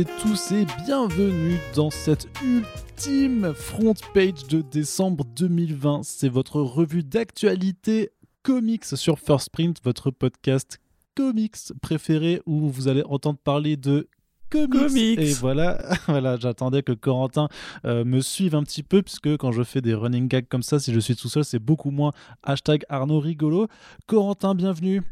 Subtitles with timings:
[0.00, 6.04] Et tous et bienvenue dans cette ultime front page de décembre 2020.
[6.04, 8.08] C'est votre revue d'actualité
[8.42, 10.78] comics sur First Print, votre podcast
[11.14, 14.08] comics préféré où vous allez entendre parler de
[14.48, 15.18] comics.
[15.18, 17.48] Et voilà, voilà j'attendais que Corentin
[17.84, 20.78] euh, me suive un petit peu, puisque quand je fais des running gags comme ça,
[20.78, 22.12] si je suis tout seul, c'est beaucoup moins
[22.42, 23.68] hashtag Arnaud rigolo.
[24.06, 25.02] Corentin, bienvenue.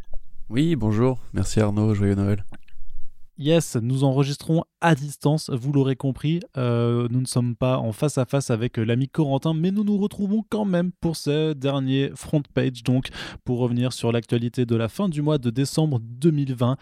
[0.49, 1.19] Oui, bonjour.
[1.35, 2.43] Merci Arnaud, joyeux Noël.
[3.41, 6.41] Yes, nous enregistrons à distance, vous l'aurez compris.
[6.57, 9.85] Euh, nous ne sommes pas en face à face avec euh, l'ami Corentin, mais nous
[9.85, 13.09] nous retrouvons quand même pour ce dernier front page, donc
[13.45, 16.77] pour revenir sur l'actualité de la fin du mois de décembre 2020,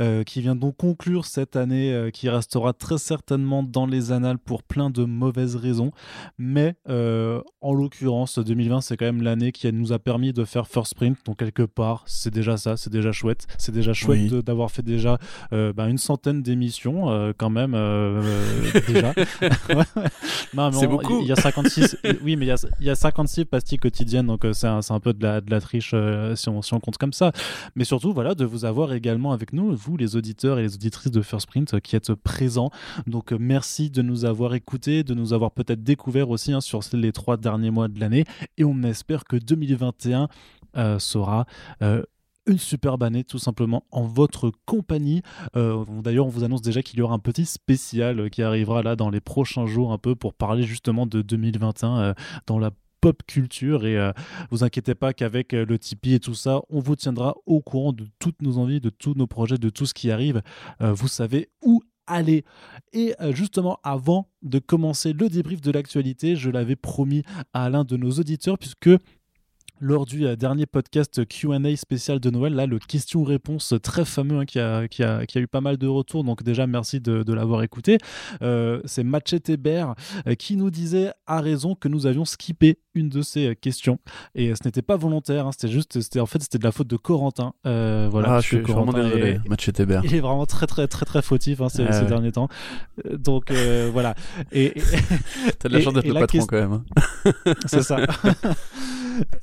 [0.00, 4.64] euh, qui vient donc conclure cette année, qui restera très certainement dans les annales pour
[4.64, 5.92] plein de mauvaises raisons.
[6.38, 10.92] Mais en l'occurrence, 2020, c'est quand même l'année qui nous a permis de faire First
[10.92, 13.46] Sprint, donc quelque part, c'est déjà ça, c'est déjà chouette.
[13.58, 15.18] C'est déjà chouette d'avoir fait déjà
[15.50, 19.14] bah, une centaine d'émissions euh, quand même euh, euh, déjà.
[20.72, 21.20] c'est beaucoup.
[21.20, 21.98] Il y a 56.
[22.22, 22.46] oui, mais
[22.80, 25.60] il y a, 56 pastilles quotidiennes, donc c'est un, un, peu de la, de la
[25.60, 25.94] triche
[26.34, 27.32] si on, si, on, compte comme ça.
[27.76, 31.12] Mais surtout, voilà, de vous avoir également avec nous, vous les auditeurs et les auditrices
[31.12, 32.70] de First Print qui êtes présents.
[33.06, 37.12] Donc merci de nous avoir écoutés, de nous avoir peut-être découvert aussi hein, sur les
[37.12, 38.24] trois derniers mois de l'année.
[38.58, 40.28] Et on espère que 2021
[40.98, 41.46] sera
[42.50, 45.22] une superbe année tout simplement en votre compagnie.
[45.56, 48.82] Euh, d'ailleurs, on vous annonce déjà qu'il y aura un petit spécial euh, qui arrivera
[48.82, 52.14] là dans les prochains jours un peu pour parler justement de 2021 euh,
[52.46, 54.12] dans la pop culture et
[54.50, 58.06] vous inquiétez pas qu'avec le Tipeee et tout ça, on vous tiendra au courant de
[58.18, 60.42] toutes nos envies, de tous nos projets, de tout ce qui arrive.
[60.80, 62.44] vous savez où aller.
[62.92, 67.22] Et justement, avant de commencer le débrief de l'actualité, je l'avais promis
[67.54, 68.90] à l'un de nos auditeurs puisque
[69.80, 74.44] lors du euh, dernier podcast QA spécial de Noël, là, le question-réponse très fameux hein,
[74.44, 76.22] qui, a, qui, a, qui, a, eu pas mal de retours.
[76.22, 77.98] Donc, déjà, merci de, de l'avoir écouté.
[78.42, 79.94] Euh, c'est Machete Hébert
[80.26, 83.98] euh, qui nous disait à raison que nous avions skippé une de ces questions.
[84.34, 86.88] Et ce n'était pas volontaire, hein, c'était juste, c'était, en fait, c'était de la faute
[86.88, 87.54] de Corentin.
[87.64, 89.40] voilà, ah, je suis vraiment désolé,
[89.78, 90.02] Hébert.
[90.04, 92.48] Il est vraiment très, très, très, très fautif hein, ces, ah derniers temps.
[93.12, 93.50] Donc,
[93.92, 94.14] voilà.
[94.52, 94.74] Et,
[95.58, 96.82] T'as de la chance d'être le patron quand même.
[97.66, 97.98] c'est ça.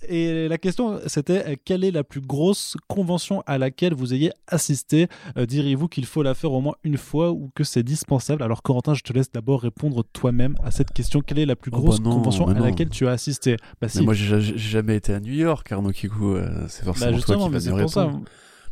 [0.07, 4.31] Et la question, c'était euh, quelle est la plus grosse convention à laquelle vous ayez
[4.47, 5.07] assisté?
[5.37, 8.43] Euh, Diriez-vous qu'il faut la faire au moins une fois ou que c'est dispensable?
[8.43, 11.21] Alors, Corentin, je te laisse d'abord répondre toi-même à cette question.
[11.21, 13.57] Quelle est la plus oh, grosse bah convention à laquelle tu as assisté?
[13.81, 14.03] Bah, si.
[14.03, 16.35] Moi, j'ai jamais été à New York, Arnaud Kikou.
[16.35, 18.11] Euh, c'est forcément bah, toi qui vas.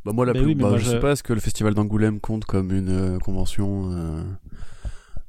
[0.05, 2.71] Bah moi, la plus, oui, je, sais pas, est-ce que le festival d'Angoulême compte comme
[2.71, 3.89] une convention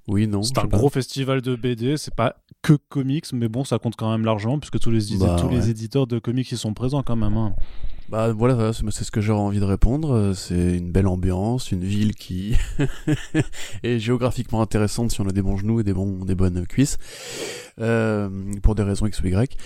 [0.08, 0.42] oui, non.
[0.42, 4.10] C'est un gros festival de BD, c'est pas que comics, mais bon, ça compte quand
[4.10, 7.16] même l'argent, puisque tous les, bah, tous les éditeurs de comics ils sont présents quand
[7.16, 7.36] même.
[7.36, 7.54] Hein.
[8.08, 10.32] Bah voilà, c'est ce que j'aurais envie de répondre.
[10.32, 12.54] C'est une belle ambiance, une ville qui
[13.82, 16.98] est géographiquement intéressante si on a des bons genoux et des, bons, des bonnes cuisses,
[17.80, 18.28] euh,
[18.62, 19.56] pour des raisons X ou Y.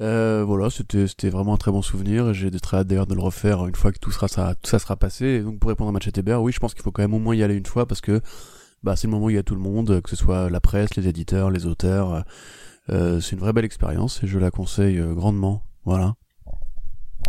[0.00, 2.32] Euh, voilà, c'était vraiment un très bon souvenir.
[2.34, 4.78] J'ai très hâte d'ailleurs de le refaire une fois que tout sera ça tout ça
[4.78, 5.26] sera passé.
[5.26, 7.34] Et donc pour répondre à Bear, oui, je pense qu'il faut quand même au moins
[7.34, 8.20] y aller une fois parce que
[8.82, 10.60] bah, c'est le moment où il y a tout le monde, que ce soit la
[10.60, 12.24] presse, les éditeurs, les auteurs.
[12.90, 15.62] Euh, c'est une vraie belle expérience et je la conseille euh, grandement.
[15.84, 16.14] Voilà.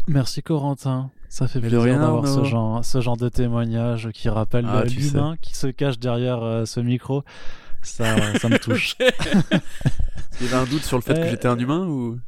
[0.07, 1.11] Merci Corentin.
[1.27, 5.55] Ça fait plaisir d'avoir ce genre, ce genre de témoignage qui rappelle ah, l'humain qui
[5.55, 7.23] se cache derrière euh, ce micro.
[7.81, 8.95] Ça, ça me touche.
[8.99, 12.19] il y avait un doute sur le fait que j'étais un humain ou?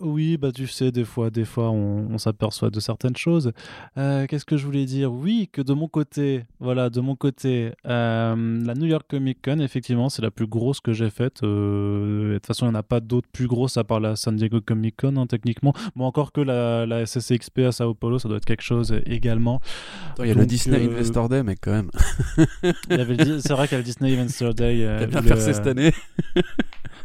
[0.00, 3.52] Oui, bah tu sais, des fois, des fois, on, s'aperçoit de certaines choses.
[3.96, 5.12] Euh, qu'est-ce que je voulais dire?
[5.12, 9.60] Oui, que de mon côté, voilà, de mon côté, euh, la New York Comic Con,
[9.60, 11.42] effectivement, c'est la plus grosse que j'ai faite.
[11.42, 14.16] Euh, de toute façon, il n'y en a pas d'autres plus grosses à part la
[14.16, 15.72] San Diego Comic Con, hein, techniquement.
[15.94, 19.60] Bon, encore que la, la SSXP à Sao Paulo, ça doit être quelque chose également.
[20.18, 21.90] il y a le Disney Investor Day, mais quand même.
[22.90, 24.78] c'est vrai qu'il y a le Disney Investor Day.
[24.78, 25.92] il a bien percé cette année.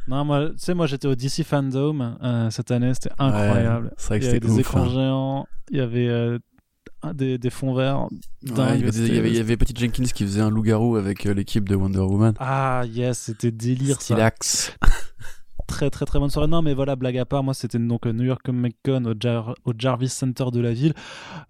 [0.08, 2.18] Non, moi, tu sais, moi, j'étais au DC Fandom
[2.52, 3.92] cette année, c'était incroyable.
[3.98, 4.90] c'est vrai que c'était des écrans hein.
[4.90, 8.08] géants, il y avait euh, des, des, fonds verts.
[8.42, 11.68] il, y avait, il, y avait, Petit Jenkins qui faisait un loup-garou avec euh, l'équipe
[11.68, 12.34] de Wonder Woman.
[12.40, 14.76] Ah, yes, c'était délire Stylax.
[14.82, 14.90] ça.
[15.66, 16.48] très très très bonne soirée.
[16.48, 20.10] Non, mais voilà, blague à part, moi c'était donc New York Comic Con au, Jarvis
[20.10, 20.94] Center de la ville.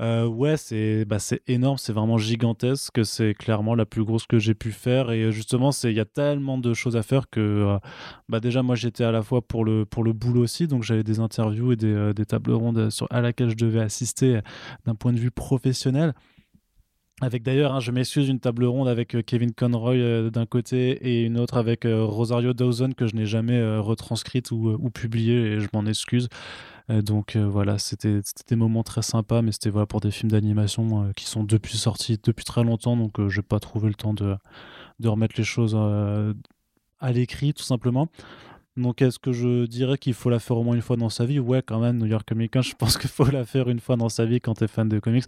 [0.02, 1.18] Euh, ouais, c'est bah,
[1.48, 3.06] énorme, c'est vraiment gigantesque.
[3.06, 5.12] C'est clairement la plus grosse que j'ai pu faire.
[5.12, 7.78] Et justement, il y a tellement de choses à faire que euh,
[8.30, 11.04] bah, déjà, moi j'étais à la fois pour le, pour le boulot aussi, donc j'avais
[11.04, 14.40] des interviews et des, euh, des tables rondes sur, à laquelle je devais assister
[14.86, 16.14] d'un point de vue professionnel.
[17.24, 20.92] Avec d'ailleurs, hein, je m'excuse, une table ronde avec euh, Kevin Conroy euh, d'un côté
[21.08, 25.60] et une autre avec euh, Rosario Dawson que je n'ai jamais retranscrite ou, publiée et
[25.62, 26.28] je m'en excuse.
[26.90, 31.26] donc voilà, c'était des moments très sympas, mais c'était voilà, pour des films d'animation qui
[31.26, 34.36] sont depuis sortis depuis très longtemps, donc j'ai pas trouvé le temps de,
[35.04, 38.10] remettre les choses à l'écrit, tout simplement.
[38.76, 41.26] Donc, est-ce que je dirais qu'il faut la faire au moins une fois dans sa
[41.26, 41.40] vie?
[41.40, 43.96] Ouais, quand même, New York Comic Con, je pense qu'il faut la faire une fois
[43.96, 45.26] dans sa vie quand tu es fan de comics.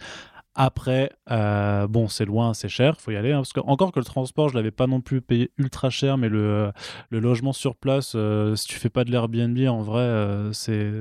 [0.58, 3.34] Après, euh, bon, c'est loin, c'est cher, faut y aller.
[3.34, 6.18] Hein, parce que, encore que le transport, je l'avais pas non plus payé ultra cher,
[6.18, 6.72] mais le,
[7.10, 10.92] le logement sur place, euh, si tu fais pas de l'Airbnb, en vrai, euh, c'est,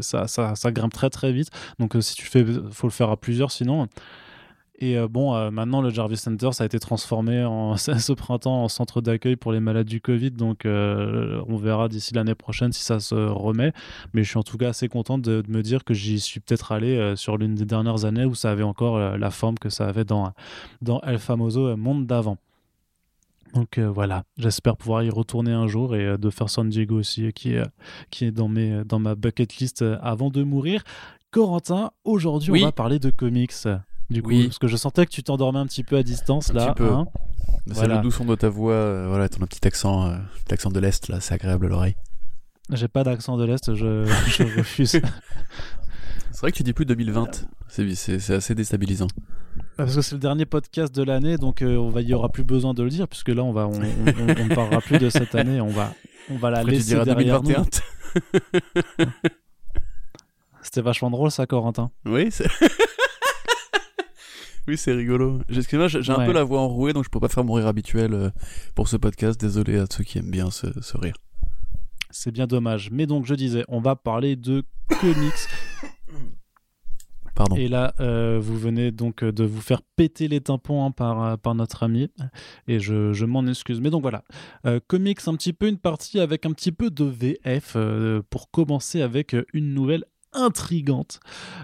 [0.00, 1.50] ça, ça, ça, grimpe très très vite.
[1.78, 3.86] Donc, si tu fais, faut le faire à plusieurs sinon.
[4.78, 8.64] Et euh, bon, euh, maintenant, le Jarvis Center, ça a été transformé en, ce printemps
[8.64, 10.32] en centre d'accueil pour les malades du Covid.
[10.32, 13.72] Donc, euh, on verra d'ici l'année prochaine si ça se remet.
[14.12, 16.72] Mais je suis en tout cas assez content de, me dire que j'y suis peut-être
[16.72, 20.04] allé sur l'une des dernières années où ça avait encore la forme que ça avait
[20.04, 20.32] dans,
[20.82, 22.36] dans El Famoso Monde d'avant.
[23.54, 27.52] Donc voilà, j'espère pouvoir y retourner un jour et de faire San Diego aussi, qui
[27.52, 27.62] est,
[28.10, 30.82] qui est dans, mes, dans ma bucket list avant de mourir.
[31.30, 33.52] Corentin, aujourd'hui on va parler de comics
[34.10, 36.64] du coup, parce que je sentais que tu t'endormais un petit peu à distance là.
[36.64, 36.92] Un petit peu.
[36.92, 37.06] Hein.
[37.72, 40.16] c'est le doux son de ta voix, euh, voilà, ton petit accent, euh,
[40.50, 41.96] accent de l'est là, c'est agréable à l'oreille.
[42.70, 44.90] J'ai pas d'accent de l'est, je, je refuse.
[46.30, 49.08] c'est vrai que tu dis plus 2020, c'est assez déstabilisant.
[49.58, 52.14] Ah, parce que c'est le dernier podcast de l'année, donc euh, on va, il y
[52.14, 55.10] aura plus besoin de le dire, puisque là on va, on, on, parlera plus de
[55.10, 55.92] cette année, on va,
[56.30, 57.58] on va la laisser derrière 2021.
[57.58, 57.66] nous.
[60.62, 61.90] C'était vachement drôle ça, Corentin.
[62.04, 62.48] Oui, c'est.
[64.68, 65.40] Oui, c'est rigolo.
[65.48, 65.60] J'ai
[66.10, 68.30] un peu la voix enrouée, donc je peux pas faire mon rire habituel euh,
[68.74, 69.40] pour ce podcast.
[69.40, 70.66] Désolé à ceux qui aiment bien ce,
[70.96, 71.16] rire.
[72.10, 72.90] C'est bien dommage.
[72.90, 74.64] Mais donc, je disais, on va parler de
[75.00, 75.32] comics.
[77.36, 77.54] Pardon.
[77.56, 81.36] Et là, euh, vous venez donc de vous faire péter les tympans hein, par, euh,
[81.36, 82.08] par notre ami,
[82.66, 83.80] et je, m'en excuse.
[83.82, 84.24] Mais donc voilà,
[84.86, 87.76] comics, un petit peu une partie avec un petit peu de VF,
[88.30, 91.20] pour commencer avec une nouvelle intrigante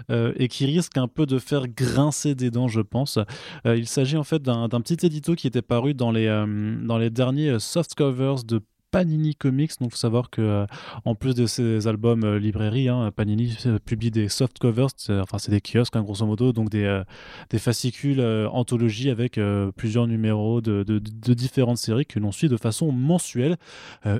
[0.09, 3.19] euh, et qui risque un peu de faire grincer des dents, je pense.
[3.65, 6.97] Euh, il s'agit en fait d'un petit édito qui était paru dans les, euh, dans
[6.97, 8.61] les derniers soft covers de
[8.91, 9.71] Panini Comics.
[9.79, 10.67] Donc, faut savoir que,
[11.03, 15.61] en plus de ces albums librairie, hein, Panini publie des soft covers, enfin, c'est des
[15.61, 17.01] kiosques, hein, grosso modo, donc des,
[17.49, 18.21] des fascicules
[18.51, 19.39] anthologies avec
[19.75, 23.57] plusieurs numéros de, de, différentes séries que l'on suit de façon mensuelle.
[24.05, 24.19] Euh,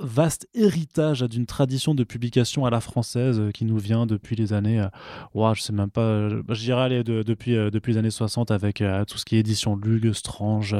[0.00, 4.52] vaste héritage d'une tradition de publication à la française euh, qui nous vient depuis les
[4.52, 8.82] années, euh, je sais même pas, je dirais aller depuis, depuis les années 60 avec
[9.06, 10.76] tout ce qui est édition Lug, Strange,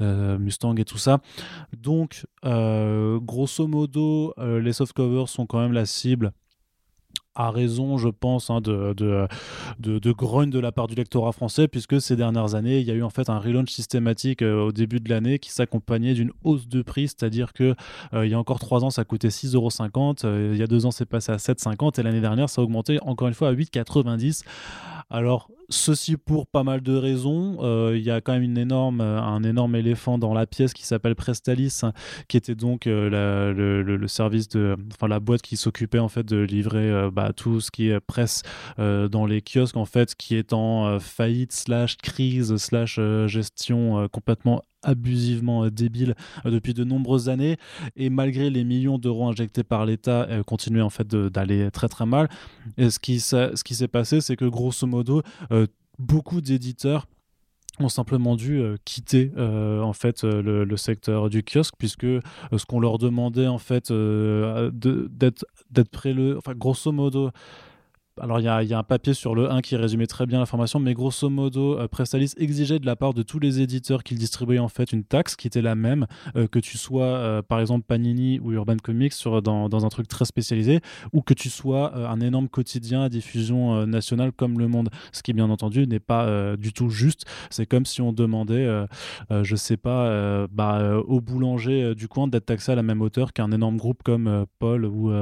[0.00, 1.18] Mustang et tout ça.
[1.76, 6.32] Donc, grosso modo, les softcovers sont quand même la cible
[7.34, 9.28] a raison, je pense, hein, de, de,
[9.78, 12.94] de, grogne de la part du lectorat français, puisque ces dernières années, il y a
[12.94, 16.68] eu en fait un relaunch systématique euh, au début de l'année qui s'accompagnait d'une hausse
[16.68, 17.74] de prix, c'est-à-dire que
[18.12, 20.84] euh, il y a encore trois ans, ça coûtait 6,50€, euh, il y a deux
[20.84, 23.54] ans, c'est passé à 7,50€, et l'année dernière, ça a augmenté encore une fois à
[23.54, 24.44] 8,90€.
[25.08, 27.58] Alors, ceci pour pas mal de raisons.
[27.60, 28.56] Euh, il y a quand même
[29.00, 31.80] euh, un énorme éléphant dans la pièce qui s'appelle Prestalis,
[32.28, 36.38] qui était donc euh, le, service de, enfin la boîte qui s'occupait en fait de
[36.38, 38.42] livrer bah, tout ce qui est presse
[38.78, 45.68] dans les kiosques en fait, qui est en faillite slash crise slash gestion complètement abusivement
[45.68, 47.56] débile depuis de nombreuses années.
[47.96, 52.28] Et malgré les millions d'euros injectés par l'État continuait en fait d'aller très très mal.
[52.78, 55.22] Et ce qui, s'est passé c'est que grosso modo
[55.98, 57.06] beaucoup d'éditeurs
[57.80, 62.66] ont simplement dû euh, quitter euh, en fait euh, le, secteur du kiosque puisque ce
[62.66, 67.30] qu'on leur demandait en fait d'être d'être enfin grosso modo
[68.20, 70.92] alors il y, a un papier sur le 1 qui résumait très bien l'information, mais
[70.92, 74.68] grosso modo, euh, Prestalis exigeait de la part de tous les éditeurs qu'ils distribuaient en
[74.68, 78.38] fait une taxe qui était la même euh, que tu sois euh, par exemple Panini
[78.40, 80.80] ou Urban Comics sur, dans, un truc très spécialisé,
[81.14, 84.90] ou que tu sois un énorme quotidien à diffusion nationale comme Le Monde.
[85.12, 87.24] Ce qui bien entendu n'est pas du tout juste.
[87.50, 88.68] C'est comme si on demandait,
[89.30, 93.50] je sais pas, bah, au boulanger du coin d'être taxé à la même hauteur qu'un
[93.50, 95.12] énorme groupe comme Paul ou,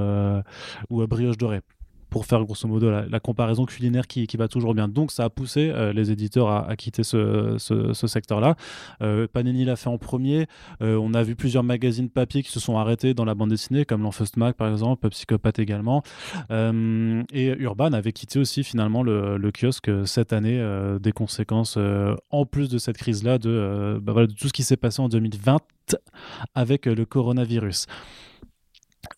[0.91, 1.61] ou Brioche Dorée
[2.11, 4.89] pour faire grosso modo la, comparaison culinaire qui, qui, va toujours bien.
[4.89, 8.57] Donc ça a poussé euh, les éditeurs à, quitter ce, ce, secteur-là.
[9.03, 10.47] Euh, Panini l'a fait en premier.
[10.83, 13.85] Euh, on a vu plusieurs magazines papier qui se sont arrêtés dans la bande dessinée,
[13.85, 16.03] comme l'Enfeust Mag par exemple, Psychopathe également.
[16.51, 20.61] et Urban avait quitté aussi finalement le, le kiosque cette année
[21.01, 21.79] des conséquences,
[22.31, 25.59] en plus de cette crise-là, bah, de tout ce qui s'est passé en 2020
[26.55, 27.87] avec le coronavirus.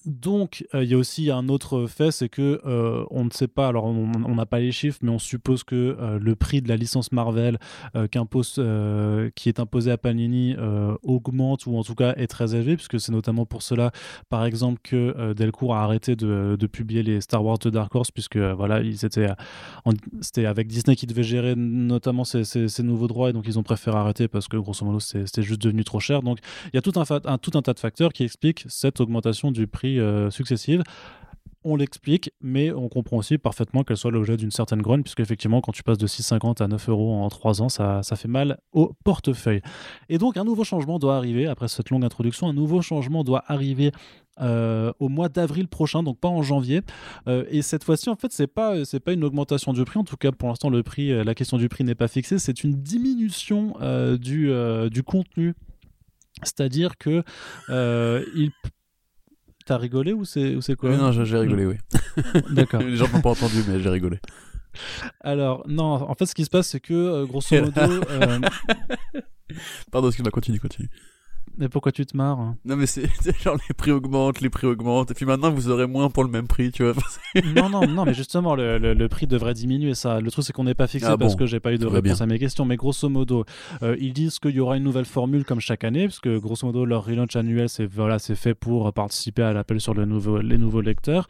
[0.05, 3.49] Donc, euh, il y a aussi un autre fait, c'est que euh, on ne sait
[3.49, 6.69] pas, alors on n'a pas les chiffres, mais on suppose que euh, le prix de
[6.69, 7.59] la licence Marvel
[8.11, 8.19] qui
[9.49, 10.57] est imposé à Panini
[11.03, 13.93] augmente ou en tout cas est très élevé, puisque c'est notamment pour cela,
[14.29, 18.37] par exemple, que Delcourt a arrêté de, publier les Star Wars de Dark Horse, puisque
[18.39, 18.81] voilà,
[20.21, 23.97] c'était avec Disney qui devait gérer notamment ces, nouveaux droits, et donc ils ont préféré
[23.97, 26.23] arrêter parce que grosso modo c'était juste devenu trop cher.
[26.23, 26.39] Donc
[26.73, 29.53] il y a tout un, un, tout un tas de facteurs qui expliquent cette augmentation
[29.53, 30.85] du prix euh, successives
[31.65, 35.61] on l'explique, mais on comprend aussi parfaitement qu'elle soit l'objet d'une certaine grogne, puisque effectivement,
[35.61, 38.93] quand tu passes de 6,50 à 9 euros en 3 ans, ça, fait mal au
[39.05, 39.63] portefeuille.
[40.09, 43.45] Et donc, un nouveau changement doit arriver, après cette longue introduction, un nouveau changement doit
[43.47, 43.93] arriver
[44.41, 46.81] euh, au mois d'avril prochain, donc pas en janvier.
[47.29, 48.75] Euh, et cette fois-ci, en fait, c'est pas
[49.05, 49.99] pas une augmentation du prix.
[49.99, 52.39] En tout cas, pour l'instant, la question du prix n'est pas fixée.
[52.39, 53.75] C'est une diminution
[54.19, 54.51] du,
[54.91, 55.55] du contenu.
[56.43, 57.23] C'est-à-dire que
[57.69, 58.51] il
[59.65, 61.77] T'as rigolé ou c'est quoi Non, j'ai rigolé, oui.
[62.51, 62.83] D'accord.
[62.83, 64.19] Les gens n'ont pas entendu, mais j'ai rigolé.
[65.21, 67.81] Alors, non, en fait, ce qui se passe, c'est que, euh, grosso modo.
[67.81, 68.41] euh...
[69.91, 70.89] Pardon, excuse-moi, continue, continue.
[71.59, 73.05] Mais pourquoi tu te marres Non, mais c'est
[73.43, 76.31] genre les prix augmentent, les prix augmentent, et puis maintenant vous aurez moins pour le
[76.31, 76.95] même prix, tu vois.
[77.55, 79.95] non, non, non, mais justement, le, le, prix devrait diminuer.
[79.95, 80.21] Ça.
[80.21, 82.21] Le truc, c'est qu'on n'est pas fixé ah parce que j'ai pas eu de réponse
[82.21, 82.65] à mes questions.
[82.65, 83.45] Mais grosso modo,
[83.83, 86.67] euh, ils disent qu'il y aura une nouvelle formule comme chaque année, parce que grosso
[86.67, 90.59] modo, leur relaunch annuel, c'est voilà, fait pour participer à l'appel sur le nouveau, les
[90.59, 91.29] nouveaux lecteurs.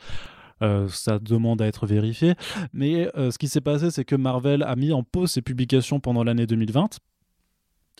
[0.62, 2.34] Euh, ça demande à être vérifié.
[2.72, 5.98] Mais euh, ce qui s'est passé, c'est que Marvel a mis en pause ses publications
[5.98, 6.98] pendant l'année 2020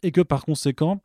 [0.04, 1.02] et que par conséquent,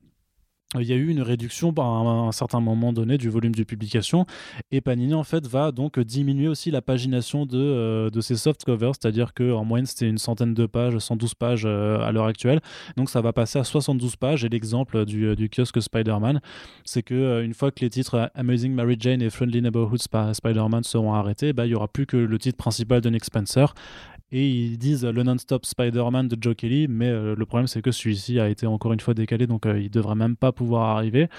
[0.75, 4.25] il y a eu une réduction à un, certain moment donné du volume de publication.
[4.71, 8.91] Et Panini en fait va donc diminuer aussi la pagination de, euh, ces soft covers,
[8.99, 12.59] c'est-à-dire qu'en moyenne c'était une centaine de pages, 112 pages euh, à l'heure actuelle,
[12.97, 14.43] donc ça va passer à 72 pages.
[14.43, 16.41] Et l'exemple du, euh, du kiosque Spider-Man,
[16.83, 21.13] c'est que une fois que les titres Amazing Mary Jane et Friendly Neighborhood Spider-Man seront
[21.13, 23.73] arrêtés, bah, il n'y aura plus que le titre principal de Nick Spencer
[24.31, 27.91] et ils disent le non-stop Spider-Man de Joe Kelly, mais euh, le problème c'est que
[27.91, 31.29] celui-ci a été encore une fois décalé, donc euh, il devrait même pas pouvoir arriver.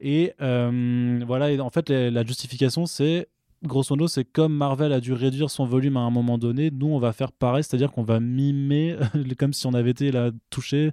[0.00, 3.28] Et euh, voilà, et en fait la justification c'est
[3.62, 6.88] grosso modo, c'est comme Marvel a dû réduire son volume à un moment donné, nous
[6.88, 8.96] on va faire pareil, c'est-à-dire qu'on va mimer
[9.38, 10.90] comme si on avait été là touché,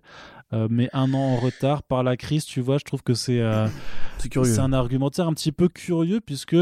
[0.69, 2.43] mais un an en retard par la crise.
[2.43, 3.41] Tu vois, je trouve que c'est
[4.19, 6.57] c'est un argumentaire un petit peu curieux puisque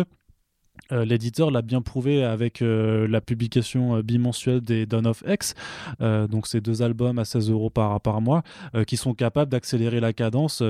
[0.91, 5.53] euh, l'éditeur l'a bien prouvé avec euh, la publication euh, bimensuelle des Dawn of X,
[5.99, 8.43] donc ces deux albums à 16 euros par, par mois,
[8.87, 10.63] qui sont capables d'accélérer la cadence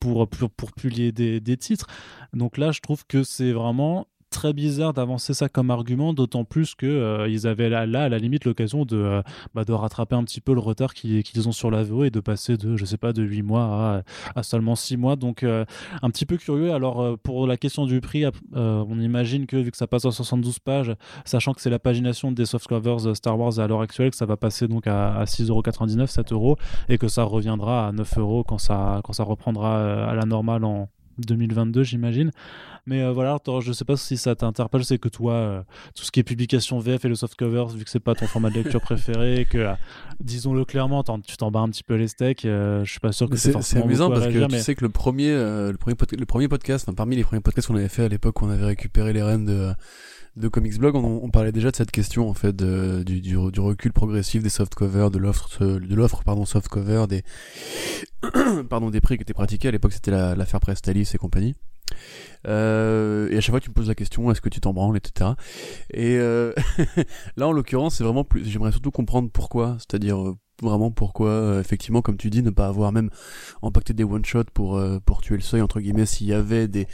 [0.00, 1.86] pour, pour, pour, publier des, des, titres.
[2.32, 6.74] Donc là, je trouve que c'est vraiment très bizarre d'avancer ça comme argument, d'autant plus
[6.74, 9.22] que euh, ils avaient là, à la limite l'occasion de, euh,
[9.54, 12.18] bah, de rattraper un petit peu le retard qu'ils ont sur la VO et de
[12.18, 14.02] passer de, je sais pas, de 8 mois
[14.34, 15.14] à, seulement 6 mois.
[15.14, 15.64] Donc euh,
[16.02, 16.72] un petit peu curieux.
[16.72, 18.24] Alors pour la question du prix,
[18.54, 20.92] on imagine que vu que ça passe à 72 pages,
[21.24, 24.26] sachant que c'est la pagination des soft covers Star Wars à l'heure actuelle, que ça
[24.26, 26.56] va passer donc à, 6,99€, 7 euros,
[26.88, 30.64] et que ça reviendra à 9 euros quand ça, quand ça reprendra à la normale
[30.64, 32.30] en 2022, j'imagine.
[32.86, 35.62] Mais euh, voilà, je sais pas si ça t'interpelle, c'est que toi, euh,
[35.94, 38.26] tout ce qui est publication VF et le soft cover, vu que c'est pas ton
[38.26, 39.74] format de lecture préféré, que euh,
[40.18, 43.36] disons-le clairement, tu t'en bats un petit peu les steaks, je suis pas sûr que
[43.36, 46.90] c'est C'est amusant parce que tu sais que le premier, le premier, le premier podcast,
[46.96, 49.72] parmi les premiers podcasts qu'on avait fait à l'époque, on avait récupéré les rênes de
[50.36, 54.42] de Comics Blog, on, parlait déjà de cette question en fait du, du, recul progressif
[54.42, 57.22] des soft covers, de l'offre de l'offre pardon soft cover, des
[58.70, 61.54] pardon des prix qui étaient pratiqués à l'époque, c'était l'affaire Prestalis et compagnie.
[62.46, 64.96] Euh, et à chaque fois, tu me poses la question est-ce que tu t'en branles,
[64.96, 65.30] etc.
[65.92, 66.52] Et euh,
[67.36, 68.44] là, en l'occurrence, c'est vraiment plus.
[68.44, 72.66] J'aimerais surtout comprendre pourquoi, c'est-à-dire euh, vraiment pourquoi, euh, effectivement, comme tu dis, ne pas
[72.66, 73.10] avoir même
[73.62, 76.86] impacté des one shots pour pour tuer le seuil entre guillemets s'il y avait des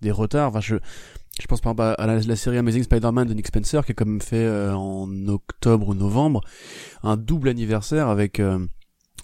[0.00, 0.48] des retards.
[0.48, 0.76] Enfin, je
[1.40, 4.06] je pense par exemple à la, série Amazing Spider-Man de Nick Spencer qui a quand
[4.06, 6.40] même fait en octobre ou novembre
[7.02, 8.40] un double anniversaire avec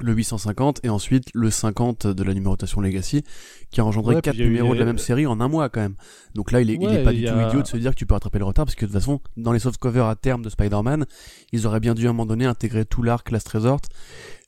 [0.00, 3.22] le 850 et ensuite le 50 de la numérotation Legacy
[3.70, 5.94] qui a engendré quatre numéros de la même série en un mois quand même.
[6.34, 8.06] Donc là, il est, il est pas du tout idiot de se dire que tu
[8.06, 10.42] peux rattraper le retard parce que de toute façon, dans les soft covers à terme
[10.42, 11.06] de Spider-Man,
[11.52, 13.80] ils auraient bien dû à un moment donné intégrer tout l'arc Last Resort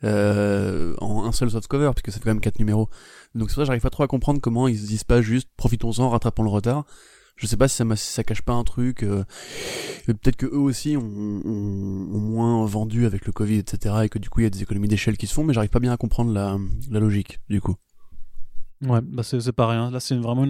[0.02, 2.88] euh, en un seul soft cover puisque c'est quand même quatre numéros.
[3.35, 6.09] Donc c'est ça, j'arrive pas trop à comprendre comment ils se disent pas juste profitons-en,
[6.09, 6.85] rattrapons le retard.
[7.37, 9.03] Je sais pas si ça, si cache pas un truc.
[9.03, 9.25] Euh,
[10.07, 13.97] peut-être que eux aussi ont, moins vendu avec le Covid, etc.
[14.05, 15.71] Et que du coup il y a des économies d'échelle qui se font, mais j'arrive
[15.71, 16.59] pas bien à comprendre la,
[17.00, 17.75] logique du coup.
[18.83, 19.91] Ouais, bah c'est pas rien.
[19.91, 20.47] Là, c'est vraiment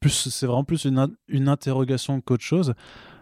[0.00, 2.74] plus, vraiment plus une, une interrogation qu'autre chose.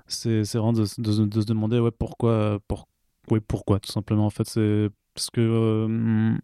[0.07, 2.89] C'est vraiment de, de, se demander ouais pourquoi, pour,
[3.31, 4.49] oui, pourquoi tout simplement en fait.
[4.49, 6.37] C'est parce que euh,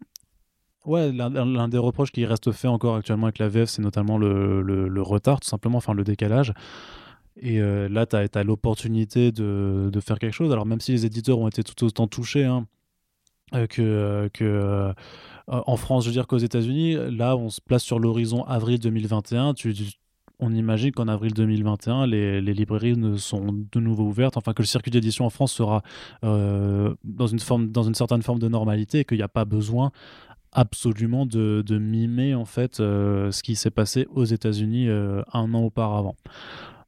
[0.87, 5.01] Ouais, l'un des reproches qui reste fait encore actuellement avec la VF, c'est notamment le,
[5.01, 6.53] retard, tout simplement, enfin le décalage.
[7.41, 10.51] Et euh, là, tu as, l'opportunité de, faire quelque chose.
[10.53, 12.67] Alors, même si les éditeurs ont été tout autant touchés hein,
[13.53, 14.93] euh, euh,
[15.75, 19.55] France, je veux dire qu'aux États-Unis, là, on se place sur l'horizon avril 2021.
[19.55, 19.75] Tu,
[20.39, 24.67] on imagine qu'en avril 2021, les, librairies ne sont de nouveau ouvertes, enfin que le
[24.67, 25.81] circuit d'édition en France sera
[26.21, 29.91] dans, une dans une certaine forme de normalité et qu'il n'y a pas besoin
[30.51, 35.63] absolument de, mimer en fait euh, ce qui s'est passé aux États-Unis euh, un an
[35.63, 36.15] auparavant.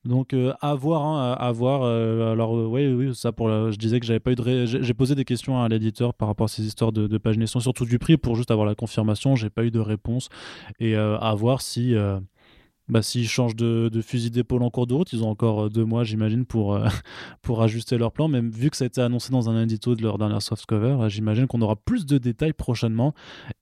[0.05, 1.83] Donc euh, à voir, hein, à, voir.
[1.83, 3.49] alors oui, oui, ça pour.
[3.49, 4.65] je disais que j'avais pas eu de.
[4.65, 7.85] J'ai posé des questions à l'éditeur par rapport à ces histoires de, de pagination, surtout
[7.85, 9.35] du prix, pour juste avoir la confirmation.
[9.35, 10.29] J'ai pas eu de réponse
[10.79, 11.95] et à voir si
[12.89, 15.85] bah, s'ils changent de, fusil d'épaule en cours de route, ils ont encore euh, deux
[15.85, 16.87] mois, j'imagine, pour, euh,
[17.41, 18.27] pour ajuster leur plan.
[18.27, 20.97] Même vu que ça a été annoncé dans un édito de leur dernière soft cover,
[20.99, 23.13] euh, j'imagine qu'on aura plus de détails prochainement.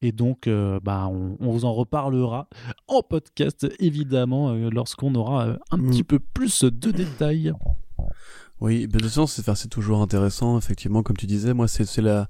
[0.02, 0.50] Et donc,
[0.84, 2.48] bah, on, vous en reparlera
[2.88, 6.06] en podcast, évidemment, lorsqu'on aura un petit mm.
[6.06, 7.54] peu plus de détails.
[8.60, 11.54] Oui, de toute façon, c'est toujours intéressant, effectivement, comme tu disais.
[11.54, 12.28] Moi, c'est la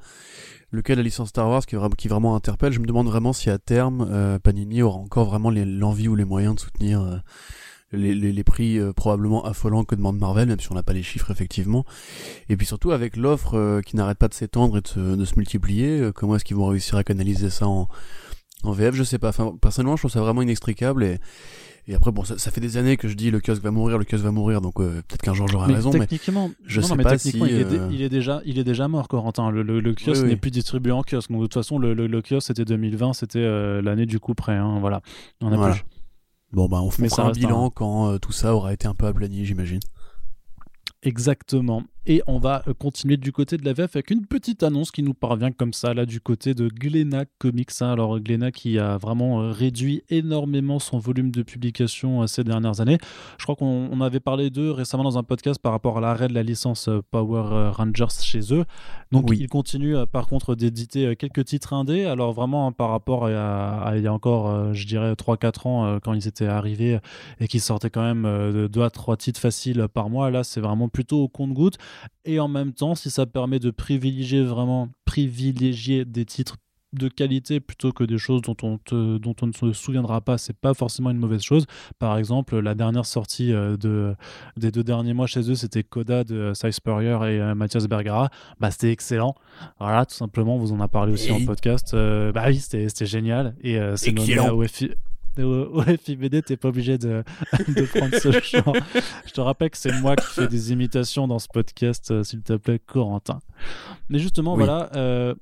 [0.72, 1.76] le cas de la licence Star Wars qui,
[2.08, 2.74] vraiment interpelle.
[2.74, 6.26] Je me demande vraiment si à terme euh, Panini aura encore vraiment l'envie ou les
[6.26, 7.18] moyens de soutenir euh,
[7.94, 11.32] les, prix euh, probablement affolants que demande Marvel, même si on n'a pas les chiffres
[11.32, 11.86] effectivement.
[12.50, 16.36] Et puis surtout avec l'offre qui n'arrête pas de s'étendre et de se, multiplier, comment
[16.36, 17.88] est-ce qu'ils vont réussir à canaliser ça en,
[18.64, 19.32] VF Je sais pas.
[19.62, 21.20] Personnellement, je trouve ça vraiment inextricable et
[21.90, 24.04] et après, bon, ça, fait des années que je dis le kiosque va mourir, le
[24.04, 25.92] kiosque va mourir, donc euh, peut-être qu'un jour j'aurai raison.
[25.92, 27.30] Techniquement, mais je sais pas si.
[27.30, 29.50] Il, est euh, il, est déjà, il est déjà mort, Corentin.
[29.52, 31.32] Le, le, kiosque n'est plus distribué en kiosque.
[31.32, 34.56] Donc de toute façon, le, le, kiosque c'était 2020, c'était euh, l'année du coup près.
[34.56, 35.02] Hein, voilà.
[35.40, 35.86] On a plus.
[36.52, 39.80] Bon, bah, on fera un bilan quand tout ça aura été un peu aplani, j'imagine.
[41.04, 41.84] Exactement.
[42.10, 45.04] Et on va euh, continuer du côté de la VF avec une petite annonce qui
[45.04, 47.70] nous parvient comme ça, là, du côté de Glénat Comics.
[47.82, 47.92] Hein.
[47.92, 52.80] Alors, Glénat qui a vraiment euh, réduit énormément son volume de publication euh, ces dernières
[52.80, 52.98] années.
[53.38, 56.34] Je crois qu'on avait parlé d'eux récemment dans un podcast par rapport à l'arrêt de
[56.34, 58.64] la licence Power Rangers chez eux.
[59.12, 62.06] Donc, ils continuent par contre d'éditer quelques titres indés.
[62.06, 66.14] Alors, vraiment, hein, par rapport à, il y a encore, je dirais, 3-4 ans, quand
[66.14, 67.00] ils étaient arrivés
[67.42, 70.88] et qu'ils sortaient quand même 2 à 3 titres faciles par mois, là, c'est vraiment
[70.88, 71.78] plutôt au compte-goutte
[72.26, 76.58] et en même temps, si ça permet de privilégier vraiment privilégier des titres
[76.94, 78.80] de qualité plutôt que des choses dont on,
[79.18, 81.66] dont on ne se souviendra pas, c'est pas forcément une mauvaise chose.
[82.00, 84.16] Par exemple, la dernière sortie euh, de,
[84.56, 88.30] des deux derniers mois chez eux, c'était Coda de Cy Spurrier et euh, Mathias Bergara.
[88.60, 89.36] Bah, c'était excellent.
[89.80, 91.94] Voilà, tout simplement, vous en a parlé aussi en podcast.
[91.94, 93.56] Euh, bah oui, c'était génial.
[93.62, 94.64] Et c'est nommé au
[95.44, 97.24] au, FIBD, t'es pas obligé de,
[97.68, 98.74] de prendre ce champ.
[99.26, 102.42] Je te rappelle que c'est moi qui fais des imitations dans ce podcast, euh, s'il
[102.42, 103.40] te plaît, Corentin.
[104.10, 104.90] Mais justement, voilà.
[104.96, 105.36] Euh,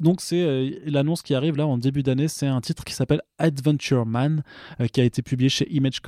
[0.00, 3.22] donc c'est euh, l'annonce qui arrive là en début d'année, c'est un titre qui s'appelle
[3.38, 4.42] Adventure Man,
[4.92, 6.00] qui a été publié chez Image,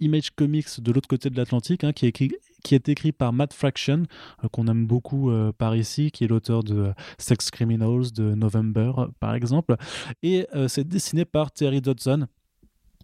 [0.00, 2.32] Image Comics de l'autre côté de l'Atlantique, hein, qui, est écrit,
[2.64, 4.04] qui est écrit par Matt Fraction,
[4.52, 9.76] qu'on aime beaucoup par ici, qui est l'auteur de Sex Criminals, de November par exemple,
[10.22, 12.28] et c'est dessiné par Terry Dodson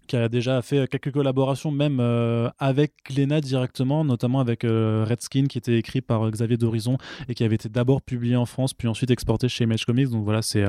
[0.09, 5.45] qui a déjà fait quelques collaborations même euh, avec Glénat directement, notamment avec euh, Redskin
[5.45, 8.73] qui était écrit par euh, Xavier d'Horizon et qui avait été d'abord publié en France
[8.73, 10.09] puis ensuite exporté chez Image Comics.
[10.09, 10.65] Donc voilà, c'est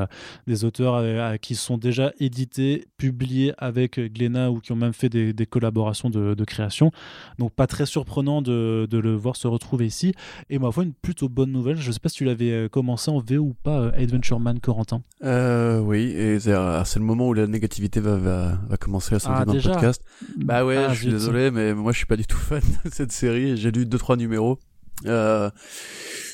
[0.47, 5.47] des auteurs qui sont déjà édités, publiés avec Glénat ou qui ont même fait des,
[5.47, 6.91] collaborations de, création.
[7.39, 10.13] Donc pas très surprenant de, le voir se retrouver ici.
[10.51, 11.77] Et ma foi, une plutôt bonne nouvelle.
[11.77, 15.01] Je sais pas si tu l'avais commencé en V ou pas, Adventure Man Corentin.
[15.23, 20.03] oui, et c'est le moment où la négativité va, commencer à ah, dans le podcast.
[20.37, 22.91] Bah ouais, ah, je suis désolé, mais moi je suis pas du tout fan de
[22.91, 23.57] cette série.
[23.57, 24.59] J'ai lu deux trois numéros.
[25.07, 25.51] Euh,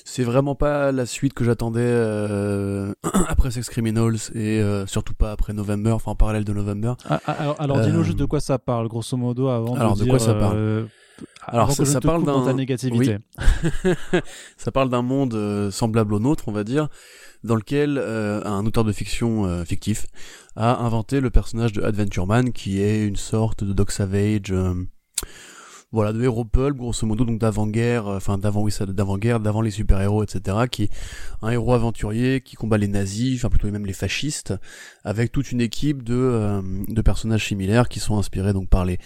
[0.05, 2.93] c'est vraiment pas la suite que j'attendais euh,
[3.29, 6.95] après Sex Criminals et euh, surtout pas après November, enfin en parallèle de November.
[7.09, 10.11] Ah, ah, alors, dis-nous juste de quoi ça parle, grosso modo, avant alors, de, de
[10.11, 10.89] quoi ça parle
[11.43, 13.19] alors ça, ça parle d'un négativité.
[14.57, 16.89] ça parle d'un monde semblable au nôtre, on va dire,
[17.45, 20.07] dans lequel un auteur de fiction fictif
[20.57, 24.75] a inventé le personnage de Adventure Man, qui est une sorte de Doc Savage, euh,
[25.93, 29.61] voilà, de héros pulp, grosso modo, donc d'avant-guerre, euh, enfin d'avant, oui, ça, d'avant-guerre, d'avant
[29.61, 30.91] les super-héros, etc., qui est
[31.43, 34.55] un héros aventurier qui combat les nazis, enfin plutôt même les fascistes,
[35.05, 38.99] avec toute une équipe de, euh, de personnages similaires qui sont inspirés donc par les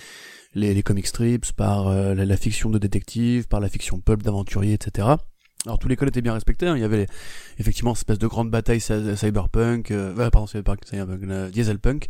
[0.54, 4.74] les, les comic strips, par la, la, fiction de détective, par la fiction pulp d'aventurier,
[4.74, 5.16] etc.
[5.66, 6.76] Alors tous les codes étaient bien respectés, hein.
[6.76, 7.06] il y avait
[7.58, 12.06] effectivement cette espèce de grande bataille cyberpunk, euh, pardon cyberpunk, cyberpunk euh, dieselpunk,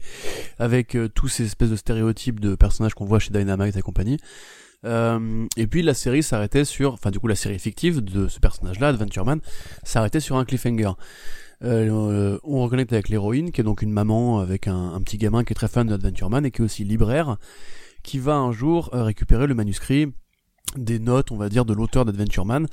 [0.60, 4.18] avec euh, tous ces espèces de stéréotypes de personnages qu'on voit chez Dynamite et compagnie.
[4.84, 8.38] Euh, et puis la série s'arrêtait sur, enfin du coup la série fictive de ce
[8.38, 9.40] personnage-là, Adventure Man,
[9.82, 10.92] s'arrêtait sur un cliffhanger.
[11.60, 15.54] on reconnecte avec l'héroïne, qui est donc une maman avec un, un petit gamin qui
[15.54, 17.36] est très fan d'Adventure Man et qui est aussi libraire,
[18.02, 20.12] qui va un jour récupérer le manuscrit
[20.76, 22.66] des notes, on va dire, de l'auteur d'Adventure Man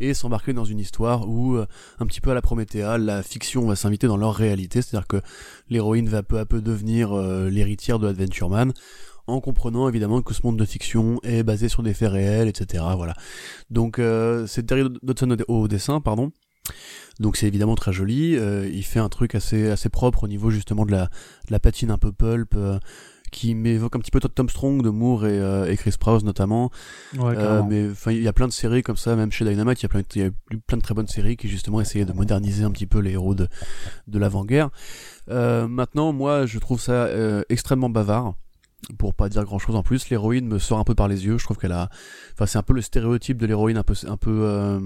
[0.00, 1.66] et s'embarquer dans une histoire où, euh,
[1.98, 5.20] un petit peu à la Promethea, la fiction va s'inviter dans leur réalité, c'est-à-dire que
[5.68, 8.72] l'héroïne va peu à peu devenir euh, l'héritière de Adventure Man
[9.28, 12.82] en comprenant évidemment que ce monde de fiction est basé sur des faits réels, etc.
[12.96, 13.14] Voilà.
[13.70, 16.32] Donc euh, c'est Terry Dodson au, dessin, pardon.
[17.20, 18.32] Donc c'est évidemment très joli.
[18.32, 21.90] il fait un truc assez assez propre au niveau justement de la, de la patine
[21.90, 22.56] un peu pulp
[23.32, 26.70] qui m'évoque un petit peu Tom Strong de Moore et, euh, et Chris Prowse notamment.
[27.18, 29.80] Ouais, euh, mais enfin, il y a plein de séries comme ça, même chez Dynamite,
[29.80, 31.80] il y a plein, il y a eu plein de très bonnes séries qui justement
[31.80, 33.48] essayaient de moderniser un petit peu les héros de,
[34.06, 34.70] de l'avant-guerre.
[35.30, 38.34] Euh, maintenant, moi, je trouve ça euh, extrêmement bavard
[38.98, 41.38] pour pas dire grand chose en plus l'héroïne me sort un peu par les yeux
[41.38, 41.88] je trouve qu'elle a
[42.32, 44.80] enfin c'est un peu le stéréotype de l'héroïne un peu un peu euh,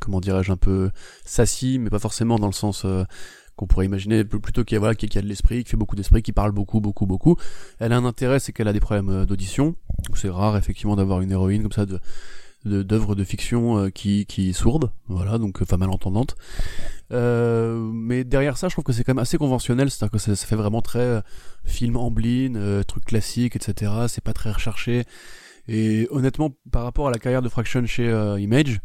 [0.00, 0.90] comment dirais-je un peu
[1.24, 3.04] sassy mais pas forcément dans le sens euh,
[3.60, 5.96] qu'on pourrait imaginer plutôt qu'il y a voilà qui a de l'esprit, qui fait beaucoup
[5.96, 7.36] d'esprit, qui parle beaucoup, beaucoup, beaucoup.
[7.78, 9.76] Elle a un intérêt, c'est qu'elle a des problèmes euh, d'audition.
[10.14, 12.00] C'est rare effectivement d'avoir une héroïne comme ça de
[12.64, 16.36] d'œuvres de, fiction euh, qui qui est sourde, voilà, donc enfin malentendante.
[17.12, 20.34] Euh, mais derrière ça, je trouve que c'est quand même assez conventionnel, c'est-à-dire que ça,
[20.46, 21.20] fait vraiment très euh,
[21.64, 23.92] film Amblin, truc classique, etc.
[24.08, 25.04] C'est pas très recherché.
[25.68, 28.80] Et honnêtement, par rapport à la carrière de Fraction chez Image,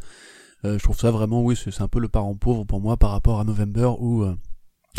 [0.63, 3.39] je trouve ça vraiment, oui, c'est un peu le parent pauvre pour moi par rapport
[3.39, 4.25] à November où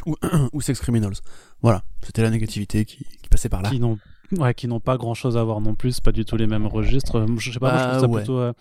[0.04, 0.16] ou,
[0.52, 1.14] ou Sex Criminals.
[1.62, 3.70] Voilà, c'était la négativité qui, qui, passait par là.
[3.70, 3.98] Qui n'ont
[4.32, 6.66] ouais, qui n'ont pas grand chose à voir non plus, pas du tout les mêmes
[6.66, 7.24] registres.
[7.38, 8.52] Je sais pas, moi, je trouve ça bah, plutôt.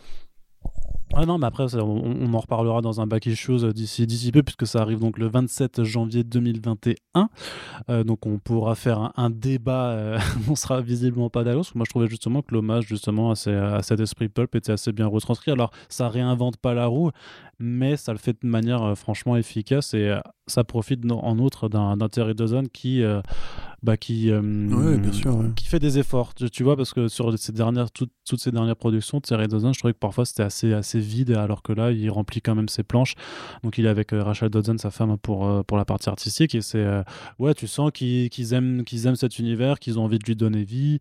[1.16, 4.32] Euh, ah non, mais après, on, en reparlera dans un back issues euh, d'ici d'ici
[4.32, 7.30] peu, puisque ça arrive donc le 27 janvier 2021.
[7.90, 9.92] Euh, donc on pourra faire un, débat.
[9.92, 11.66] Euh, on sera visiblement pas d'accord.
[11.74, 13.36] Moi, je trouvais justement que l'hommage justement à,
[13.82, 15.52] cet esprit pulp était assez bien retranscrit.
[15.52, 17.12] Alors, ça réinvente pas la roue,
[17.60, 22.36] mais ça le fait de manière franchement efficace et ça profite en outre d'un Terry
[22.36, 23.04] Dawson qui
[23.86, 27.52] bah, qui, euh, bien sûr, qui fait des efforts, tu, vois, parce que sur ces
[27.52, 31.32] dernières, toutes ces dernières productions, Thierry Dodson, je trouvais que parfois c'était assez, assez vide,
[31.32, 33.13] alors que là, il remplit quand même ses planches.
[33.63, 36.56] Donc il est avec euh, Rachel Dodson, sa femme, pour, euh, pour la partie artistique,
[36.56, 36.84] et c'est,
[37.38, 40.63] ouais, tu sens qu'ils aiment, qu'ils aiment cet univers, qu'ils ont envie de lui donner
[40.63, 41.00] vie,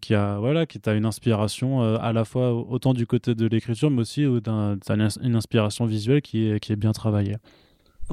[0.00, 3.90] qui a, voilà, qui a une inspiration à la fois autant du côté de l'écriture,
[3.90, 7.36] mais aussi d'une inspiration visuelle qui est, qui est bien travaillée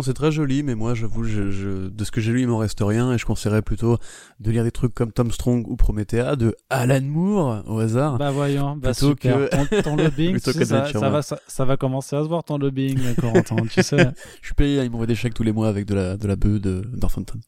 [0.04, 2.80] c'est très joli, mais moi, j'avoue, je, de ce que j'ai lu, il m'en reste
[2.82, 3.98] rien, et je conseillerais plutôt
[4.40, 8.18] de lire des trucs comme Tom Strong ou Promethea de Alan Moore, au hasard.
[8.18, 9.50] Bah voyons, bah super.
[9.50, 9.82] Que...
[9.82, 14.12] Ton, lobbying, ça, va, ça, va commencer à se voir ton lobbying, Corentin, tu sais.
[14.42, 16.36] je suis payé, ils m'envoient des chèques tous les mois avec de la, de la
[16.36, 17.40] bœuf d'Orphanton.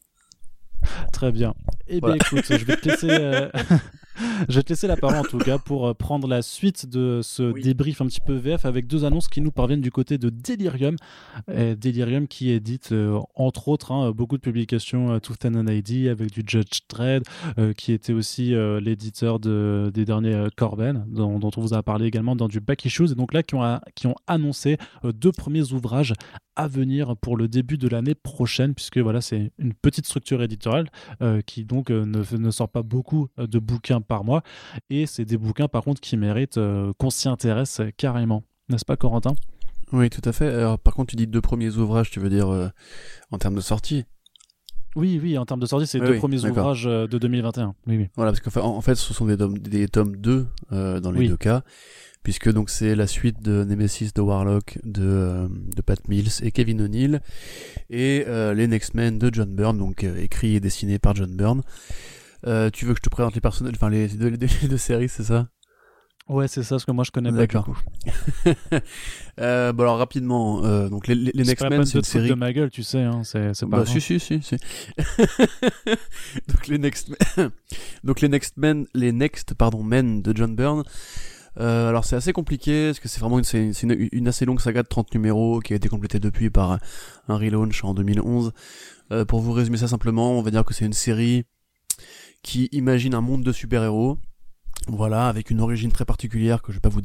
[1.12, 1.54] Très bien.
[1.88, 3.10] Eh bien, écoute, je vais te laisser.
[3.10, 3.48] Euh,
[4.48, 7.20] je vais te laisser la parole en tout cas pour euh, prendre la suite de
[7.22, 10.30] ce débrief un petit peu VF avec deux annonces qui nous parviennent du côté de
[10.30, 10.96] Delirium.
[11.48, 16.30] Delirium qui édite euh, entre autres hein, beaucoup de publications euh, Tooth and ID avec
[16.30, 17.24] du Judge Dredd
[17.76, 22.36] qui était aussi l'éditeur de, des derniers Corben dont, dont, on vous a parlé également
[22.36, 26.14] dans du Back Issues et donc là qui ont, qui ont annoncé deux premiers ouvrages
[26.60, 30.90] à venir pour le début de l'année prochaine, puisque voilà, c'est une petite structure éditoriale
[31.22, 34.42] euh, qui donc euh, ne, ne, sort pas beaucoup euh, de bouquins par mois.
[34.88, 36.60] Et c'est des bouquins par contre qui méritent
[36.98, 38.42] qu'on s'y intéresse carrément.
[38.68, 39.34] N'est-ce pas, Corentin?
[39.92, 40.48] Oui, tout à fait.
[40.48, 42.70] Alors, par contre, tu dis deux premiers ouvrages, tu veux dire
[43.30, 44.04] en termes de sortie?
[44.96, 47.74] Oui, oui, en termes de sortie, c'est les deux premiers ouvrages de 2021.
[47.86, 48.08] Oui, oui.
[48.16, 50.46] Voilà, parce qu'en en fait, ce sont des tomes, des tomes 2
[51.00, 51.62] dans les deux cas
[52.22, 56.50] puisque donc c'est la suite de Nemesis de Warlock de, euh, de Pat Mills et
[56.50, 57.20] Kevin O'Neill
[57.88, 61.34] et euh, les Next Men de John Byrne, donc euh, écrit et dessiné par John
[61.34, 61.62] Byrne.
[62.42, 65.48] Tu veux que je te présente les personnages, enfin les deux, deux séries, c'est ça?
[66.30, 67.74] Ouais, c'est ça, ce que moi je connais pas D'accord.
[69.40, 72.52] euh, bon alors rapidement, euh, donc les, les, Next Men, c'est une série de ma
[72.52, 73.78] gueule, tu sais, hein, c'est pas.
[73.78, 74.56] Bah si si si si.
[76.48, 77.50] donc les Next Men,
[78.04, 80.84] donc les Next Men, les Next pardon Men de John Byrne.
[81.58, 84.84] Euh, alors c'est assez compliqué parce que c'est vraiment une, une, une, assez longue saga
[84.84, 86.78] de 30 numéros qui a été complétée depuis par
[87.26, 88.52] un relaunch en 2011.
[89.10, 91.44] Euh, pour vous résumer ça simplement, on va dire que c'est une série
[92.42, 94.18] qui imagine un monde de super-héros.
[94.88, 97.02] Voilà, avec une origine très particulière que je vais pas vous,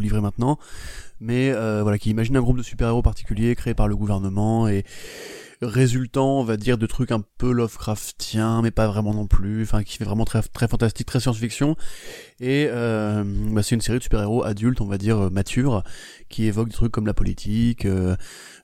[0.00, 0.56] livrer maintenant,
[1.18, 4.84] mais euh, voilà, qui imagine un groupe de super-héros particulier créé par le gouvernement et
[5.60, 9.82] résultant, on va dire, de trucs un peu Lovecraftiens, mais pas vraiment non plus, enfin
[9.82, 11.76] qui fait vraiment très fantastique, très science-fiction.
[12.40, 15.82] Et euh, bah, c'est une série de super-héros adultes, on va dire euh, matures,
[16.28, 17.86] qui évoque des trucs comme la politique,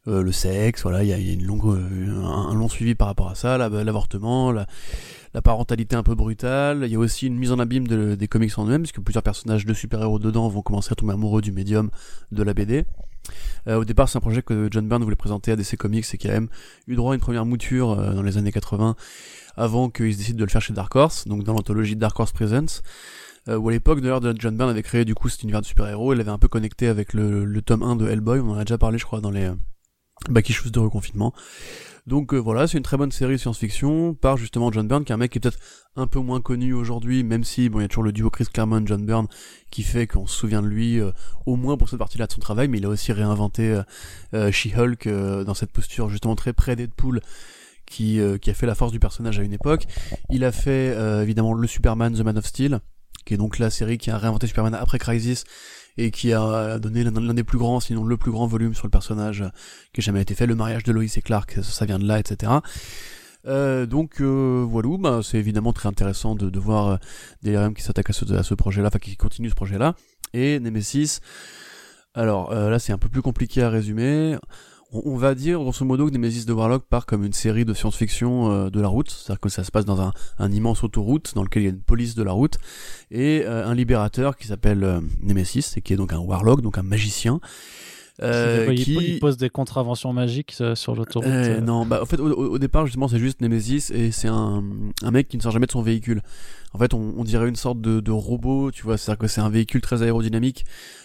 [0.07, 3.35] le sexe, voilà, il y a, une longue, euh, un, long suivi par rapport à
[3.35, 4.67] ça, l'avortement, la,
[5.35, 6.83] la, parentalité un peu brutale.
[6.85, 9.23] Il y a aussi une mise en abîme de, des comics en eux-mêmes, puisque plusieurs
[9.23, 11.91] personnages de super-héros dedans vont commencer à tomber amoureux du médium
[12.33, 12.85] de la BD.
[13.67, 16.29] au départ, c'est un projet que John Byrne voulait présenter à DC Comics et qui
[16.29, 16.49] a même
[16.87, 18.97] eu droit à une première mouture dans les années 80
[19.57, 22.83] avant qu'ils décident de le faire chez Dark Horse, donc dans l'anthologie Dark Horse Presents.
[23.49, 26.15] Euh, où à l'époque d'ailleurs John Byrne avait créé du coup cet univers de super-héros,
[26.15, 28.65] il avait un peu connecté avec le, le, tome 1 de Hellboy, on en a
[28.65, 29.55] déjà parlé je crois dans les euh,
[30.31, 31.35] back issues de reconfinement.
[32.07, 35.13] Donc euh, voilà, c'est une très bonne série de science-fiction par justement John Byrne, qui
[35.13, 35.59] est un mec qui est peut-être
[35.97, 38.47] un peu moins connu aujourd'hui, même si bon il y a toujours le duo Chris
[38.53, 39.27] Claremont John Byrne
[39.71, 41.13] qui fait qu'on se souvient de lui euh,
[41.47, 43.81] au moins pour cette partie-là de son travail, mais il a aussi réinventé
[44.33, 45.09] She-Hulk
[45.45, 47.21] dans cette posture justement très près Deadpool
[47.87, 49.87] qui, qui a fait la force du personnage à une époque.
[50.31, 52.81] Il a fait évidemment le Superman, The Man of Steel,
[53.25, 55.45] qui est donc la série qui a réinventé Superman après Crisis
[55.97, 58.91] et qui a donné l'un des plus grands, sinon le plus grand volume sur le
[58.91, 59.45] personnage
[59.93, 62.19] qui a jamais été fait, le mariage de Lois et Clark, ça vient de là,
[62.19, 62.53] etc.
[63.47, 66.97] Euh, donc euh, voilà, bah, c'est évidemment très intéressant de, de voir euh,
[67.43, 69.95] DRM qui s'attaque à ce, à ce projet-là, enfin qui continue ce projet-là.
[70.33, 71.21] Et Nemesis,
[72.15, 74.37] alors euh, là c'est un peu plus compliqué à résumer
[74.93, 78.51] on, va dire grosso modo que Nemesis de Warlock part comme une série de science-fiction
[78.51, 81.63] euh, de la route, c'est-à-dire que ça se passe dans un, immense autoroute dans lequel
[81.63, 82.59] il y a une police de la route
[83.11, 86.79] et euh, un libérateur qui s'appelle euh, Nemesis et qui est donc un Warlock, donc
[86.79, 87.41] un magicien.
[88.21, 88.95] qui...
[88.95, 91.29] il, pose des contraventions magiques sur l'autoroute.
[91.63, 94.63] non, bah en fait au, départ justement c'est juste Nemesis et c'est un,
[95.11, 96.23] mec qui ne sort jamais de son véhicule.
[96.73, 99.81] En fait on, dirait une sorte de, robot, tu vois, c'est-à-dire que c'est un véhicule
[99.81, 100.65] très aérodynamique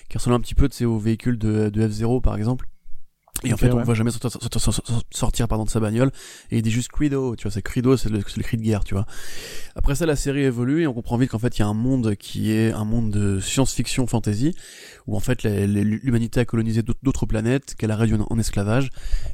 [0.10, 2.68] qui ressemble un petit peu au véhicule de, de F0 par exemple.
[3.44, 4.12] Et en fait, on ne voit jamais
[5.12, 6.12] sortir, pardon, de sa bagnole.
[6.52, 8.94] Et il dit juste Credo, tu vois, c'est Credo, c'est le, cri de guerre, tu
[8.94, 9.06] vois.
[9.76, 11.74] Après ça, la série évolue et on comprend vite qu'en fait, il y a un
[11.74, 14.56] monde qui est un monde de science-fiction fantasy,
[15.08, 18.90] où en fait, l'humanité a colonisé d'autres planètes, qu'elle a réduit en, esclavage,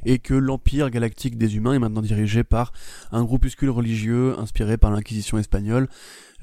[0.06, 2.74] et que l'empire galactique des humains est maintenant dirigé par
[3.12, 5.88] un groupuscule religieux inspiré par l'inquisition espagnole,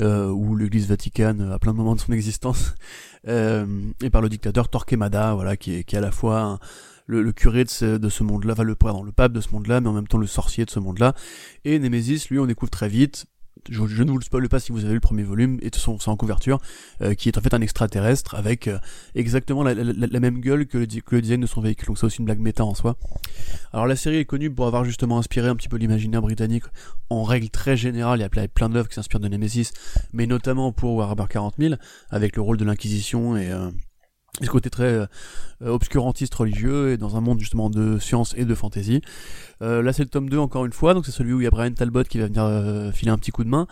[0.01, 2.75] euh, ou l'église Vaticane à plein de moments de son existence,
[3.29, 3.67] euh,
[4.03, 6.59] et par le dictateur Torquemada, voilà, qui est, qui est à la fois un
[7.21, 10.09] le, curé de ce, de monde-là, le, le pape de ce monde-là, mais en même
[10.09, 11.15] temps le sorcier de ce monde-là.
[11.65, 13.27] Et Nemesis, lui, on découvre très vite,
[13.71, 15.99] je, ne vous le spoil pas si vous avez lu le premier volume, et son,
[16.07, 16.61] en couverture,
[17.01, 18.79] euh, qui est en fait un extraterrestre avec euh,
[19.15, 19.75] exactement la,
[20.21, 21.89] même gueule que le, que le, design de son véhicule.
[21.89, 22.97] Donc c'est aussi une blague méta en soi.
[23.73, 26.65] Alors la série est connue pour avoir justement inspiré un petit peu l'imaginaire britannique
[27.11, 28.19] en règle très générale.
[28.19, 29.73] Il y a plein d'œuvres qui s'inspirent de Nemesis,
[30.13, 31.75] mais notamment pour Warhammer 40 000,
[32.11, 33.51] avec le rôle de l'Inquisition et...
[33.51, 33.71] Euh,
[34.41, 35.07] ce côté très euh,
[35.61, 39.03] obscurantiste religieux et dans un monde justement de science et de fantasy.
[39.61, 41.47] Euh, là c'est le tome 2 encore une fois, donc c'est celui où il y
[41.47, 43.67] a Brian Talbot qui va venir euh, filer un petit coup de main.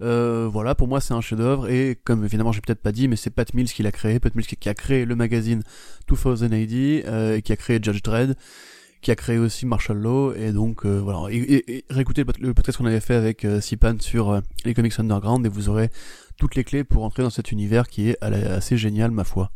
[0.00, 3.30] voilà, pour moi c'est un chef-d'œuvre et comme évidemment j'ai peut-être pas dit, mais c'est
[3.30, 5.62] Pat Mills qui l'a créé, Pat Mills qui a créé le magazine
[6.08, 8.34] 2000 AD, et qui a créé Judge Dredd,
[9.00, 11.28] qui a créé aussi Martial Law et donc voilà.
[11.30, 15.68] Et, réécoutez le, podcast qu'on avait fait avec Sipan sur les comics underground et vous
[15.68, 15.88] aurez
[16.36, 19.52] toutes les clés pour entrer dans cet univers qui est assez génial ma foi.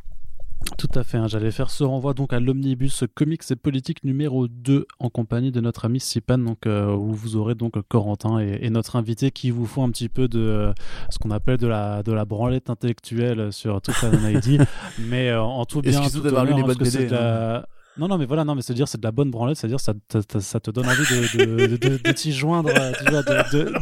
[0.77, 1.29] Tout à fait, hein.
[1.29, 5.61] j'allais faire ce renvoi donc à l'omnibus comics et politique numéro 2 en compagnie de
[5.61, 9.67] notre ami Sipan, donc, euh, où vous aurez donc Corentin et, notre invité qui vous
[9.67, 10.73] font un petit peu de euh,
[11.11, 14.61] ce qu'on appelle de la, de la branlette intellectuelle sur toute la ID,
[14.99, 16.01] mais euh, en tout bien.
[16.09, 17.65] Tout honneur, les bonnes BD, hein.
[17.97, 19.93] Non, non, mais voilà, non, mais se dire c'est de la bonne branlette, c'est-à-dire ça,
[20.39, 23.73] ça, te donne envie de, de, de, de t'y joindre, tu vois, de,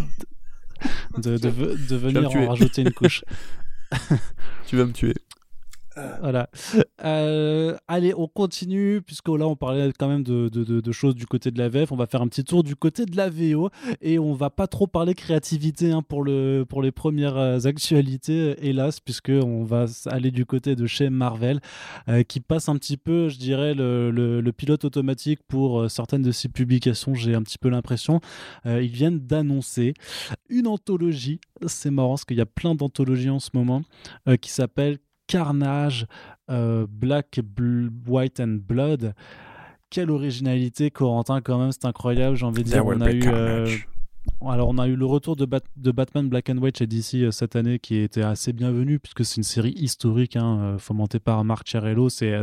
[1.19, 1.39] de,
[1.89, 3.25] de, venir en rajouter une couche.
[4.67, 5.15] tu vas me tuer.
[6.21, 6.51] Voilà.
[7.05, 11.51] Euh, allez, on continue, puisque là, on parlait quand même de, de, choses du côté
[11.51, 11.93] de la VF.
[11.93, 14.67] On va faire un petit tour du côté de la VO et on va pas
[14.67, 19.87] trop parler créativité hein, pour, le, pour les premières euh, actualités, hélas, puisque on va
[20.07, 21.61] aller du côté de chez Marvel,
[22.09, 26.33] euh, qui passe un petit peu, je dirais, le, le, pilote automatique pour certaines de
[26.33, 27.15] ses publications.
[27.15, 28.21] J'ai un petit peu l'impression.
[28.65, 29.93] ils viennent d'annoncer
[30.49, 31.41] une anthologie.
[31.67, 33.83] C'est marrant parce qu'il y a plein d'anthologies en ce moment
[34.41, 36.07] qui s'appelle Carnage,
[36.51, 37.41] euh, Black,
[38.07, 39.15] White and Blood.
[39.91, 42.37] Quelle originalité, Corentin, quand même, c'est incroyable.
[42.37, 43.23] J'ai envie de dire, on a eu.
[43.27, 43.67] Euh,
[44.45, 47.31] alors, on a eu le retour de, de, Batman Black and White chez DC euh,
[47.31, 51.69] cette année qui était assez bienvenu puisque c'est une série historique hein, fomentée par Marc
[51.69, 52.09] Cerello.
[52.09, 52.43] C'est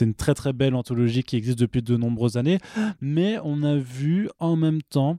[0.00, 2.58] une très très belle anthologie qui existe depuis de nombreuses années.
[3.00, 5.18] Mais on a vu en même temps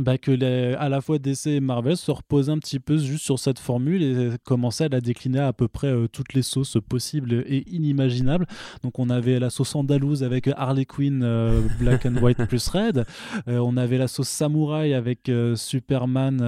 [0.00, 3.24] bah, que les, à la fois DC et Marvel se reposaient un petit peu juste
[3.24, 6.76] sur cette formule et commençaient à la décliner à, peu près euh, toutes les sauces
[6.88, 8.46] possibles et inimaginables.
[8.82, 13.04] Donc on avait la sauce andalouse avec Harley Quinn euh, Black and White plus Red.
[13.48, 16.38] Euh, on avait la sauce samouraï avec Superman,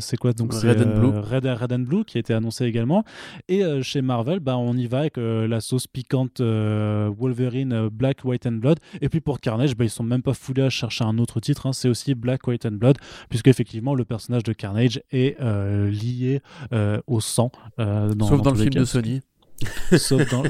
[0.00, 1.08] c'est quoi donc Red and Blue.
[1.08, 3.04] Red, Red, and Blue qui a été annoncé également.
[3.48, 8.52] Et chez Marvel, bah, on y va avec la sauce piquante Wolverine Black, White and
[8.52, 8.78] Blood.
[9.00, 11.66] Et puis pour Carnage, bah, ils sont même pas foulés à chercher un autre titre.
[11.66, 11.72] Hein.
[11.72, 16.40] C'est aussi Black, White Blood, puisque effectivement le personnage de Carnage est euh, lié
[16.72, 17.50] euh, au sang.
[17.78, 19.20] Euh, dans, Sauf dans le film de Sony.
[19.96, 20.42] Sauf dans...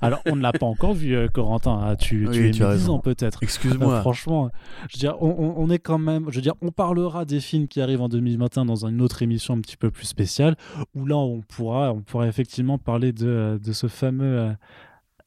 [0.00, 1.78] Alors, on ne l'a pas encore vu, Corentin.
[1.82, 1.96] Hein.
[1.96, 3.42] Tu, oui, tu es 10 ans peut-être.
[3.42, 3.96] Excuse-moi.
[3.96, 4.50] Euh, franchement,
[4.88, 6.30] je veux dire, on, on, est quand même.
[6.30, 9.54] Je veux dire, on parlera des films qui arrivent en 2021 dans une autre émission
[9.54, 10.56] un petit peu plus spéciale,
[10.94, 14.54] où là, on pourra, on pourra effectivement parler de, de ce fameux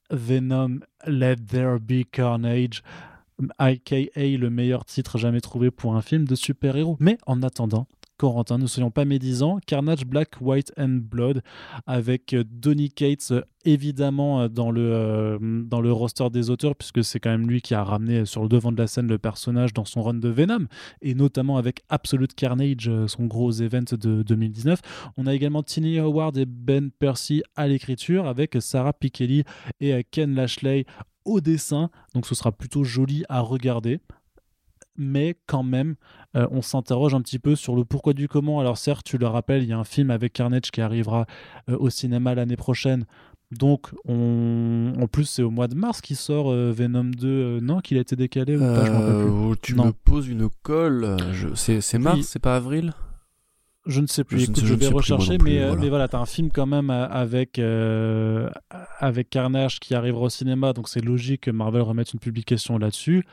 [0.10, 2.82] Venom Let There Be Carnage.
[3.58, 6.98] Aka le meilleur titre jamais trouvé pour un film de super-héros.
[7.00, 9.60] Mais en attendant, Corentin, ne soyons pas médisants.
[9.66, 11.44] Carnage Black, White and Blood
[11.86, 17.04] avec euh, Donny Cates euh, évidemment euh, dans le, dans le roster des auteurs puisque
[17.04, 19.74] c'est quand même lui qui a ramené sur le devant de la scène le personnage
[19.74, 20.66] dans son run de Venom
[21.02, 25.12] et notamment avec Absolute Carnage, son gros event de 2019.
[25.18, 29.44] On a également Tiny Howard et Ben Percy à l'écriture avec Sarah Pikeli
[29.80, 30.86] et Ken Lashley
[31.28, 34.00] au dessin, donc ce sera plutôt joli à regarder
[34.98, 35.96] mais quand même,
[36.36, 38.60] euh, on s'interroge un petit peu sur le pourquoi du comment.
[38.60, 41.26] Alors certes, tu le rappelles, il y a un film avec Carnage qui arrivera
[41.70, 43.06] euh, au cinéma l'année prochaine.
[43.50, 47.62] Donc, en plus, c'est au mois de mars qui sort euh, Venom 2.
[47.62, 51.16] non, qu'il a été décalé ou pas, Tu me poses une colle.
[51.56, 52.94] C'est mars, c'est pas avril?
[53.88, 54.40] Je ne sais plus.
[54.40, 55.82] Je, Écoute, je, vais rechercher, mais, voilà.
[55.82, 57.60] mais voilà, tu as un film quand même avec,
[59.00, 63.24] avec Carnage qui arrivera au cinéma, donc c'est logique que Marvel remette une publication là-dessus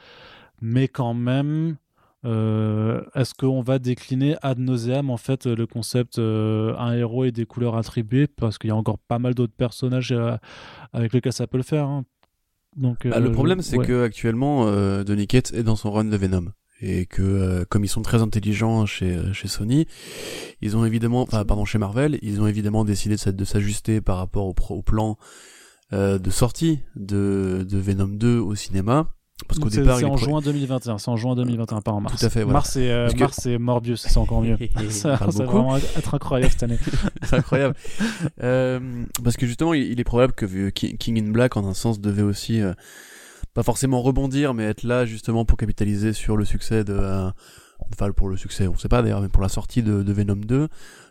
[0.61, 1.77] mais quand même,
[2.25, 7.33] euh, est-ce qu'on va décliner ad nauseam en fait le concept euh, un héros et
[7.33, 8.27] des couleurs attribuées?
[8.27, 10.37] Parce qu'il y a encore pas mal d'autres personnages euh,
[10.93, 11.87] avec lesquels ça peut le faire.
[11.87, 12.05] Hein.
[12.77, 14.67] Donc bah, le problème c'est que actuellement
[15.05, 16.47] Donny Cates est dans son run de Venom
[16.85, 19.87] et que comme ils sont très intelligents chez chez Sony,
[20.61, 24.47] ils ont évidemment, enfin pardon chez Marvel, ils ont évidemment décidé de, s'ajuster par rapport
[24.47, 25.17] au, au plan
[25.93, 29.09] de sortie de, de Venom 2 au cinéma
[29.49, 32.19] parce qu'au départ, c'est en juin 2021, c'est en juin 2021, pas en mars.
[32.19, 32.43] Tout à fait.
[32.43, 32.55] Voilà.
[32.55, 34.57] Mars, et, euh, Mars et Morbius, c'est encore mieux.
[34.91, 36.79] ça, va vraiment être incroyable cette année.
[37.25, 37.75] c'est incroyable.
[38.43, 42.23] euh, parce que justement, il, est probable que King in Black, en un sens, devait
[42.23, 42.73] aussi euh,
[43.55, 46.93] pas forcément rebondir, mais être là justement pour capitaliser sur le succès de.
[46.93, 47.31] Euh,
[47.93, 50.37] enfin, pour le succès, on sait pas d'ailleurs, mais pour la sortie de, de Venom
[50.37, 50.69] 2.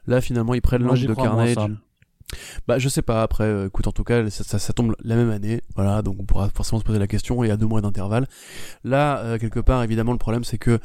[0.08, 1.56] Là, finalement, il prennent l'angle de Carnage.
[2.68, 3.22] Bah, je sais pas.
[3.24, 5.62] Après, euh, écoute, en tout cas, ça, ça, tombe la même année.
[5.76, 7.44] Voilà, donc on pourra forcément se poser la question.
[7.44, 8.28] Y a deux mois d'intervalle.
[8.84, 10.80] Là, euh, quelque part, évidemment, le problème, c'est que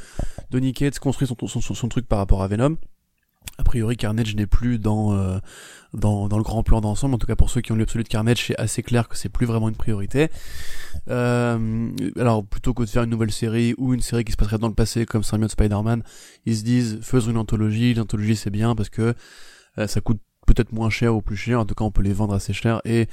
[0.50, 2.76] Donny Cates construit son, son, son, truc par rapport à Venom.
[3.56, 5.38] A priori, Carnage n'est plus dans, euh,
[5.94, 7.14] dans, dans le grand plan d'ensemble.
[7.14, 9.28] En tout cas, pour ceux qui ont lu Absolute Carnage, c'est assez clair que c'est
[9.28, 10.28] plus vraiment une priorité.
[11.08, 14.58] Euh, alors, plutôt que de faire une nouvelle série ou une série qui se passerait
[14.58, 16.02] dans le passé comme Symbiote Spider-Man,
[16.46, 17.94] ils se disent faisons une anthologie.
[17.94, 19.14] L'anthologie, c'est bien parce que
[19.86, 22.34] ça coûte peut-être moins cher ou plus cher, en tout cas on peut les vendre
[22.34, 23.06] assez cher et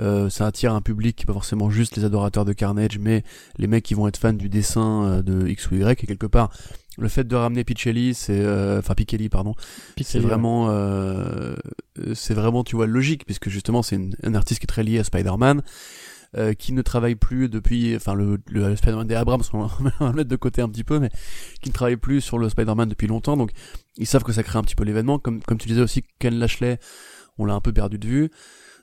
[0.00, 3.24] euh, ça attire un public qui pas forcément juste les adorateurs de Carnage, mais
[3.58, 6.02] les mecs qui vont être fans du dessin euh, de X ou Y.
[6.02, 6.50] Et quelque part
[6.98, 9.54] le fait de ramener Pichelli, c'est euh, enfin Pichelli pardon,
[10.00, 10.70] c'est vraiment
[12.14, 15.04] c'est vraiment tu vois logique puisque justement c'est un artiste qui est très lié à
[15.04, 15.62] Spider-Man
[16.36, 20.12] euh, qui ne travaille plus depuis, enfin le, le Spider-Man des Abrams, on va le
[20.12, 21.08] mettre de côté un petit peu, mais
[21.62, 23.52] qui ne travaille plus sur le Spider-Man depuis longtemps, donc
[23.96, 26.34] ils savent que ça crée un petit peu l'événement, comme, comme tu disais aussi, Ken
[26.34, 26.78] Lashley,
[27.38, 28.30] on l'a un peu perdu de vue.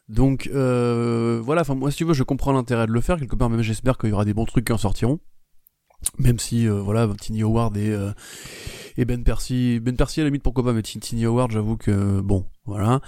[0.10, 3.36] Donc euh, voilà, enfin moi si tu veux, je comprends l'intérêt de le faire quelque
[3.36, 5.20] part, même j'espère qu'il y aura des bons trucs qui en sortiront.
[6.20, 8.12] Même si euh, voilà, Tiny Howard et euh,
[8.98, 12.20] et Ben Percy, Ben Percy à la limite pourquoi pas, mais Tiny Howard, j'avoue que
[12.20, 13.00] bon, voilà.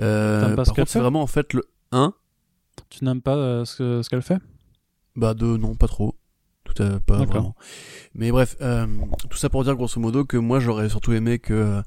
[0.00, 2.14] Euh, par contre, c'est vraiment en fait le 1
[2.90, 4.38] tu n'aimes pas euh, ce, qu'elle fait?
[5.16, 6.14] Bah de non, pas trop.
[6.64, 7.56] Tout à pas vraiment.
[8.14, 8.86] Mais bref, euh,
[9.30, 11.82] tout ça pour dire grosso modo que moi j'aurais surtout aimé que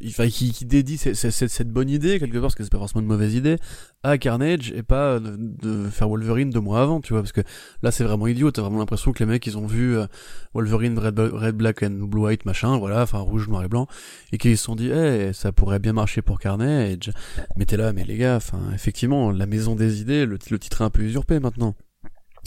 [0.00, 3.08] il fallait qu'il dédie cette, bonne idée quelque part parce que c'est pas forcément une
[3.08, 3.56] mauvaise idée
[4.02, 7.40] à Carnage et pas de, faire Wolverine deux mois avant tu vois parce que
[7.82, 8.50] là c'est vraiment idiot.
[8.50, 10.06] T'as vraiment l'impression que les mecs ils ont vu euh,
[10.54, 13.86] Wolverine Red, Red, Black and Blue White machin voilà enfin rouge noir et blanc
[14.32, 17.10] et qu'ils se sont dit eh ça pourrait bien marcher pour Carnage.
[17.56, 20.84] Mais t'es là mais les gars enfin effectivement la maison des idées le, titre est
[20.84, 21.74] un peu usurpé maintenant.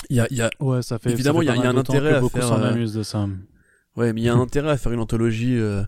[0.09, 2.21] Il y a, y a ouais ça fait évidemment il y, a un intérêt à
[2.21, 3.29] faire euh, de ça.
[3.95, 5.85] ouais mais il y a un intérêt à faire une anthologie euh, euh,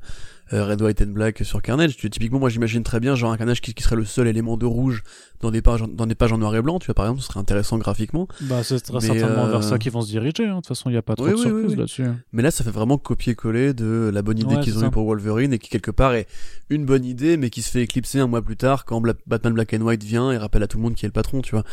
[0.52, 1.96] Red, White and Black sur Carnage.
[1.98, 4.66] Tu, typiquement, moi j'imagine très bien genre un Carnage qui, serait le seul élément de
[4.66, 5.04] rouge
[5.42, 6.80] dans des pages dans des pages en noir et blanc.
[6.80, 8.28] Tu vois par exemple, ce serait intéressant graphiquement.
[8.42, 10.46] Bah ce sera certainement vers ça euh, qu'ils vont se diriger.
[10.46, 10.52] Hein.
[10.52, 12.06] De toute façon, il n'y a pas trop de surprise là-dessus.
[12.32, 15.54] Mais là, ça fait vraiment copier-coller de la bonne idée qu'ils ont eu pour Wolverine
[15.54, 16.28] et qui quelque part est
[16.70, 19.74] une bonne idée, mais qui se fait éclipser un mois plus tard quand Batman Black
[19.74, 21.42] and White vient et rappelle à tout le monde qui est le patron.
[21.42, 21.64] Tu vois.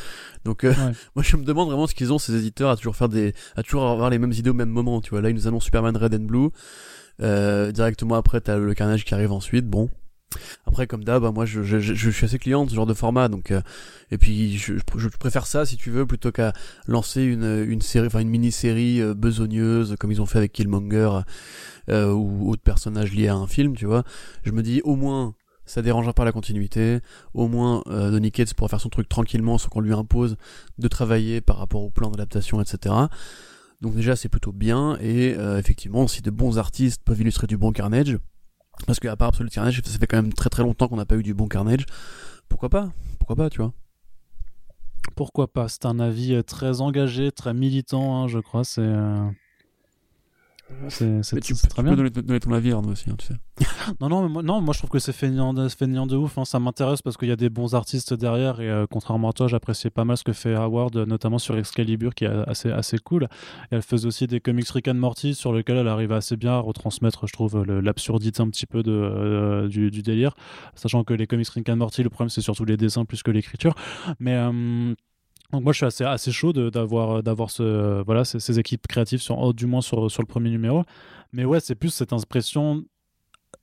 [0.44, 0.72] Donc euh,
[1.14, 3.62] moi je me demande vraiment ce qu'ils ont ces éditeurs à toujours faire des à
[3.62, 5.00] toujours avoir les mêmes idées au même moment.
[5.00, 6.50] Tu vois là ils nous annoncent Superman Red and Blue.
[7.22, 9.66] Euh, directement après, t'as le carnage qui arrive ensuite.
[9.66, 9.90] Bon.
[10.64, 13.28] Après, comme d'hab, moi, je, je, je, suis assez client de ce genre de format,
[13.28, 13.60] donc euh,
[14.12, 16.52] et puis je, je, préfère ça si tu veux plutôt qu'à
[16.86, 21.22] lancer une, une série, enfin une mini-série euh, besogneuse comme ils ont fait avec Killmonger
[21.88, 24.04] euh, ou autres personnages liés à un film, tu vois.
[24.44, 25.34] Je me dis au moins
[25.70, 26.98] ça dérangera pas la continuité.
[27.32, 30.36] Au moins, euh, Donny Cates pourra faire son truc tranquillement sans qu'on lui impose
[30.78, 32.94] de travailler par rapport au plan d'adaptation, etc.
[33.80, 34.96] Donc déjà, c'est plutôt bien.
[35.00, 38.18] Et euh, effectivement, si de bons artistes peuvent illustrer du bon Carnage,
[38.86, 41.16] parce qu'à part Absolute Carnage, ça fait quand même très très longtemps qu'on n'a pas
[41.16, 41.86] eu du bon Carnage.
[42.48, 42.92] Pourquoi pas?
[43.18, 43.72] Pourquoi pas, tu vois?
[45.16, 45.68] Pourquoi pas?
[45.68, 48.64] C'est un avis euh, très engagé, très militant, hein, je crois.
[48.64, 48.82] C'est.
[48.82, 49.28] Euh,
[50.88, 51.94] c'est tu, très bien.
[51.94, 53.34] peux donner, ton avis, Arnaud, aussi, hein, tu sais.
[54.00, 56.38] non, non, mais moi, non, moi je trouve que c'est feignant de, feignant de ouf.
[56.38, 56.44] Hein.
[56.44, 58.60] Ça m'intéresse parce qu'il y a des bons artistes derrière.
[58.60, 62.14] Et euh, contrairement à toi, j'appréciais pas mal ce que fait Howard, notamment sur Excalibur,
[62.14, 63.24] qui est assez, assez cool.
[63.70, 66.52] Et elle faisait aussi des comics Rick and Morty sur lesquels elle arrive assez bien
[66.52, 70.34] à retransmettre, je trouve, l'absurdité un petit peu de, euh, du, délire.
[70.74, 73.30] Sachant que les comics Rick and Morty, le problème c'est surtout les dessins plus que
[73.30, 73.74] l'écriture.
[74.18, 74.34] Mais.
[74.34, 74.94] Euh,
[75.52, 79.38] donc moi je suis assez, assez chaud d'avoir d'avoir ce voilà ces, équipes créatives sur
[79.38, 80.84] oh, du moins sur, sur le premier numéro.
[81.32, 82.84] Mais ouais c'est plus cette impression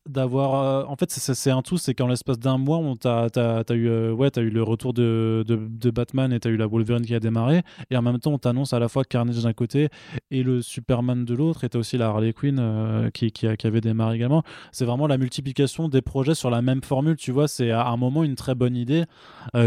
[0.07, 3.73] d'avoir euh, en fait c'est un tout c'est qu'en l'espace d'un mois on t'a as,
[3.73, 7.05] eu euh, ouais as eu le retour de, de, Batman et t'as eu la Wolverine
[7.05, 7.61] qui a démarré.
[7.89, 9.89] Et en même temps on t'annonce à la fois Carnage d'un côté
[10.31, 11.63] et le Superman de l'autre.
[11.63, 14.43] Et t'as aussi la Harley Quinn euh, qui, qui, qui, avait démarré également.
[14.71, 17.47] C'est vraiment la multiplication des projets sur la même formule tu vois.
[17.47, 19.05] C'est à un moment une très bonne idée.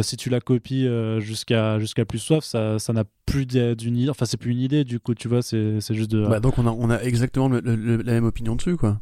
[0.02, 0.86] Si tu la copies
[1.18, 5.00] jusqu'à jusqu'à plus soif ça n'a plus d'une idée enfin c'est plus une idée du
[5.00, 5.42] coup tu vois.
[5.42, 9.00] C'est juste de bah donc on a, on a exactement la même opinion dessus quoi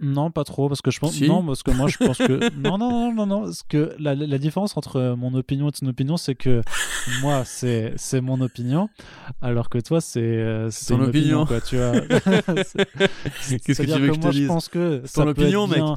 [0.00, 1.20] non, pas trop, parce que je pense.
[1.20, 2.52] Non, parce que moi, je pense que.
[2.56, 3.40] non, non, non, non, non.
[3.42, 6.62] Parce que la, la, différence entre mon opinion et ton opinion, c'est que
[7.22, 8.88] moi, c'est c'est mon opinion,
[9.42, 11.46] alors que toi, c'est euh, c'est ton opinion.
[11.46, 11.92] quoi, tu vois.
[12.00, 15.66] Qu'est-ce que tu veux que, que, moi, je te dise je pense que ton opinion,
[15.66, 15.80] mec.
[15.82, 15.96] en,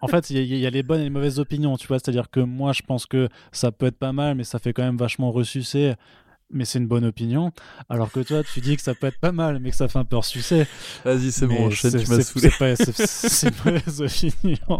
[0.00, 1.98] en, fait, il y, y, a les bonnes et les mauvaises opinions, tu vois.
[1.98, 4.82] C'est-à-dire que moi, je pense que ça peut être pas mal, mais ça fait quand
[4.82, 5.94] même vachement ressucé
[6.52, 7.52] mais c'est une bonne opinion.
[7.88, 9.98] Alors que toi, tu dis que ça peut être pas mal, mais que ça fait
[9.98, 10.66] un peu sucer.
[11.04, 12.50] Vas-y, c'est bon, tu m'as saoulé.
[12.86, 14.78] C'est une mauvaise opinion.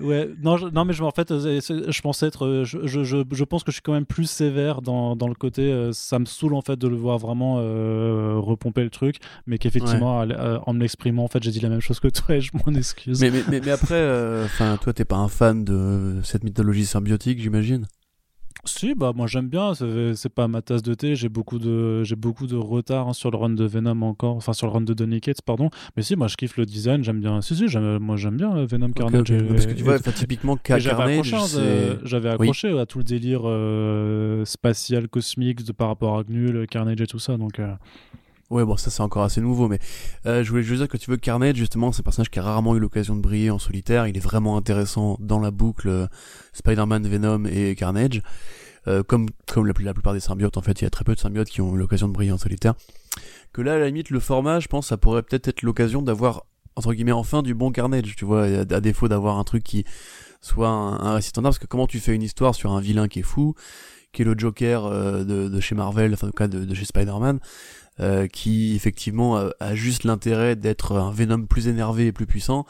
[0.00, 2.46] ouais, non, je, non, mais je, en fait, euh, je pensais être.
[2.46, 5.34] Euh, je, je, je, pense que je suis quand même plus sévère dans, dans le
[5.34, 5.70] côté.
[5.70, 10.18] Euh, ça me saoule en fait de le voir vraiment repomper le truc, mais qu'effectivement,
[10.18, 12.74] en me l'exprimant, en fait, j'ai dit la même chose que toi et je m'en
[12.74, 13.20] excuse.
[13.20, 17.86] Mais, mais, mais, après, enfin, toi, t'es pas un fan de cette mythologie symbiotique, j'imagine?
[18.68, 22.16] Si, bah moi j'aime bien, c'est pas ma tasse de thé, j'ai beaucoup de j'ai
[22.16, 24.94] beaucoup de retard hein, sur le run de Venom encore, enfin sur le run de
[24.94, 25.70] Donny Cates, pardon.
[25.96, 27.40] Mais si, moi je kiffe le design, j'aime bien.
[27.40, 27.64] Si si,
[28.00, 29.32] moi j'aime bien euh, Venom Carnage.
[29.48, 30.84] Parce que tu vois, typiquement Carnage,
[32.04, 36.66] j'avais accroché, hein, à tout le délire euh, spatial cosmique de par rapport à Gnul,
[36.66, 37.58] Carnage et tout ça, donc.
[37.58, 37.74] Euh.
[38.50, 39.80] Ouais, bon, ça c'est encore assez nouveau, mais
[40.24, 42.76] je voulais juste dire que tu veux Carnage, justement, c'est un personnage qui a rarement
[42.76, 44.06] eu l'occasion de briller en solitaire.
[44.06, 46.08] Il est vraiment intéressant dans la boucle
[46.52, 48.22] Spider-Man, Venom et Carnage.
[48.88, 51.18] Euh, comme comme la, plupart des symbiotes en fait il y a très peu de
[51.18, 52.74] symbiotes qui ont l'occasion de briller en solitaire
[53.52, 56.44] que là à la limite le format je pense ça pourrait peut-être être, l'occasion d'avoir
[56.76, 59.84] entre guillemets enfin du bon carnage tu vois à, défaut d'avoir un truc qui
[60.40, 63.20] soit un, récit standard parce que comment tu fais une histoire sur un vilain qui
[63.20, 63.56] est fou
[64.12, 67.40] qui est le Joker euh, de, chez Marvel enfin en tout cas de chez Spider-Man
[68.00, 72.66] euh, qui effectivement a, juste l'intérêt d'être un Venom plus énervé et plus puissant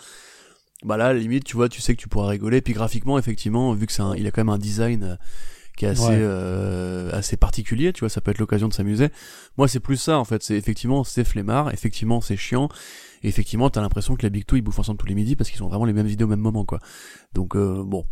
[0.85, 2.61] bah là à la limite tu vois tu sais que tu pourras rigoler.
[2.61, 5.19] Puis graphiquement effectivement vu que c'est il a quand même un design
[5.77, 9.09] qui est assez euh, assez particulier tu vois ça peut être l'occasion de s'amuser.
[9.57, 10.43] Moi c'est plus ça en fait.
[10.43, 12.69] C'est effectivement c'est flemmard effectivement c'est chiant.
[13.23, 15.51] Et effectivement t'as l'impression que la Big Two ils bouffent ensemble tous les midis parce
[15.51, 16.79] qu'ils ont vraiment les mêmes vidéos au même moment quoi.
[17.35, 18.05] Donc euh, bon.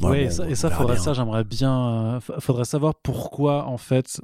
[0.00, 4.20] Ouais, et ça, faudrait ça j'aimerais bien euh, faudrait savoir pourquoi en fait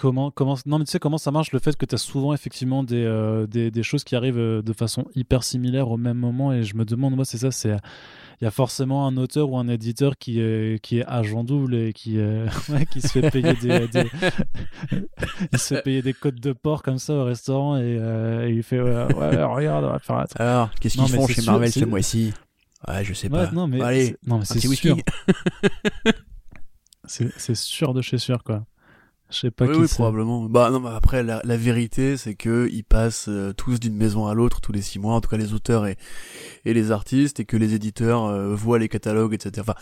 [0.00, 2.32] comment, comment non mais tu sais comment ça marche le fait que tu as souvent
[2.32, 6.52] effectivement des, euh, des, des, choses qui arrivent de façon hyper similaire au même moment
[6.52, 7.76] et je me demande moi c'est ça c'est
[8.40, 11.74] il y a forcément un auteur ou un éditeur qui est, qui est agent double
[11.74, 12.48] et qui, euh,
[12.90, 13.86] qui se fait payer des,
[15.52, 18.62] il se fait payer des côtes de porc comme ça au restaurant et, euh, il
[18.62, 19.04] fait ouais,
[19.44, 22.32] regarde on va faire alors qu'est-ce qu'ils font chez Marvel ce mois-ci?
[22.88, 23.50] Ouais je sais pas.
[23.50, 24.96] non mais allez non mais c'est sûr.
[27.06, 28.64] C'est sûr de chez sûr quoi
[29.30, 30.44] je sais pas oui, qui oui probablement.
[30.44, 34.26] Bah non, mais après la, la vérité c'est que ils passent euh, tous d'une maison
[34.26, 35.96] à l'autre tous les six mois, en tout cas les auteurs et
[36.64, 39.52] et les artistes, et que les éditeurs euh, voient les catalogues, etc.
[39.60, 39.74] Enfin,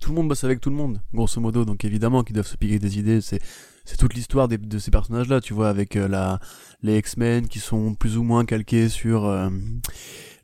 [0.00, 1.64] tout le monde bosse avec tout le monde, grosso modo.
[1.64, 3.20] Donc évidemment qu'ils doivent se piquer des idées.
[3.20, 3.40] C'est
[3.84, 6.38] c'est toute l'histoire de ces personnages-là, tu vois, avec euh, la
[6.82, 9.26] les X-Men qui sont plus ou moins calqués sur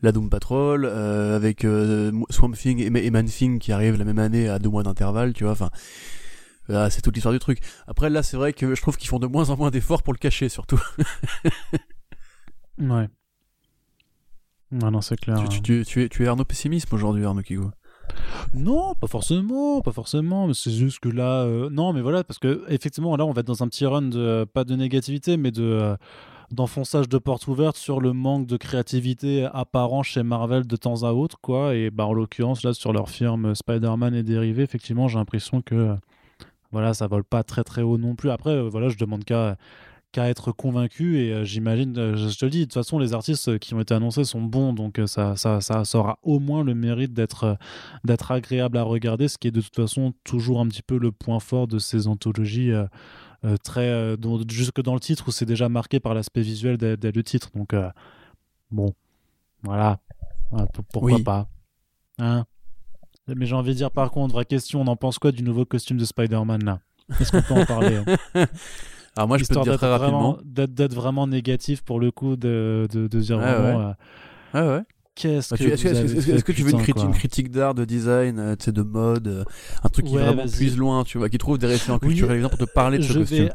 [0.02, 1.66] la Doom Patrol, avec
[2.30, 5.32] Swamp Thing et, et Man Thing qui arrivent la même année à deux mois d'intervalle,
[5.32, 5.52] tu vois.
[5.52, 5.70] Enfin
[6.73, 7.61] ah, c'est toute l'histoire du truc.
[7.87, 10.12] Après, là, c'est vrai que je trouve qu'ils font de moins en moins d'efforts pour
[10.12, 10.81] le cacher, surtout.
[12.79, 13.09] ouais.
[14.73, 15.37] Non, non, c'est clair.
[15.49, 17.71] Tu, tu, tu, tu, es, tu es Arnaud Pessimisme aujourd'hui, Arnaud Kigo
[18.55, 20.49] non, pas forcément, pas forcément.
[20.49, 23.41] Mais c'est juste que là, euh, non, mais voilà, parce que effectivement, là, on va
[23.41, 25.97] être dans un petit run de pas de négativité, mais de
[26.51, 31.12] d'enfonçage de porte ouverte sur le manque de créativité apparent chez Marvel de temps à
[31.12, 31.77] autre, quoi.
[31.77, 35.95] Et bah, en l'occurrence, là, sur leur firme Spider-Man et dérivés, effectivement, j'ai l'impression que
[36.73, 38.31] voilà, ça vole pas très très haut non plus.
[38.31, 39.57] Après, voilà, je demande qu'à
[40.12, 43.14] qu'à être convaincu et euh, j'imagine, euh, je, te le dis, de toute façon les
[43.14, 46.64] artistes euh, qui ont été annoncés sont bons donc ça, ça, ça, aura au moins
[46.64, 47.57] le mérite d'être
[48.05, 51.12] d'être agréable à regarder, ce qui est de toute façon toujours un petit peu le
[51.12, 52.73] point fort de ces anthologies
[53.62, 54.16] très
[54.49, 57.75] jusque dans le titre où c'est déjà marqué par l'aspect visuel dès, le titre donc
[58.71, 58.95] bon
[59.62, 60.01] voilà.
[60.93, 61.49] Pourquoi pas
[62.18, 62.45] hein
[63.29, 65.64] mais j'ai envie de dire par contre, vraie question, on en pense quoi du nouveau
[65.64, 66.81] costume de Spider-Man là?
[67.21, 68.47] Est-ce qu'on peut en parler hein?
[69.16, 70.39] Alors moi, je peux te dire très rapidement.
[70.45, 73.95] D'être vraiment négatif pour le coup, de, de, de dire vraiment.
[74.55, 74.83] Ouais, ouais.
[75.16, 78.83] Qu'est-ce bah, que Est-ce que, tu veux une, une critique d'art, de design, euh, de
[78.83, 79.45] mode, euh,
[79.83, 82.64] un truc qui vraiment puise loin, tu vois, qui trouve des références culturelles pour te
[82.64, 83.51] parler de ce costume?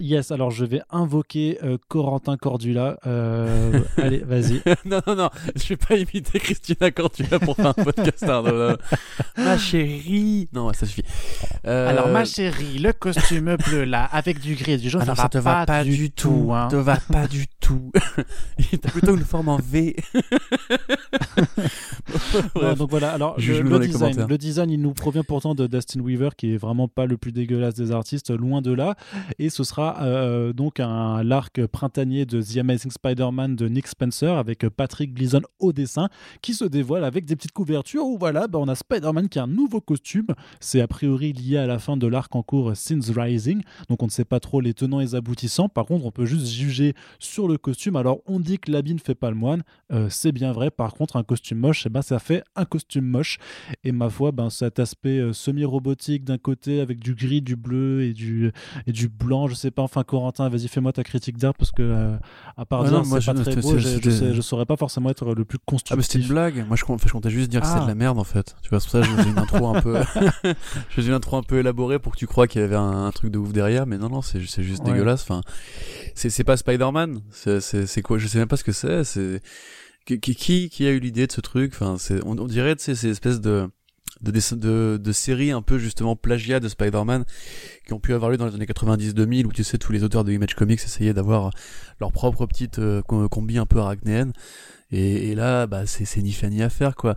[0.00, 2.98] Yes, alors je vais invoquer euh, Corentin Cordula.
[3.06, 4.62] Euh, allez, vas-y.
[4.84, 8.22] non, non, non, je vais pas imiter Christina Cordula pour faire un podcast.
[8.22, 8.76] Hein,
[9.36, 10.48] ma chérie.
[10.52, 11.02] Non, ça suffit.
[11.66, 15.16] Euh, alors, ma chérie, le costume bleu là, avec du gris et du jaune, ça,
[15.16, 16.50] ça te va pas, du tout.
[16.54, 16.68] Hein.
[16.68, 17.90] te va pas du tout.
[18.80, 19.96] T'as plutôt une forme en V.
[22.76, 26.54] donc voilà, alors le, design, le design, il nous provient pourtant de Dustin Weaver, qui
[26.54, 28.96] est vraiment pas le plus dégueulasse des artistes, loin de là.
[29.38, 34.36] Et ce sera euh, donc un l'arc printanier de The Amazing Spider-Man de Nick Spencer
[34.36, 36.08] avec Patrick Gleason au dessin
[36.42, 39.44] qui se dévoile avec des petites couvertures où voilà, bah, on a Spider-Man qui a
[39.44, 40.28] un nouveau costume.
[40.60, 44.06] C'est a priori lié à la fin de l'arc en cours Since Rising, donc on
[44.06, 45.68] ne sait pas trop les tenants et les aboutissants.
[45.68, 47.96] Par contre, on peut juste juger sur le costume.
[47.96, 49.62] Alors, on dit que l'habit ne fait pas le moine,
[49.92, 50.70] euh, c'est bien vrai.
[50.70, 53.38] Par contre, un costume moche, eh ben, ça fait un costume moche.
[53.84, 58.02] Et ma foi, ben, cet aspect euh, semi-robotique d'un côté avec du gris, du bleu
[58.02, 58.52] et du,
[58.86, 61.82] et du blanc, je sais pas Enfin, Corentin, vas-y, fais-moi ta critique d'art parce que,
[61.82, 62.16] euh,
[62.56, 65.92] à part dire c'est pas très beau, je, saurais pas forcément être le plus constructif.
[65.92, 66.66] Ah, mais c'était une blague.
[66.66, 67.86] Moi, je, comptais juste dire que c'est de ah.
[67.86, 68.56] la merde en fait.
[68.62, 69.96] Tu vois, c'est pour ça que je faisais une intro un peu,
[70.44, 73.10] je faisais une intro un peu élaborée pour que tu crois qu'il y avait un,
[73.12, 75.22] truc de ouf derrière, mais non, non, c'est juste dégueulasse.
[75.22, 75.40] Enfin,
[76.14, 77.20] c'est pas Spider-Man.
[77.30, 78.18] C'est quoi?
[78.18, 79.04] Je sais même pas ce que c'est.
[79.04, 79.40] C'est
[80.16, 81.72] qui, qui a eu l'idée de ce truc?
[81.74, 83.68] Enfin, on, on dirait, tu sais, ces espèces de
[84.20, 87.24] de, de, de séries un peu justement plagiat de Spider-Man
[87.86, 90.24] qui ont pu avoir lieu dans les années 90-2000 où tu sais tous les auteurs
[90.24, 91.50] de Image Comics essayaient d'avoir
[92.00, 94.32] leur propre petite euh, combi un peu arachnéenne.
[94.90, 97.14] Et, et là bah c'est ni fait ni à faire quoi.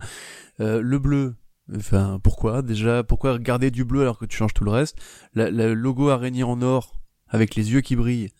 [0.60, 1.34] Euh, le bleu
[1.74, 2.62] enfin pourquoi?
[2.62, 4.96] Déjà pourquoi regarder du bleu alors que tu changes tout le reste?
[5.34, 8.30] Le logo araignée en or avec les yeux qui brillent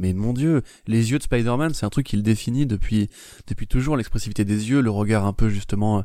[0.00, 3.08] mais mon dieu, les yeux de Spider-Man, c'est un truc qui le définit depuis
[3.46, 6.04] depuis toujours l'expressivité des yeux, le regard un peu justement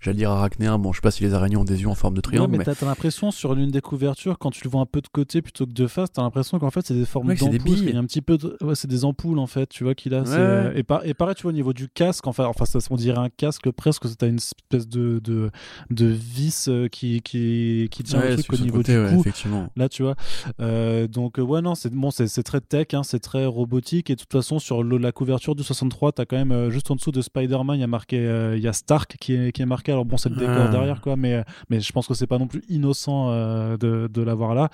[0.00, 0.78] j'allais dire arachnéen.
[0.78, 2.56] Bon, je sais pas si les araignées ont des yeux en forme de triangle.
[2.56, 5.42] mais, t'as l'impression sur l'une des couvertures, quand tu le vois un peu de côté
[5.42, 7.78] plutôt que de face, t'as l'impression qu'en fait c'est des formes d'ampoules.
[7.78, 10.14] Il y a un petit peu, ouais, c'est des ampoules en fait, tu vois qu'il
[10.14, 10.24] a.
[10.26, 13.18] Euh, et, et, pareil, tu vois au niveau du casque, enfin, enfin ça, on dirait
[13.18, 14.00] un casque presque.
[14.16, 15.50] T'as une espèce de de,
[15.90, 19.24] de vis euh, qui qui qui tient le truc au niveau du cou.
[19.76, 20.14] Là, tu vois.
[20.60, 24.20] Euh, donc ouais non, c'est bon, c'est très tech, hein, c'est très robotique et de
[24.20, 27.76] toute façon sur la couverture du 63, t'as quand même juste en dessous de Spider-Man,
[27.76, 30.16] il y a marqué, il y a Stark qui est qui est marqué alors bon,
[30.16, 30.68] c'est le décor ah.
[30.68, 34.22] derrière, quoi, mais, mais je pense que c'est pas non plus innocent euh, de, de
[34.22, 34.68] l'avoir là.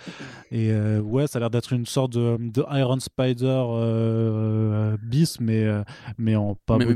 [0.51, 5.41] Et euh, ouais, ça a l'air d'être une sorte de, de Iron Spider euh, bis,
[5.41, 5.67] mais,
[6.19, 6.87] mais en pas mais,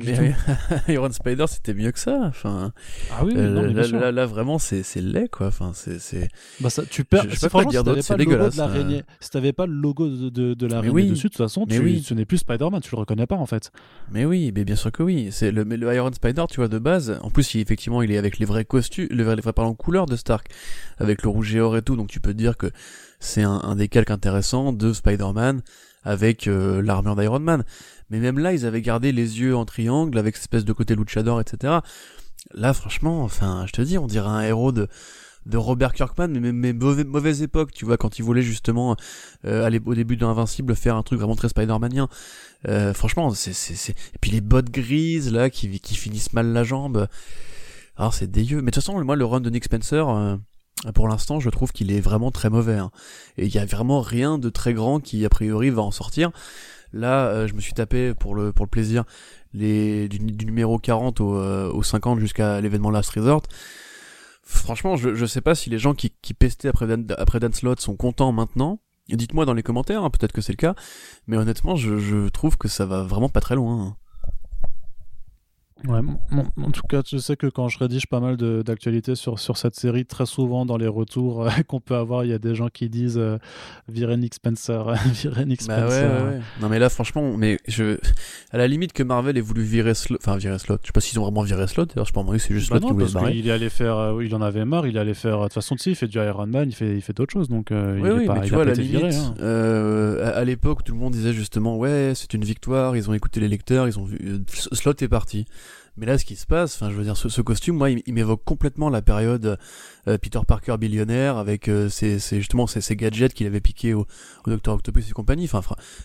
[0.89, 2.21] Iron Spider, c'était mieux que ça.
[2.25, 2.73] Enfin,
[3.13, 5.49] ah oui, là, là, vraiment, c'est laid, quoi.
[5.49, 6.29] Enfin, c'est.
[6.61, 7.29] Bah ça, tu perds.
[7.29, 8.57] Je, sais pas dire d'autre, c'est dégueulasse.
[8.57, 11.11] De si t'avais pas le logo de, de, de l'araignée oui.
[11.11, 12.03] dessus, de toute façon, tu, oui.
[12.03, 13.71] ce n'est plus Spider-Man, tu le reconnais pas en fait.
[14.11, 15.29] Mais oui, mais bien sûr que oui.
[15.31, 17.19] C'est le, le Iron Spider, tu vois, de base.
[17.23, 20.49] En plus, il, effectivement, il avec les vrais costumes, les vrais, parlons couleurs de Stark,
[20.99, 22.71] avec le rouge et or et tout, donc tu peux dire que
[23.19, 25.63] c'est un, un décalque intéressant de Spider-Man
[26.03, 27.65] avec euh, l'armure d'Iron Man.
[28.11, 30.97] Mais même là, ils avaient gardé les yeux en triangle avec cette espèce de côté
[30.97, 31.79] luchador, etc.
[32.55, 34.89] Là, franchement, enfin, je te dis, on dirait un héros de
[35.47, 38.97] de Robert Kirkman, mais, mais mauvaise, mauvaise époque, tu vois, quand il voulait justement
[39.47, 42.09] euh, aller au début d'Invincible faire un truc vraiment très Spider-Manien.
[42.69, 43.93] Euh, franchement, c'est, c'est, c'est...
[43.93, 47.09] Et puis les bottes grises, là, qui, qui finissent mal la jambe.
[48.01, 48.63] Alors c'est dégueu.
[48.63, 50.37] Mais de toute façon, moi, le run de Nick Spencer, euh,
[50.95, 52.79] pour l'instant, je trouve qu'il est vraiment très mauvais.
[52.79, 52.91] Hein.
[53.37, 56.31] Et il y a vraiment rien de très grand qui, a priori, va en sortir.
[56.95, 59.05] Là, euh, je me suis tapé pour le pour le plaisir
[59.53, 63.43] les du, numéro 40 au, euh, au 50 jusqu'à l'événement Last Resort.
[64.45, 66.87] Franchement, je, je sais pas si les gens qui, qui pestaient après,
[67.19, 68.81] après Dan Slott sont contents maintenant.
[69.11, 70.75] Dites-moi dans les commentaires, hein, peut-être que c'est le cas.
[71.27, 73.89] Mais honnêtement, je, je trouve que ça va vraiment pas très loin.
[73.89, 73.97] Hein.
[75.89, 76.01] Ouais,
[76.33, 79.75] en tout cas, je sais que quand je rédige pas mal d'actualités sur, sur cette
[79.75, 82.69] série, très souvent dans les retours euh, qu'on peut avoir, il y a des gens
[82.69, 83.39] qui disent euh,
[83.89, 86.11] virer Nick Spencer, virer Nick bah Spencer.
[86.11, 87.99] Ouais, ouais, Non mais là, franchement, mais je,
[88.51, 91.01] à la limite que Marvel ait voulu virer Slot, enfin virer Slot, je sais pas
[91.01, 91.87] s'ils ont vraiment viré Slot.
[91.87, 93.39] D'ailleurs, je pense que c'est juste bah Slot qui voulait.
[93.39, 95.39] Il allait faire, euh, il en avait marre, il allait faire.
[95.39, 97.73] De toute façon, il fait du Iron Man, il fait, il fait d'autres choses, donc.
[97.73, 99.35] Euh, oui, il oui, pas, mais tu vois, à la limite, hein.
[100.23, 103.41] à, à l'époque, tout le monde disait justement, ouais, c'est une victoire, ils ont écouté
[103.41, 104.19] les lecteurs, ils ont vu,
[104.73, 105.47] Slot est parti.
[105.97, 108.15] Mais là, ce qui se passe, enfin, je veux dire, ce, ce costume, moi, il,
[108.15, 109.59] m'évoque complètement la période
[110.09, 114.07] euh, Peter Parker billionnaire avec euh, ses, justement ces, gadgets qu'il avait piqués au,
[114.47, 115.45] au Docteur Octopus et compagnie.
[115.53, 115.61] Enfin,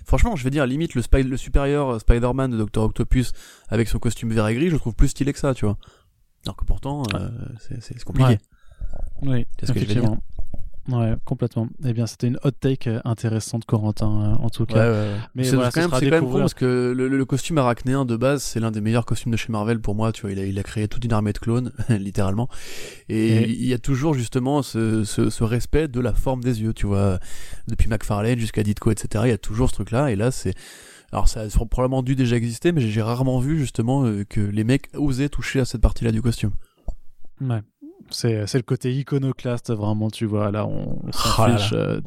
[0.05, 3.31] franchement, je veux dire, limite le, le supérieur euh, Spider-Man de Docteur Octopus
[3.69, 5.77] avec son costume vert et gris, je le trouve plus stylé que ça, tu vois.
[6.45, 8.37] Alors que pourtant, euh, c'est compliqué.
[9.21, 10.17] Oui, c'est ce que je veux dire?
[10.87, 11.67] Ouais, complètement.
[11.83, 14.91] Eh bien, c'était une hot take euh, intéressante, Corentin, euh, en tout cas.
[14.91, 18.59] Ouais, Mais c'est quand, même, quand même parce que le, costume arachnéen de base, c'est
[18.59, 20.11] l'un des meilleurs costumes de chez Marvel pour moi.
[20.11, 22.49] Tu vois, il a, il a créé toute une armée de clones, littéralement.
[23.09, 26.73] Et, il y a toujours justement ce, ce, ce, respect de la forme des yeux.
[26.73, 27.19] Tu vois,
[27.67, 29.23] depuis McFarlane jusqu'à Ditko, etc.
[29.25, 30.11] Il y a toujours ce truc-là.
[30.11, 30.53] Et là, c'est
[31.11, 34.63] alors ça a probablement dû déjà exister, mais j'ai rarement vu justement euh, que les
[34.63, 36.51] mecs osaient toucher à cette partie-là du costume.
[37.41, 37.61] Ouais.
[38.09, 40.51] C'est, le côté iconoclaste, vraiment, tu vois.
[40.51, 41.99] Là, on, s'en oh fiche euh,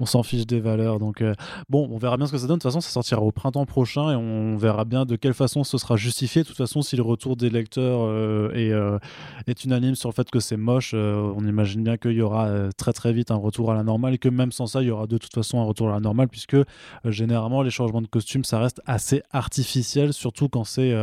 [0.00, 0.98] on s'en fiche des valeurs.
[0.98, 1.34] Donc, euh,
[1.68, 2.56] bon, on verra bien ce que ça donne.
[2.56, 5.64] De toute façon, ça sortira au printemps prochain et on verra bien de quelle façon
[5.64, 6.42] ce sera justifié.
[6.42, 10.28] De toute façon, si le retour des lecteurs euh, est, est, unanime sur le fait
[10.30, 13.74] que c'est moche, on imagine bien qu'il y aura très très vite un retour à
[13.74, 15.88] la normale et que même sans ça, il y aura de toute façon un retour
[15.88, 16.56] à la normale puisque
[17.04, 20.94] généralement, les changements de costume, ça reste assez artificiel, surtout quand c'est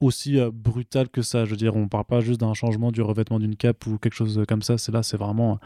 [0.00, 1.44] aussi brutal que ça.
[1.44, 4.14] Je veux dire, on parle pas juste d'un changement du revêtement d'une cape ou quelque
[4.14, 4.78] chose comme ça.
[4.78, 5.58] C'est là, c'est vraiment,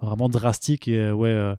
[0.00, 1.54] vraiment drastique et ouais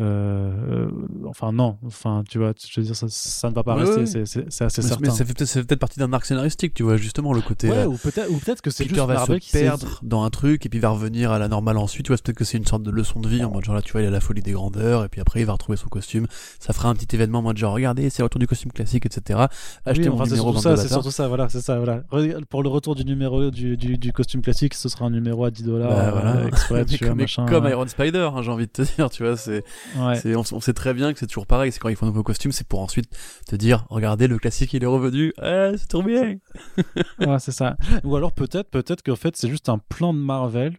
[0.00, 0.88] euh,
[1.28, 4.64] enfin non, enfin tu vois, je veux dire ça, ça ne va pas rester, c'est
[4.64, 4.96] assez certain.
[5.00, 7.68] Mais ça fait peut-être peut partie d'un arc scénaristique, tu vois, justement le côté.
[7.68, 10.66] Ouais, euh, ou peut-être ou peut-être que c'est juste va se perdre dans un truc
[10.66, 12.06] et puis va revenir à la normale ensuite.
[12.06, 13.82] Tu vois, peut-être que c'est une sorte de leçon de vie en mode genre là,
[13.82, 15.88] tu vois, il a la folie des grandeurs et puis après il va retrouver son
[15.88, 16.26] costume.
[16.58, 19.06] Ça fera un petit événement en mode genre regardez, c'est le retour du costume classique,
[19.06, 19.40] etc.
[19.84, 22.02] Acheter mon numéro ça, c'est surtout ça, voilà, c'est ça, voilà.
[22.48, 25.50] Pour le retour du numéro du, du, du costume classique, ce sera un numéro à
[25.50, 26.36] 10 dollars bah, voilà.
[26.36, 29.24] Euh, exprès, tu comme, machin, comme Iron Spider, hein, j'ai envie de te dire, tu
[29.24, 29.64] vois, c'est,
[29.96, 30.36] ouais.
[30.36, 31.72] on, on très bien que c'est toujours pareil.
[31.72, 33.10] C'est quand ils font un nouveau costume, c'est pour ensuite
[33.46, 35.32] te dire, regardez, le classique, il est revenu.
[35.42, 36.36] Eh, c'est trop bien.
[37.20, 37.76] ouais, c'est ça.
[38.04, 40.76] Ou alors peut-être, peut-être qu'en fait, c'est juste un plan de Marvel.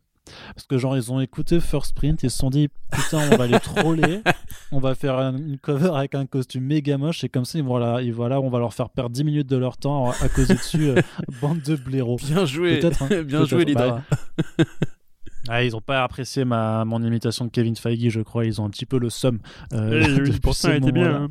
[0.55, 3.47] Parce que genre ils ont écouté First Print, ils se sont dit putain on va
[3.47, 4.21] les troller,
[4.71, 7.77] on va faire une cover avec un costume méga moche et comme ça ils vont
[7.77, 10.53] là, ils, voilà, on va leur faire perdre 10 minutes de leur temps à causer
[10.53, 11.01] dessus euh,
[11.41, 12.17] bande de blaireaux.
[12.17, 13.23] Bien joué, hein.
[13.23, 13.91] bien joué l'idée.
[15.49, 18.45] Ah, ils n'ont pas apprécié ma, mon imitation de Kevin Feige, je crois.
[18.45, 19.39] Ils ont un petit peu le somme.
[19.73, 21.23] Euh, oui, pour ça, était bien.
[21.23, 21.29] Hein.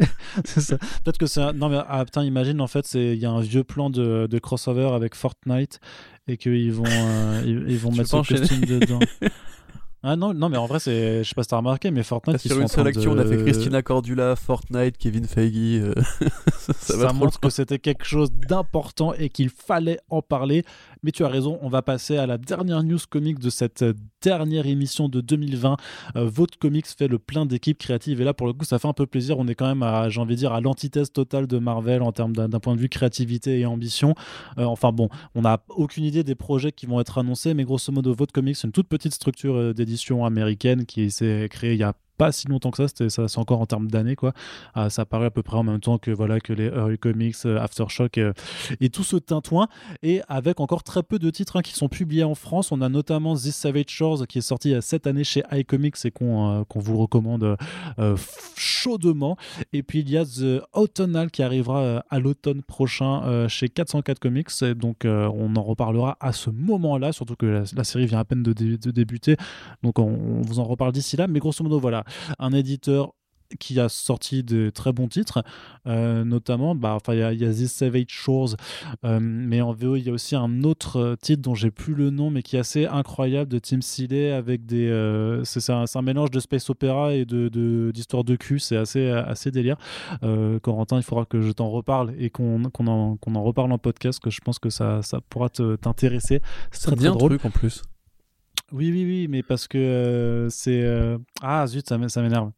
[0.44, 0.76] c'est ça.
[0.78, 1.52] Peut-être que c'est.
[1.54, 4.38] Non, mais ah, putain, imagine, en fait, il y a un vieux plan de, de
[4.38, 5.80] crossover avec Fortnite
[6.28, 9.00] et qu'ils vont, euh, ils, vont mettre ce costume dedans.
[10.04, 12.44] Ah non, non, mais en vrai, c'est, je sais pas si t'as remarqué, mais Fortnite,
[12.44, 15.82] ils sur une seule action, on a fait Christina Cordula, Fortnite, Kevin Feige.
[15.82, 15.92] Euh,
[16.56, 20.62] ça, ça montre que c'était quelque chose d'important et qu'il fallait en parler.
[21.02, 23.84] Mais tu as raison, on va passer à la dernière news comics de cette
[24.22, 25.76] dernière émission de 2020.
[26.16, 28.88] Euh, votre comics fait le plein d'équipes créatives et là, pour le coup, ça fait
[28.88, 29.38] un peu plaisir.
[29.38, 32.12] On est quand même, à, j'ai envie de dire, à l'antithèse totale de Marvel en
[32.12, 34.14] termes d'un, point de vue créativité et ambition.
[34.58, 37.92] Euh, enfin bon, on n'a aucune idée des projets qui vont être annoncés, mais grosso
[37.92, 41.84] modo, votre comics, c'est une toute petite structure d'édition américaine qui s'est créée il y
[41.84, 44.32] a pas si longtemps que ça, c'était ça c'est encore en termes d'années quoi.
[44.74, 47.36] Ah, ça apparaît à peu près en même temps que voilà que les Early Comics,
[47.46, 48.32] euh, Aftershock euh,
[48.80, 49.68] et tout ce tintouin
[50.02, 52.72] et avec encore très peu de titres hein, qui sont publiés en France.
[52.72, 56.60] On a notamment This Savage Shores qui est sorti cette année chez iComics et qu'on
[56.60, 57.56] euh, vous recommande
[58.56, 59.36] chaudement.
[59.72, 64.64] Et puis il y a The Autumnal qui arrivera à l'automne prochain chez 404 Comics.
[64.76, 68.52] Donc on en reparlera à ce moment-là, surtout que la, série vient à peine de,
[68.52, 69.36] de débuter.
[69.82, 71.26] Donc on, on vous en reparle d'ici là.
[71.26, 72.04] Mais grosso modo voilà,
[72.38, 73.12] un éditeur
[73.58, 75.42] qui a sorti de très bons titres,
[75.86, 78.56] euh, notamment, bah, il y, a, y a This Savage Shores,
[79.04, 81.94] euh, mais en VO, il y a aussi un autre euh, titre dont j'ai plus
[81.94, 84.88] le nom, mais qui est assez incroyable de Tim Seeley avec des.
[85.44, 89.50] c'est un, un, mélange de space opéra et d'histoire de, de, cul, c'est assez, assez
[89.50, 89.76] délire.
[90.62, 94.20] Corentin, il faudra que je t'en reparle et qu'on en, qu'on en, reparle en podcast,
[94.20, 96.40] que je pense que ça, ça pourra t'intéresser.
[96.70, 97.38] C'est très, très drôle.
[97.38, 97.82] truc en plus.
[98.70, 100.82] Oui, oui, oui, mais parce que euh, c'est.
[100.82, 102.52] Euh, ah, zut, ça m'énerve.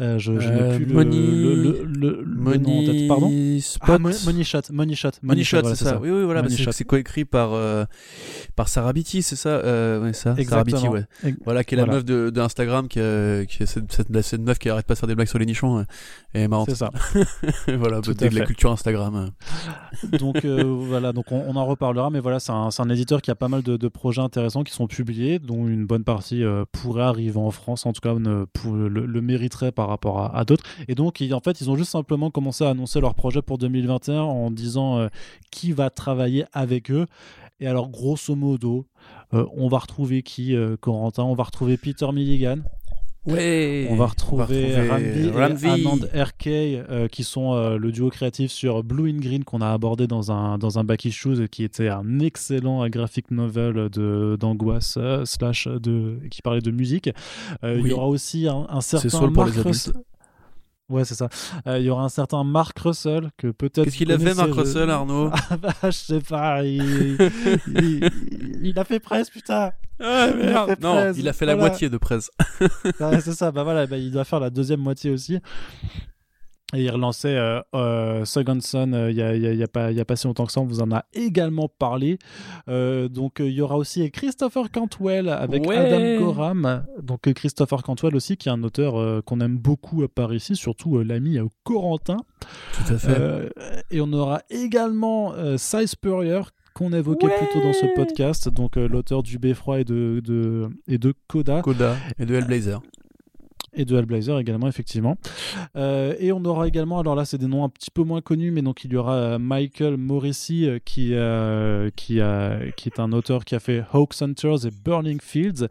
[0.00, 3.08] Euh, je, je n'ai plus le, le, le, le, le nom en tête.
[3.08, 3.30] Pardon
[3.60, 3.88] Spot.
[3.90, 4.60] ah, Money, Money Shot.
[4.72, 5.10] Money Shot.
[5.22, 5.98] Money Shot, voilà, c'est ça.
[6.00, 6.42] Oui, oui, voilà.
[6.42, 7.84] Money c'est- coécrit par euh,
[8.56, 9.50] par Sarah Beatty, c'est ça.
[9.50, 10.20] Euh, ouais, ça.
[10.36, 10.80] Sarah Exactement.
[10.80, 10.88] Beatty,
[11.24, 11.34] ouais.
[11.44, 11.96] Voilà, qui est la Voilà.
[11.98, 14.94] meuf de, de Instagram, qui, euh, qui est cette, cette, cette meuf qui arrête pas
[14.94, 15.78] de faire des blagues sur les nichons.
[15.80, 15.84] euh,
[16.34, 16.70] Et marrante.
[16.70, 16.90] C'est ça.
[17.78, 19.30] voilà, à de la culture Instagram.
[20.18, 23.20] donc euh, voilà, donc on, on en reparlera, mais voilà, c'est un, c'est un éditeur
[23.22, 26.42] qui a pas mal de, de projets intéressants qui sont publiés, dont une bonne partie
[26.42, 30.34] euh, pourrait arriver en France, en tout cas ne, pour, le, le mériterait par rapport
[30.34, 30.64] à, d'autres.
[30.88, 34.22] Et donc en fait, ils ont juste simplement commencé à annoncer leur projet pour 2021
[34.22, 35.08] en disant euh,
[35.50, 37.06] qui va travailler avec eux.
[37.60, 38.86] Et alors grosso modo,
[39.34, 41.24] euh, on va retrouver qui, euh, Corentin?
[41.24, 42.56] On va retrouver Peter Milligan,
[43.26, 43.86] Ouais.
[43.90, 45.68] on va retrouver, Ramvi et.
[45.68, 49.70] Anand RK euh, qui sont euh, le duo créatif sur Blue in Green qu'on a
[49.70, 54.94] abordé dans un, dans un Back Issues qui était un excellent graphic novel de- d'angoisse
[54.98, 57.10] euh, slash de, qui parlait de musique.
[57.62, 57.90] Euh, Il Oui.
[57.90, 59.94] y aura aussi un, un certain Mark les Russell.
[60.88, 61.28] Ouais, c'est ça.
[61.68, 63.84] Euh, Il y aura un certain Mark Russell que peut-être.
[63.84, 65.30] Qu'est-ce qu'il a fait, Mark Russell, Arnaud?
[65.50, 66.64] Ah bah, je sais pas.
[66.64, 67.16] Il,
[67.68, 68.10] il,
[68.62, 69.70] il a fait presse, putain.
[70.00, 71.68] Ah, Il Non, il a fait la voilà.
[71.70, 72.30] moitié de presse.
[73.00, 75.38] Ouais, c'est ça, bah voilà, bah, il doit faire la deuxième moitié aussi.
[76.72, 79.62] Et il relançait euh, euh, Second Son euh, il y, a, y a- il y
[79.64, 81.68] a pas, il y a pas si longtemps que ça, on vous en a également
[81.68, 82.16] parlé.
[82.68, 85.76] Euh, donc il y aura aussi Christopher Cantwell avec Ouais.
[85.76, 86.84] Adam Gorham.
[87.02, 91.38] Donc Christopher Cantwell aussi, qui est un auteur qu'on aime beaucoup par ici, surtout l'ami
[91.64, 92.18] Corentin.
[92.86, 93.52] Tout à fait.
[93.90, 96.42] Et on aura également Cy Spurrier
[96.80, 97.36] qu'on évoquait Ouais.
[97.36, 101.12] plus tôt dans ce podcast, donc euh, l'auteur du Beffroi et de, de, et de
[101.28, 102.80] Coda Coda et de Hellblazer.
[103.74, 105.16] et de Hellblazer également effectivement
[105.76, 108.50] Euh, et on aura également alors là c'est des noms un petit peu moins connus
[108.50, 112.18] mais donc il y aura euh, Michael Morrissey euh, qui euh, qui
[112.76, 115.68] qui est un auteur qui a fait Hawk Hunters et Burning Fields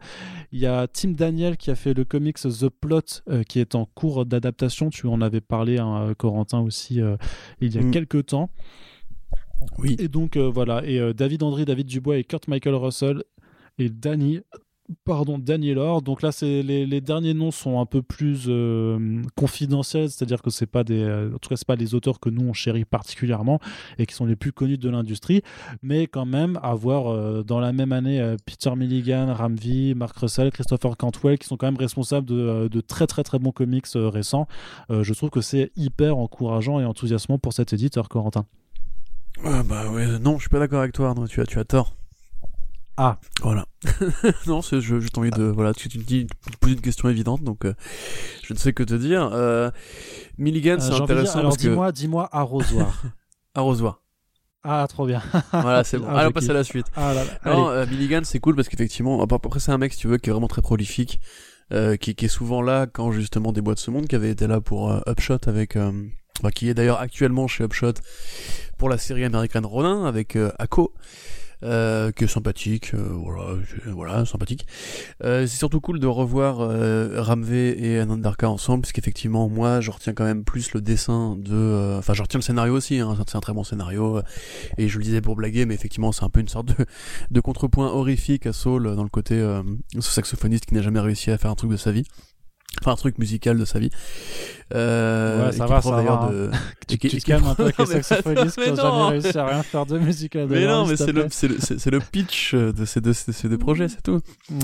[0.52, 3.74] il y a Tim Daniel qui a fait le comics The Plot euh, qui est
[3.74, 7.16] en cours d'adaptation tu en avais parlé hein, Corentin aussi euh,
[7.60, 7.90] il y a Mm.
[7.90, 8.48] quelques temps
[9.78, 9.96] Oui.
[9.98, 13.24] et donc euh, voilà, et euh, David André, David Dubois et Kurt Michael Russell
[13.78, 14.40] et Danny,
[15.04, 16.02] pardon, Danny Lore.
[16.02, 20.66] Donc là, c'est les, derniers noms sont un peu plus euh, confidentiels, c'est-à-dire que c'est
[20.66, 23.58] pas des, en tout cas, c'est pas les auteurs que nous on chérit particulièrement
[23.98, 25.42] et qui sont les plus connus de l'industrie,
[25.82, 31.38] mais quand même avoir dans la même année Peter Milligan, Ramvi, Mark Russell, Christopher Cantwell,
[31.38, 34.46] qui sont quand même responsables de, de très très très bons comics récents.
[34.90, 38.44] Je trouve que c'est hyper encourageant et enthousiasmant pour cet éditeur, Corentin.
[39.44, 41.26] Ah bah ouais, non, je suis pas d'accord avec toi, Arnaud.
[41.26, 41.96] Tu as, tu as tort.
[42.96, 43.18] Ah.
[43.42, 43.64] Voilà.
[44.46, 46.80] non, c'est je, j'ai envie de voilà, tu, tu me dis, tu me poses une
[46.82, 47.72] question évidente, donc euh,
[48.44, 49.30] je ne sais que te dire.
[49.32, 49.70] Euh,
[50.36, 53.02] Milligan, Euh, c'est de dire, intéressant alors que dis-moi, dis-moi arrosoir.
[53.54, 54.02] arrosoir.
[54.64, 55.22] ah, trop bien.
[55.52, 56.06] Voilà, c'est bon.
[56.10, 56.86] Ah, je on passe à la suite.
[56.94, 57.54] Ah là là.
[57.54, 60.18] Non, euh, Milligan, c'est cool parce qu'effectivement, ap- après c'est un mec, si tu veux,
[60.18, 61.18] qui est vraiment très prolifique,
[61.72, 64.46] euh, qui, qui est souvent là quand justement des boîtes ce monde, qui avait été
[64.46, 65.76] là pour euh, Upshot avec,
[66.42, 67.94] bah, qui est d'ailleurs actuellement chez Upshot
[68.78, 70.50] pour la série américaine Ronin avec euh.
[71.62, 74.66] Euh, qui est sympathique, euh, voilà, voilà, sympathique.
[75.22, 79.90] Euh, c'est surtout cool de revoir euh, Ramvé et Anandarka ensemble, parce qu'effectivement, moi, je
[79.90, 83.14] retiens quand même plus le dessin de, euh, enfin, je retiens le scénario aussi, hein,
[83.26, 84.22] c'est un très bon scénario, euh,
[84.78, 86.86] et je le disais pour blaguer, mais effectivement, c'est un peu une sorte de,
[87.30, 89.38] de contrepoint horrifique à Saul dans le côté
[89.94, 92.04] ce saxophoniste qui n'a jamais réussi à faire un truc de sa vie.
[92.80, 93.90] Enfin, un truc musical de sa vie.
[94.74, 96.50] Euh, Ouais, ça va, ça va, de...
[96.86, 99.08] Tu, tu calmes un peu avec les saxophonistes qui mais ont non.
[99.08, 100.46] jamais réussi à rien faire de musical.
[100.48, 103.48] Mais non, mais c'est le, c'est le, c'est le pitch de ces deux, de ces
[103.48, 104.20] deux projets, c'est tout.
[104.50, 104.60] Mhm.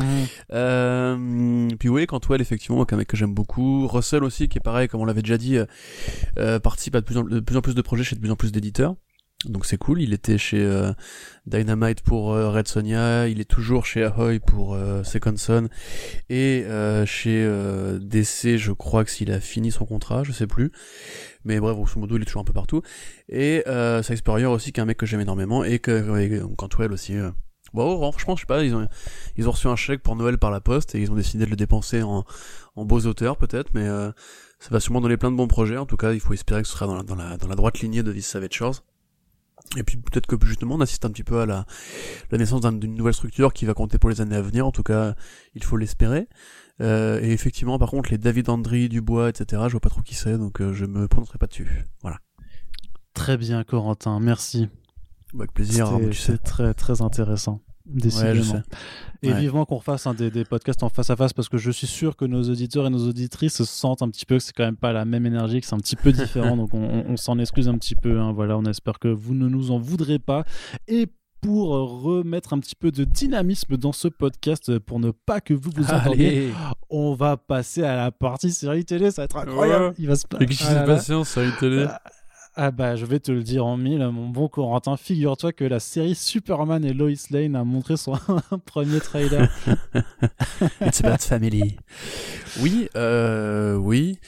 [0.53, 3.87] Euh, puis oui, Cantwell, effectivement, qui est un mec que j'aime beaucoup.
[3.89, 5.67] Russell aussi, qui est pareil, comme on l'avait déjà dit, euh,
[6.39, 8.31] euh, participe à de plus, en, de plus en plus de projets chez de plus
[8.31, 8.95] en plus d'éditeurs.
[9.45, 10.01] Donc c'est cool.
[10.01, 10.93] Il était chez euh,
[11.47, 13.29] Dynamite pour euh, Red Sonia.
[13.29, 15.69] Il est toujours chez Ahoy pour euh, Second Son.
[16.31, 20.47] Et euh, chez euh, DC, je crois que s'il a fini son contrat, je sais
[20.47, 20.73] plus.
[21.45, 22.81] Mais bref, grosso modo, il est toujours un peu partout.
[23.29, 24.15] Et euh, Cy
[24.47, 25.65] aussi, qui est un mec que j'aime énormément.
[25.65, 27.15] Et que Cantwell aussi.
[27.75, 28.89] Bon, franchement, je sais pas, ils ont,
[29.37, 31.51] ils ont reçu un chèque pour Noël par la poste et ils ont décidé de
[31.51, 32.25] le dépenser en,
[32.75, 33.87] en beaux auteurs peut-être, mais
[34.61, 35.77] ça va sûrement donner plein de bons projets.
[35.77, 37.57] En tout cas, il faut espérer que ce sera dans la, dans la, dans la
[37.57, 38.83] droite lignée de This Savage Shores.
[39.77, 41.67] Et puis peut-être que justement on assiste un petit peu à la,
[42.31, 44.67] la naissance d'un- d'une nouvelle structure qui va compter pour les années à venir.
[44.67, 45.15] En tout cas,
[45.55, 46.29] il faut l'espérer.
[46.81, 50.15] Euh, et effectivement, par contre, les David Andry, Dubois, etc., je vois pas trop qui
[50.15, 51.69] c'est, donc euh, je me prononcerai pas dessus.
[52.03, 52.19] Voilà.
[53.15, 54.21] Très bien, Corentin.
[54.21, 54.69] Merci.
[55.33, 56.01] Bah, avec plaisir, hein.
[56.13, 57.63] C'est très très intéressant.
[57.87, 58.55] Décidément.
[58.55, 58.61] Ouais.
[59.23, 59.41] Et Ouais.
[59.41, 61.87] vivement qu'on refasse un des, des podcasts en face à face parce que je suis
[61.87, 64.65] sûr que nos auditeurs et nos auditrices se sentent un petit peu que c'est quand
[64.65, 66.57] même pas la même énergie, que c'est un petit peu différent.
[66.57, 68.19] donc on, s'en excuse un petit peu.
[68.21, 68.33] hein.
[68.33, 70.45] voilà, on espère que vous ne nous en voudrez pas.
[70.89, 71.07] Et
[71.41, 71.69] pour
[72.03, 75.85] remettre un petit peu de dynamisme dans ce podcast pour ne pas que vous vous
[75.93, 76.53] entendiez.
[76.91, 79.95] On va passer à la partie série télé, ça va être incroyable.
[79.99, 80.47] Il va se passer.
[80.47, 81.87] Qu'est-ce qui s'est passé en série télé?
[82.57, 84.97] Ah bah je vais te le dire en mille, mon bon Corentin.
[84.97, 88.19] Figure-toi que la série Superman et Lois Lane a montré son
[88.65, 89.49] premier trailer.
[90.81, 91.77] It's about family.
[92.61, 94.19] Oui, euh, oui.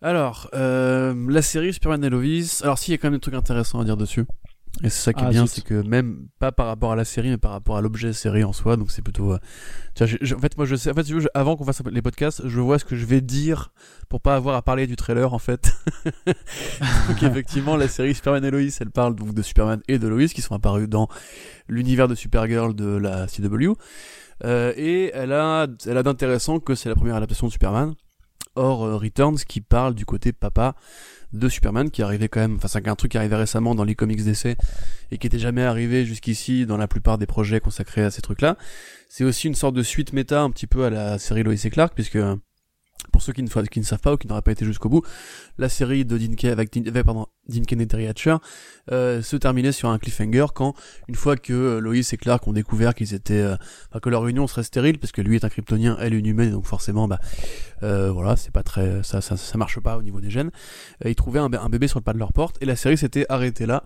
[0.00, 2.62] Alors, euh, la série Superman et Lois.
[2.62, 4.26] Alors s'il y a quand même des trucs intéressants à dire dessus.
[4.82, 7.04] Et c'est ça qui est ah, bien, c'est que même pas par rapport à la
[7.04, 9.34] série, mais par rapport à l'objet série en soi, donc c'est plutôt.
[9.34, 9.38] Euh,
[9.94, 10.90] tu vois, en fait, moi je sais.
[10.90, 13.72] En fait, avant qu'on fasse les podcasts, je vois ce que je vais dire
[14.08, 15.72] pour pas avoir à parler du trailer en fait.
[16.26, 20.26] donc effectivement, la série Superman et Lois, elle parle donc de Superman et de Lois
[20.26, 21.08] qui sont apparus dans
[21.68, 23.74] l'univers de Supergirl de la CW.
[24.44, 27.94] Euh, et elle a, elle a d'intéressant que c'est la première adaptation de Superman.
[28.56, 30.74] Or, euh, Returns qui parle du côté papa
[31.34, 33.94] de Superman qui arrivait quand même, enfin c'est un truc qui arrivait récemment dans les
[33.94, 34.56] comics d'essai
[35.10, 38.56] et qui était jamais arrivé jusqu'ici dans la plupart des projets consacrés à ces trucs-là.
[39.08, 41.70] C'est aussi une sorte de suite méta un petit peu à la série Lois et
[41.70, 42.18] Clark puisque
[43.14, 45.06] pour ceux qui ne, savent pas ou qui n'auraient pas été jusqu'au bout,
[45.56, 48.38] la série de Dean, avec Dean et Terry Hatcher
[48.90, 50.74] euh, se terminait sur un cliffhanger quand,
[51.06, 53.56] une fois que euh, Lois et Clark ont découvert qu'ils étaient, euh,
[54.02, 56.66] que leur union serait stérile, parce que lui est un kryptonien, elle une humaine, donc
[56.66, 57.20] forcément, bah,
[57.80, 60.50] voilà, c'est pas très, ça, ça, marche pas au niveau des gènes.
[61.04, 63.66] ils trouvaient un bébé sur le pas de leur porte, et la série s'était arrêtée
[63.66, 63.84] là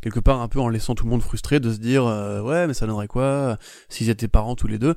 [0.00, 2.66] quelque part un peu en laissant tout le monde frustré de se dire euh, ouais
[2.66, 3.56] mais ça donnerait quoi euh,
[3.88, 4.94] s'ils étaient parents tous les deux?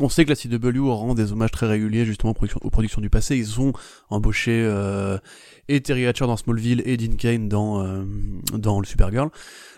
[0.00, 3.36] On sait que la CW rend des hommages très réguliers justement aux productions, du passé.
[3.36, 3.72] Ils ont
[4.08, 5.18] embauché euh,
[5.68, 8.04] et Terry Hatcher dans Smallville et Dean Kane dans
[8.54, 9.30] dans le Supergirl.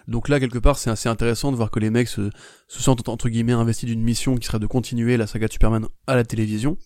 [0.07, 2.31] Donc là, quelque part, c'est assez intéressant de voir que les mecs se,
[2.69, 5.87] se sentent entre guillemets investis d'une mission qui serait de continuer la saga de Superman
[6.07, 6.77] à la télévision.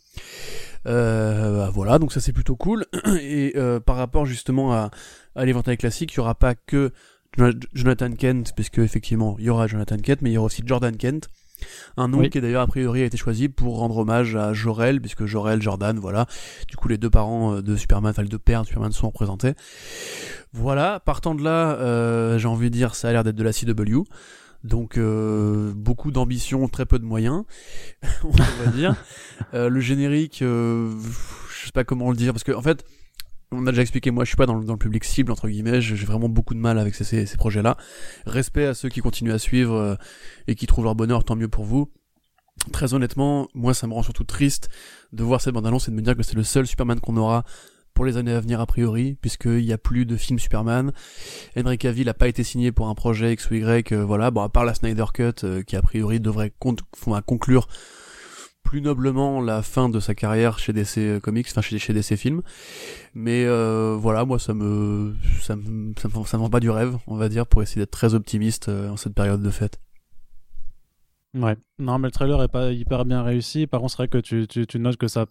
[0.86, 2.86] Euh, bah, voilà, donc ça c'est plutôt cool.
[3.20, 4.90] Et par rapport justement à,
[5.34, 6.92] à l'éventail classique, il y aura pas que
[7.72, 10.96] Jonathan Kent, puisque effectivement il y aura Jonathan Kent, mais il y aura aussi Jordan
[10.96, 11.28] Kent,
[11.96, 15.26] un nom qui d'ailleurs a priori a été choisi pour rendre hommage à Jorel, puisque
[15.26, 16.26] Jorel, Jordan, voilà.
[16.68, 19.08] Du coup, les deux parents euh, de Superman, enfin les deux pères de Superman sont
[19.08, 19.54] représentés.
[20.52, 23.52] Voilà, partant de là, euh, j'ai envie de dire, ça a l'air d'être de la
[23.52, 24.04] CW.
[24.64, 27.44] Donc euh, beaucoup d'ambition, très peu de moyens,
[28.24, 28.94] on va dire.
[29.52, 32.84] le générique, je sais pas comment le dire, parce que en fait,
[33.50, 35.94] on a déjà expliqué, moi je suis pas dans le, public cible entre guillemets, j'ai
[35.96, 37.76] vraiment beaucoup de mal avec ces, projets-là.
[38.26, 39.94] Respect à ceux qui continuent à suivre euh,
[40.46, 41.90] et qui trouvent leur bonheur, tant mieux pour vous.
[42.72, 44.68] Très honnêtement, moi ça me rend surtout triste
[45.12, 47.44] de voir cette bande-annonce et de me dire que c'est le seul Superman qu'on aura
[47.94, 50.92] pour les années à venir a priori, puisqu'il n'y a plus de film Superman.
[51.56, 54.42] Henry Cavill n'a pas été signé pour un projet X ou Y, euh, voilà, bon
[54.42, 56.52] à part la Snyder Cut euh, qui a priori devrait
[57.26, 57.66] conclure
[58.68, 62.42] plus noblement la fin de sa carrière chez DC Comics, enfin chez, DC Films.
[63.14, 67.16] Mais euh, voilà, moi ça me ça me ça me, me pas du rêve, on
[67.16, 69.80] va dire, pour essayer d'être très optimiste euh, en cette période de fête.
[71.32, 73.66] Ouais, non mais le trailer est pas hyper bien réussi.
[73.66, 75.24] Par contre, c'est vrai que tu, tu notes que ça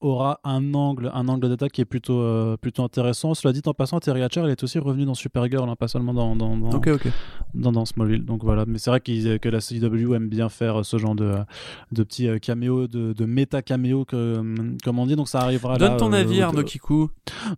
[0.00, 3.34] aura un angle, un angle d'attaque qui est plutôt, euh, plutôt intéressant.
[3.34, 6.14] Cela dit en passant, Terry Hatcher, il est aussi revenu dans Supergirl, hein, pas seulement
[6.14, 6.80] dans, dans, dans,
[7.54, 8.24] dans, dans Smallville.
[8.24, 11.34] Donc voilà, mais c'est vrai que la CW aime bien faire ce genre de,
[11.92, 14.42] de petits euh, caméos, de, de méta caméos, que,
[14.82, 15.16] comme on dit.
[15.16, 17.10] Donc ça arrivera Donne ton euh, avis, Arnaud Kikou.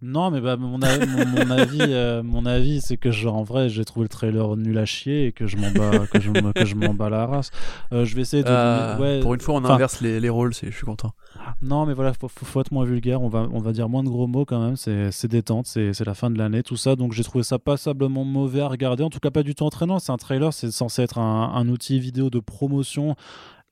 [0.02, 3.84] Non, mais bah, mon, avis, mon, avis, mon avis c'est que genre, en vrai, j'ai
[3.84, 6.74] trouvé le trailer nul à chier et que je m'en bats, que je, que je
[6.74, 7.50] m'en bats la race.
[7.92, 9.20] je vais essayer de.
[9.20, 11.12] pour une fois, on inverse les, les rôles, je suis content.
[11.60, 13.22] Non, mais voilà, faut, être moins vulgaire.
[13.22, 14.76] On va, dire moins de gros mots quand même.
[14.76, 16.96] C'est détente, c'est la fin de l'année, tout ça.
[16.96, 19.02] Donc j'ai trouvé ça passablement mauvais à regarder.
[19.04, 19.98] En tout cas, pas du tout entraînant.
[19.98, 23.14] C'est un trailer, c'est censé être un, outil vidéo de promotion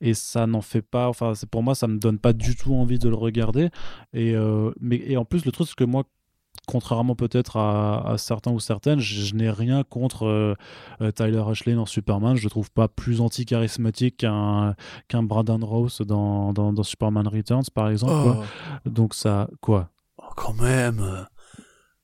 [0.01, 2.99] et ça n'en fait pas enfin pour moi ça me donne pas du tout envie
[2.99, 3.68] de le regarder
[4.14, 6.05] et euh, et en plus le truc c'est que moi
[6.67, 10.55] contrairement peut-être à, certains ou certaines, je, n'ai rien contre euh,
[11.01, 12.37] euh, Tyler Ashley dans Superman.
[12.37, 14.75] Je le trouve pas plus anti-charismatique qu'un
[15.09, 18.39] qu'un Brandon Rose dans, dans, Superman Returns, par exemple.
[18.41, 18.89] Oh.
[18.89, 21.27] Donc ça, quoi oh, Quand même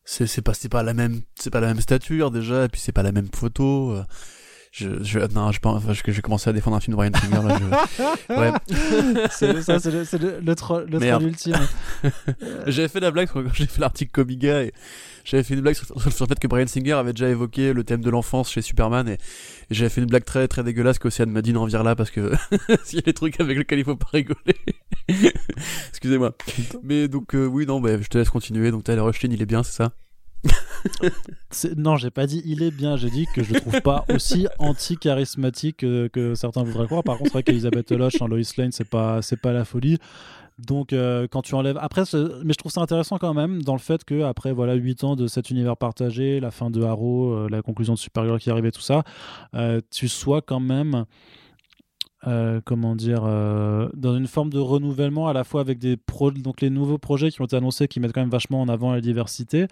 [0.05, 2.93] c'est pas c'est pas la même c'est pas la même stature déjà et puis c'est
[2.93, 3.97] pas la même photo
[4.77, 7.13] je, je non je pense que je vais commencer à défendre un film de Brian
[7.15, 7.57] Singer
[8.29, 8.35] je...
[8.35, 8.53] ouais.
[9.31, 11.57] C'est ça c'est le, le, le, troll, le troll ultime.
[12.67, 14.75] J'avais fait la blague quand j'ai fait l'article Comiga et
[15.25, 17.85] j'avais fait une blague sur, sur, le fait que Brian Singer avait déjà évoqué le
[17.85, 19.17] thème de l'enfance chez Superman et,
[19.71, 22.33] j'avais fait une blague très très dégueulasse qu'Océane m'a dit d'en vire là parce que
[22.85, 24.57] s'il y a des trucs avec lesquels il faut pas rigoler.
[25.89, 26.37] Excusez-moi.
[26.83, 28.71] Mais donc euh, oui non bah, je te laisse continuer.
[28.71, 29.93] Donc Tyler Rushdin il est bien c'est ça?
[31.77, 34.47] non, j'ai pas dit il est bien, j'ai dit que je le trouve pas aussi
[34.59, 37.03] anti-charismatique que, certains voudraient croire.
[37.03, 39.99] Par contre, c'est vrai qu'Elisabeth Loche en Lois Lane, c'est pas, c'est pas la folie.
[40.59, 42.05] Donc euh, quand tu enlèves après
[42.43, 45.15] mais je trouve ça intéressant quand même dans le fait que après voilà 8 ans
[45.15, 48.71] de cet univers partagé, la fin de Arrow, euh, la conclusion de Superior qui arrivait
[48.71, 49.05] tout ça,
[49.55, 51.05] euh, tu sois quand même
[52.65, 55.97] comment dire, dans une forme de renouvellement à la fois avec des
[56.35, 58.91] donc les nouveaux projets qui ont été annoncés qui mettent quand même vachement en avant
[58.91, 59.67] la diversité, euh,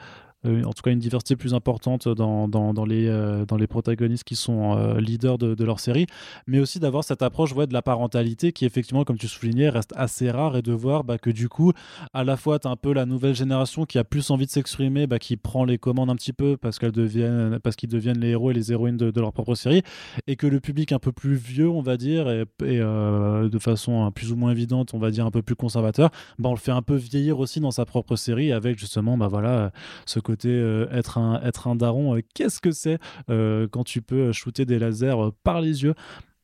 [0.45, 4.37] en tout cas une diversité plus importante dans, dans, les, euh, dans les protagonistes qui
[4.37, 6.07] sont euh, leaders de, leur série,
[6.47, 9.93] mais aussi d'avoir cette approche ouais, de la parentalité qui effectivement, comme tu soulignais, reste
[9.97, 11.73] assez rare et de voir bah, que du coup,
[12.13, 14.51] à la fois, tu as un peu la nouvelle génération qui a plus envie de
[14.51, 18.31] s'exprimer, bah, qui prend les commandes un petit peu parce deviennent, parce qu'ils deviennent les
[18.31, 19.83] héros et les héroïnes de, leur propre série,
[20.27, 24.33] et que le public un peu plus vieux, on va dire, et, de façon plus
[24.33, 26.83] ou moins évidente, on va dire un peu plus conservateur, bah, on le fait un
[26.83, 29.73] peu vieillir aussi dans sa propre série avec justement bah, voilà,
[30.05, 32.99] ce côté euh, être, un, être un daron, euh, qu'est-ce que c'est
[33.31, 35.95] euh, quand tu peux shooter des lasers par les yeux?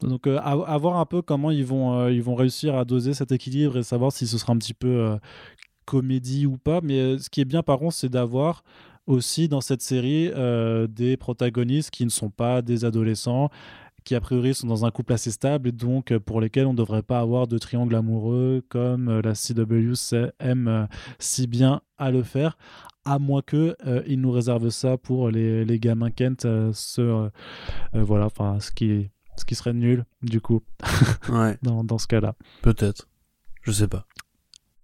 [0.01, 3.76] Donc à, voir un peu comment ils vont, ils vont réussir à doser cet équilibre
[3.76, 5.18] et savoir si ce sera un petit peu
[5.84, 6.80] comédie ou pas.
[6.82, 8.64] Mais ce qui est bien par contre, c'est d'avoir
[9.07, 10.30] aussi dans cette série
[10.88, 13.51] des protagonistes qui ne sont pas des adolescents
[14.05, 16.78] qui a priori sont dans un couple assez stable et donc pour lesquels on ne
[16.78, 19.92] devrait pas avoir de triangle amoureux comme la CW
[20.38, 20.88] aime
[21.18, 22.57] si bien à le faire
[23.05, 27.01] à moins que euh, il nous réserve ça pour les, les gamins Kent, euh, ce,
[27.01, 27.30] euh,
[27.92, 30.62] voilà, enfin, ce qui, ce qui serait nul, du coup,
[31.28, 31.59] ouais.
[31.62, 32.34] dans, dans ce cas-là.
[32.62, 33.09] Peut-être.
[33.62, 34.07] Je sais pas.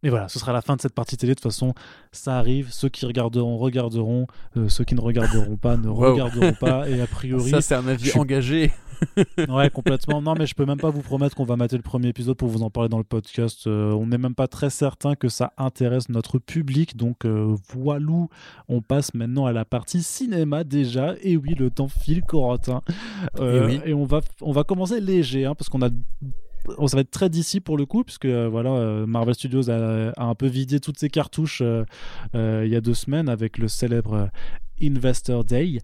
[0.02, 1.32] Et voilà, ce sera la fin de cette partie télé.
[1.32, 1.74] De toute façon,
[2.12, 2.68] ça arrive.
[2.70, 4.26] Ceux qui regarderont, regarderont.
[4.68, 6.88] ceux qui ne regarderont pas, ne regarderont pas.
[6.88, 7.50] Et a priori.
[7.50, 8.72] Ça, c'est un avis engagé.
[9.48, 10.22] ouais, complètement.
[10.22, 12.48] Non, mais je peux même pas vous promettre qu'on va mater le premier épisode pour
[12.48, 13.66] vous en parler dans le podcast.
[13.66, 16.96] Euh, on n'est même pas très certain que ça intéresse notre public.
[16.96, 18.28] Donc, euh, voilou,
[18.68, 21.14] on passe maintenant à la partie cinéma déjà.
[21.22, 22.82] Et oui, le temps file, Corentin.
[23.40, 25.90] Euh, et, on, va, on va commencer léger, hein, parce qu'on a
[26.86, 30.34] ça va être très d'ici pour le coup, puisque voilà, Marvel Studios a, a, un
[30.34, 31.62] peu vidé toutes ses cartouches
[32.34, 34.30] il y a deux semaines avec le célèbre
[34.80, 35.80] Investor Day.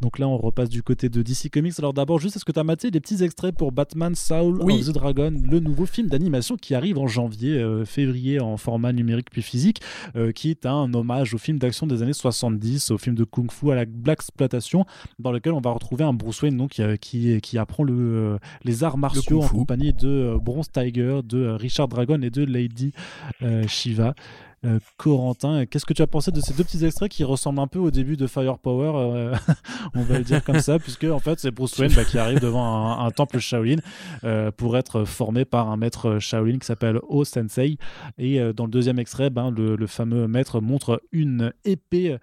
[0.00, 1.74] Donc là, on repasse du côté de DC Comics.
[1.78, 4.86] Alors d'abord, juste, est-ce que tu as maté des petits extraits pour Batman Soul of
[4.86, 9.30] the Dragon, le nouveau film d'animation qui arrive en janvier, euh, février en format numérique
[9.30, 9.80] puis physique,
[10.16, 13.50] euh, qui est un hommage au film d'action des années 70, au film de Kung
[13.50, 14.84] Fu à la Black Exploitation,
[15.18, 18.98] dans lequel on va retrouver un Bruce Wayne donc, qui, qui, apprend le, les arts
[18.98, 22.92] martiaux en compagnie de euh, Bronze Tiger, de Richard Dragon et de Lady
[23.66, 24.14] Shiva.
[24.66, 27.66] Euh, Corentin, qu'est-ce que tu as pensé de ces deux petits extraits qui ressemblent un
[27.66, 29.34] peu au début de Firepower, euh,
[29.94, 32.40] on va le dire comme ça, puisque en fait c'est Bruce Wayne bah, qui arrive
[32.40, 33.78] devant un, temple Shaolin
[34.24, 37.78] euh, pour être formé par un maître Shaolin qui s'appelle O Sensei.
[38.18, 42.18] Et dans le deuxième extrait, ben, le, le, fameux maître montre une épée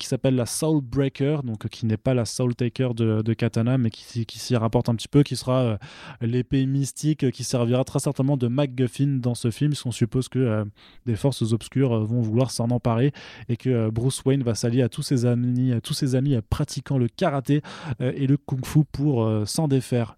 [0.00, 3.90] qui s'appelle la Soul Breaker, donc qui n'est pas la Soul Taker de, Katana, mais
[3.90, 5.76] qui, qui s'y rapporte un petit peu, qui sera euh,
[6.22, 10.64] l'épée mystique qui servira très certainement de MacGuffin dans ce film, puisqu'on suppose que euh,
[11.04, 13.12] des forces obscures euh, vont vouloir s'en emparer
[13.48, 16.96] et que Bruce Wayne va s'allier à tous ses amis, à tous ses amis pratiquant
[16.96, 17.60] le karaté
[18.00, 20.16] et le kung-fu pour s'en défaire.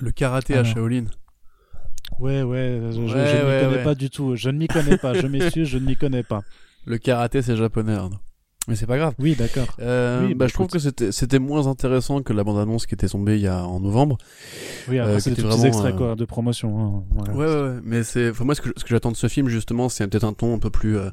[0.00, 1.04] Le karaté à Shaolin.
[2.18, 4.34] Ouais, ouais, je, ne m'y connais pas du tout.
[4.34, 5.14] Je ne m'y connais pas.
[5.14, 6.40] Je m'excuse, je ne m'y connais pas.
[6.86, 7.96] Le karaté, c'est japonais.
[8.68, 9.14] Mais c'est pas grave.
[9.18, 9.66] Oui, d'accord.
[9.80, 12.94] Euh, bah, bah, je trouve que c'était c'était moins intéressant que la bande annonce qui
[12.94, 14.18] était tombée il y a en novembre.
[14.88, 16.78] Oui, après euh, c'était des extraits quoi, de promotion.
[16.78, 19.48] Hein, ouais, ouais, ouais, mais c'est moi ce que ce que j'attends de ce film
[19.48, 21.08] justement, c'est peut-être un ton un peu plus euh,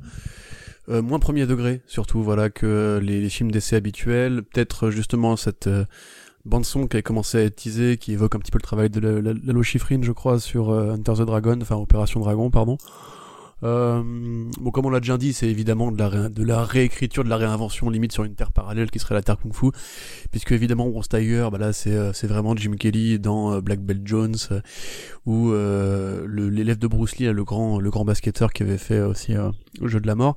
[0.90, 5.68] euh, moins premier degré surtout voilà que les, les films d'essai habituels, peut-être justement cette
[5.68, 5.86] euh,
[6.44, 8.90] bande son qui a commencé à être teasée, qui évoque un petit peu le travail
[8.90, 12.78] de Lalo Schifrin, je crois, sur Hunter the Dragon, enfin Opération Dragon, pardon.
[13.64, 14.04] Euh,
[14.60, 17.38] bon, comme on l'a déjà dit, c'est évidemment de la, de la réécriture, de la
[17.38, 19.68] réinvention limite sur une terre parallèle qui serait la terre Kung Fu,
[20.32, 23.80] puisque évidemment Bronze Tiger, bah là c'est euh, c'est vraiment Jim Kelly dans euh, Black
[23.80, 24.36] Belt Jones
[25.26, 29.88] ou l'élève de Bruce Lee, le grand le grand basketteur qui avait fait aussi le
[29.88, 30.36] jeu de la mort.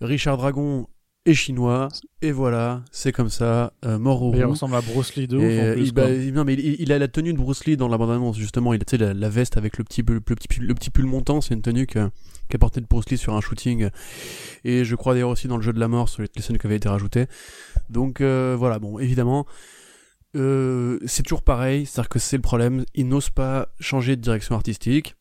[0.00, 0.86] Richard Dragon
[1.26, 1.88] et chinois
[2.22, 5.72] et voilà c'est comme ça mort au il ressemble à Bruce Lee de ouf en
[5.74, 8.10] plus, il, bah, non mais il, a la tenue de Bruce Lee dans la bande
[8.10, 8.72] annonce justement.
[8.72, 11.54] Il a la, la veste avec le petit le petit le petit pull montant c'est
[11.54, 12.08] une tenue que
[12.50, 13.88] qui a porté de Bruce Lee sur un shooting.
[14.64, 16.66] Et je crois d'ailleurs aussi dans le jeu de la mort sur les scènes qui
[16.66, 17.26] avaient été rajoutées.
[17.88, 19.46] Donc euh, voilà, bon, évidemment,
[20.36, 24.54] euh, c'est toujours pareil, c'est-à-dire que c'est le problème, il n'ose pas changer de direction
[24.54, 25.16] artistique.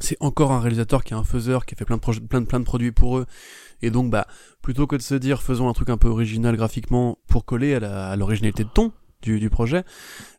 [0.00, 2.46] C'est encore un réalisateur qui est un faiseur, qui a fait plein de, plein de,
[2.46, 3.26] plein de produits pour eux.
[3.82, 4.26] Et donc, bah,
[4.62, 8.16] plutôt que de se dire faisons un truc un peu original graphiquement pour coller à
[8.16, 9.84] l'originalité de ton du, du projet,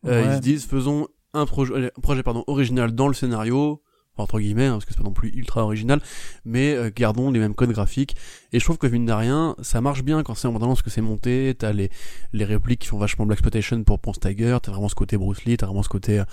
[0.08, 3.84] euh, ils se disent faisons un, projet un projet pardon, original dans le scénario,
[4.22, 6.02] entre guillemets, hein, parce que c'est pas non plus ultra original,
[6.46, 8.16] mais euh, gardons les mêmes codes graphiques.
[8.54, 10.90] Et je trouve que mine de rien, ça marche bien quand c'est en ce que
[10.90, 11.56] c'est monté.
[11.58, 11.90] T'as les
[12.34, 14.58] les répliques qui font vachement Black Exploitation pour Ponce Tiger.
[14.62, 15.58] T'as vraiment ce côté Bruce Lee.
[15.58, 16.26] T'as vraiment ce côté euh,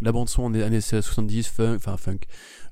[0.00, 2.20] la bande son des années 70, funk, enfin funk,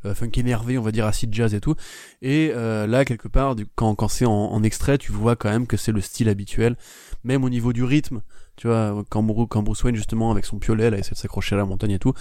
[0.05, 1.75] euh, funk énervé, on va dire acid jazz et tout.
[2.23, 5.66] Et là quelque part, du, quand quand c'est en, en, extrait, tu vois quand même
[5.66, 6.77] que c'est le style habituel,
[7.25, 8.23] même au niveau du rythme.
[8.57, 11.64] Tu vois, quand Bruce Wayne justement avec son piolet là essaie de s'accrocher à la
[11.64, 12.12] montagne et tout,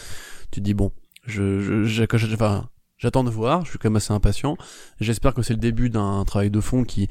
[0.52, 0.91] tu te dis bon,
[1.26, 4.57] je, je, enfin, j'attends de voir, je suis quand même assez impatient.
[4.99, 7.07] J'espère que c'est le début d'un travail de fond qui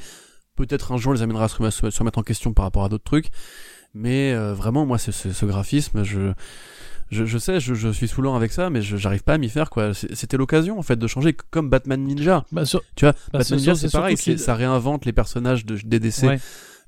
[0.56, 3.30] peut-être un jour les amènera à se, remettre en question par rapport à d'autres trucs.
[3.94, 6.32] Mais euh, vraiment, moi, ce graphisme, je,
[7.10, 9.68] je, je sais, je, je suis saoulant avec ça, mais j'arrive pas à m'y faire
[9.68, 9.94] quoi.
[9.94, 12.44] C'était l'occasion en fait de changer, comme Batman Ninja.
[12.52, 16.22] Bah, tu vois, bah, Batman Ninja c'est pareil, ça réinvente les personnages de DDC.
[16.24, 16.38] Ouais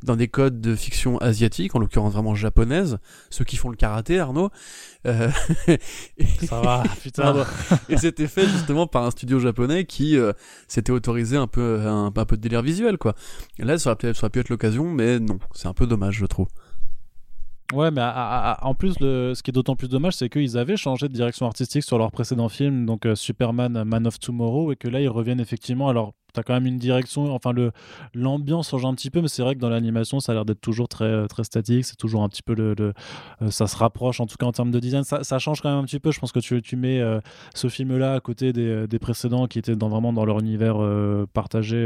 [0.03, 2.99] dans des codes de fiction asiatique, en l'occurrence vraiment japonaise,
[3.31, 4.51] ceux qui font le karaté, Arnaud.
[5.07, 5.31] Euh...
[6.47, 7.45] Ça va, putain.
[7.89, 10.33] et c'était fait justement par un studio japonais qui euh,
[10.69, 13.15] s'était autorisé un peu un, un, peu de délire visuel, quoi.
[13.59, 16.17] Et là, ça aurait, ça aurait pu être l'occasion, mais non, c'est un peu dommage,
[16.17, 16.49] je trouve.
[17.73, 21.15] Ouais, mais en plus, ce qui est d'autant plus dommage, c'est qu'ils avaient changé de
[21.15, 25.01] direction artistique sur leur précédent film, donc euh, Superman, Man of Tomorrow, et que là,
[25.01, 25.89] ils reviennent effectivement.
[25.89, 27.53] Alors, t'as quand même une direction, enfin,
[28.13, 30.61] l'ambiance change un petit peu, mais c'est vrai que dans l'animation, ça a l'air d'être
[30.61, 31.87] toujours très, euh, très statique.
[31.87, 32.75] C'est toujours un petit peu le.
[32.79, 35.05] euh, ça se rapproche, en tout cas en termes de design.
[35.05, 36.13] Ça, change quand même un petit peu.
[36.13, 37.03] Je pense que tu, mets
[37.55, 40.77] ce film-là à côté des, précédents qui étaient vraiment dans leur univers
[41.33, 41.79] partagé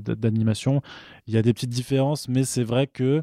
[0.00, 0.82] d'animation.
[1.28, 3.22] Il y a des petites différences, mais c'est vrai que.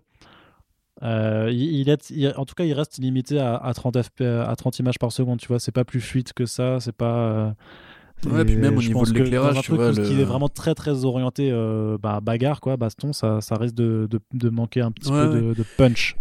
[1.01, 4.99] Euh, il, est, en tout cas, il reste limité à, 30 FP, à 30 images
[4.99, 5.39] par seconde.
[5.39, 6.79] Tu vois, c'est pas plus fluide que ça.
[6.79, 7.15] C'est pas.
[7.17, 7.51] Euh,
[8.29, 11.49] ouais, puis même au niveau de l'éclairage, tu vois, qui est vraiment très très orienté
[11.51, 15.29] euh, bah, bagarre, quoi, baston, ça, ça risque de, de, de manquer un petit peu
[15.29, 16.15] de, de, punch.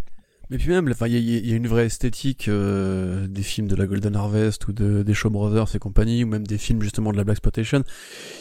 [0.52, 3.86] Mais puis même, il y, y, a une vraie esthétique euh, des films de la
[3.86, 7.16] Golden Harvest ou de, des Shaw Brothers et compagnie, ou même des films justement de
[7.16, 7.82] la Black Exploitation.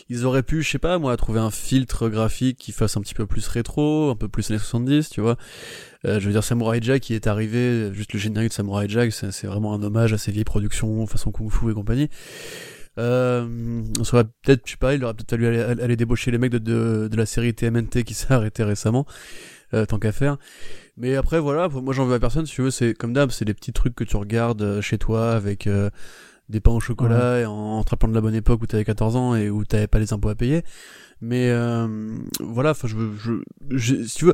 [0.09, 3.13] Ils auraient pu, je sais pas, moi, trouver un filtre graphique qui fasse un petit
[3.13, 5.37] peu plus rétro, un peu plus années 70, tu vois.
[6.03, 9.13] Euh, je veux dire, Samurai Jack qui est arrivé, juste le générique de Samurai Jack,
[9.13, 12.09] c'est vraiment un hommage à ces vieilles productions façon Kung Fu et compagnie.
[12.97, 13.47] Euh,
[13.97, 16.57] on serait peut-être, je sais pas, il aurait peut-être fallu aller, débaucher les mecs de,
[16.57, 19.05] de, de la série TMNT qui s'est arrêté récemment,
[19.73, 20.37] euh, tant qu'à faire.
[20.97, 23.45] Mais après, voilà, moi j'en veux à personne, si tu veux, c'est comme d'hab, c'est
[23.45, 25.89] des petits trucs que tu regardes euh, chez toi avec euh,
[26.49, 28.85] des pains au chocolat et en, en te rappelant de la bonne époque où t'avais
[28.85, 30.63] 14 ans et où t'avais pas les impôts à payer.
[31.21, 34.33] Mais euh, voilà, enfin, je veux, je, si tu veux,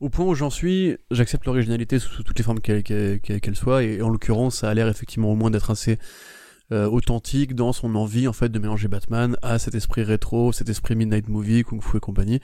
[0.00, 4.02] au point où j'en suis, j'accepte l'originalité sous, toutes les formes qu'elle qu'elle soit, et
[4.02, 5.98] en l'occurrence, ça a l'air effectivement au moins d'être assez
[6.70, 10.96] authentique dans son envie en fait de mélanger Batman à cet esprit rétro, cet esprit
[10.96, 12.40] Midnight Movie, Kung Fu et compagnie.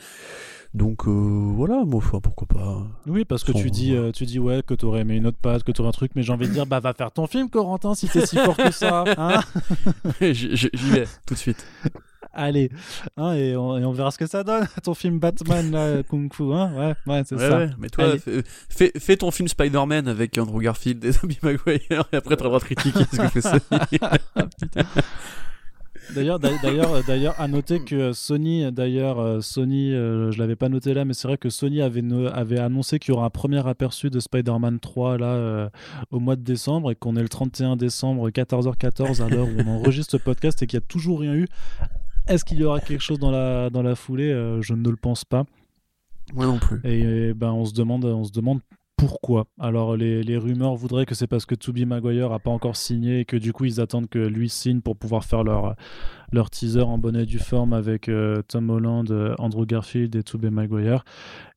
[0.75, 2.83] Donc euh, voilà, moi, pourquoi pas.
[3.07, 5.63] Oui, parce que tu dis, euh, tu dis ouais que t'aurais aimé une autre patte,
[5.63, 7.95] que t'aurais un truc, mais j'ai envie de dire bah va faire ton film, Corentin,
[7.95, 9.05] si t'es si fort que ça.
[9.17, 9.41] Hein
[10.33, 11.65] J'y vais tout de suite.
[12.35, 12.71] Allez,
[13.17, 14.67] hein, et, on, verra ce que ça donne.
[14.83, 17.59] Ton film Batman, là, Kung Fu, hein ouais, ouais, c'est ça.
[17.59, 17.71] Ouais.
[17.79, 18.15] Mais toi,
[18.69, 22.59] fais, fais, ton film Spider-Man avec Andrew Garfield et Tobey Maguire, et après tu vas
[22.59, 24.01] critiquer ce que fait Sony.
[26.13, 30.93] D'ailleurs, d'ailleurs, d'ailleurs, à noter que Sony, d'ailleurs, euh, Sony, euh, je l'avais pas noté
[30.93, 34.11] là, mais c'est vrai que Sony avait, avait annoncé qu'il y aura un premier aperçu
[34.11, 35.69] de Spider-Man 3 là euh,
[36.11, 39.69] au mois de décembre et qu'on est le 31 décembre 14h14 à l'heure où on
[39.69, 41.49] enregistre ce podcast et qu'il n'y a toujours rien eu.
[42.27, 44.31] Est-ce qu'il y aura quelque chose dans la dans la foulée?
[44.61, 45.45] Je ne le pense pas.
[46.33, 46.81] Moi non plus.
[46.85, 48.61] Et, et ben on se demande, on se demande
[48.97, 52.77] pourquoi Alors les, les, rumeurs voudraient que c'est parce que Tobey Maguire a pas encore
[52.77, 55.77] signé et que du coup ils attendent que lui signe pour pouvoir faire leur,
[56.35, 60.23] leur teaser en bonnet et due forme avec euh, Tom Holland, euh, Andrew Garfield et
[60.23, 61.05] Tobey Maguire.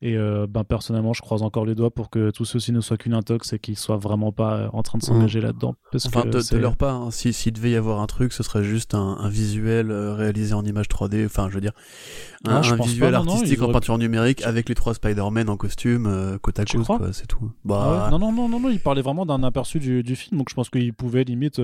[0.02, 2.98] Et euh, ben, personnellement, je croise encore les doigts pour que tout ceci ne soit
[2.98, 5.44] qu'une intox et qu'ils soient vraiment pas en train de s'engager mmh.
[5.44, 5.76] là-dedans.
[5.96, 9.28] Enfin, de, leur part, hein, s'il devait y avoir un truc, ce serait juste un,
[9.28, 11.26] visuel réalisé en image 3D.
[11.26, 11.74] Enfin, je veux dire,
[12.46, 16.66] un, ah, visuel artistique en peinture numérique avec les trois Spider-Man en costume côte à
[16.66, 17.52] côte, c'est tout.
[17.66, 18.06] Bah...
[18.06, 20.50] Ah non, non, non, non, non, il parlait vraiment d'un aperçu du, du, film, donc
[20.50, 21.60] je pense qu'il pouvait limite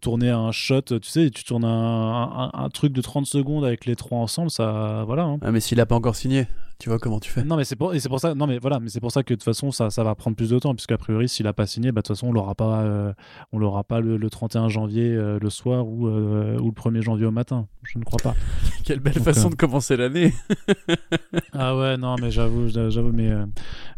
[0.00, 0.80] tourner un shot.
[0.82, 5.04] Tu sais, tu tournes un un, truc de 30 secondes avec les trois ensemble, ça,
[5.06, 5.24] voilà.
[5.24, 5.38] Hein.
[5.42, 6.46] Ah, mais s'il a pas encore signé,
[6.82, 7.44] tu vois comment tu fais.
[7.44, 9.22] Non, mais c'est pour, et c'est pour ça, non, mais voilà, mais c'est pour ça
[9.22, 11.52] que de toute façon, ça, ça va prendre plus de temps, puisqu'a priori, s'il a
[11.52, 13.12] pas signé, bah, de toute façon, on l'aura pas, euh,
[13.52, 17.26] on l'aura pas le, 31 janvier euh, le soir ou, euh, ou le 1er janvier
[17.26, 17.68] au matin.
[17.84, 18.34] Je ne crois pas.
[18.84, 20.34] Quelle belle façon de commencer l'année.
[21.52, 23.30] ah ouais, non, mais j'avoue, j'avoue, mais,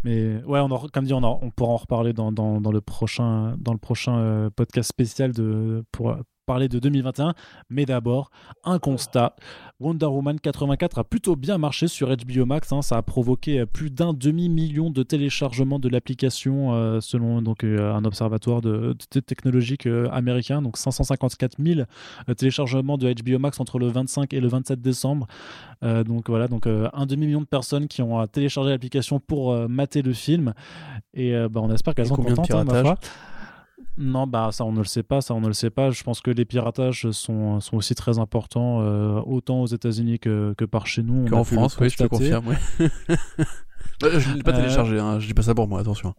[0.05, 3.56] mais ouais, on comme dit, on, on pourra en reparler dans, dans, dans, le prochain,
[3.59, 6.14] dans le prochain podcast spécial de, pour,
[6.44, 7.34] parler de 2021,
[7.70, 8.30] mais d'abord
[8.64, 9.34] un constat.
[9.80, 12.72] Wonder Woman 84 a plutôt bien marché sur HBO Max.
[12.72, 12.82] Hein.
[12.82, 18.04] Ça a provoqué plus d'un demi-million de téléchargements de l'application euh, selon donc, euh, un
[18.04, 18.94] observatoire de,
[19.26, 20.62] technologique euh, américain.
[20.62, 21.82] Donc 554 000
[22.36, 25.26] téléchargements de HBO Max entre le 25 et le 27 décembre.
[25.82, 30.54] donc voilà, donc un demi-million de personnes qui ont téléchargé l'application pour mater le film.
[31.12, 32.50] Et bah, on espère qu'elles sont contentes.
[32.50, 32.96] Hein.
[33.96, 35.90] Non, bah ça on ne le sait pas, ça on ne le sait pas.
[35.90, 40.54] Je pense que les piratages sont, sont aussi très importants, euh, autant aux États-Unis que,
[40.58, 41.32] que par chez nous.
[41.32, 42.48] En France, oui, je te confirme.
[42.48, 42.88] Ouais.
[44.00, 46.14] Bah, je ne l'ai pas euh, téléchargé, hein, je dis pas ça pour moi, attention.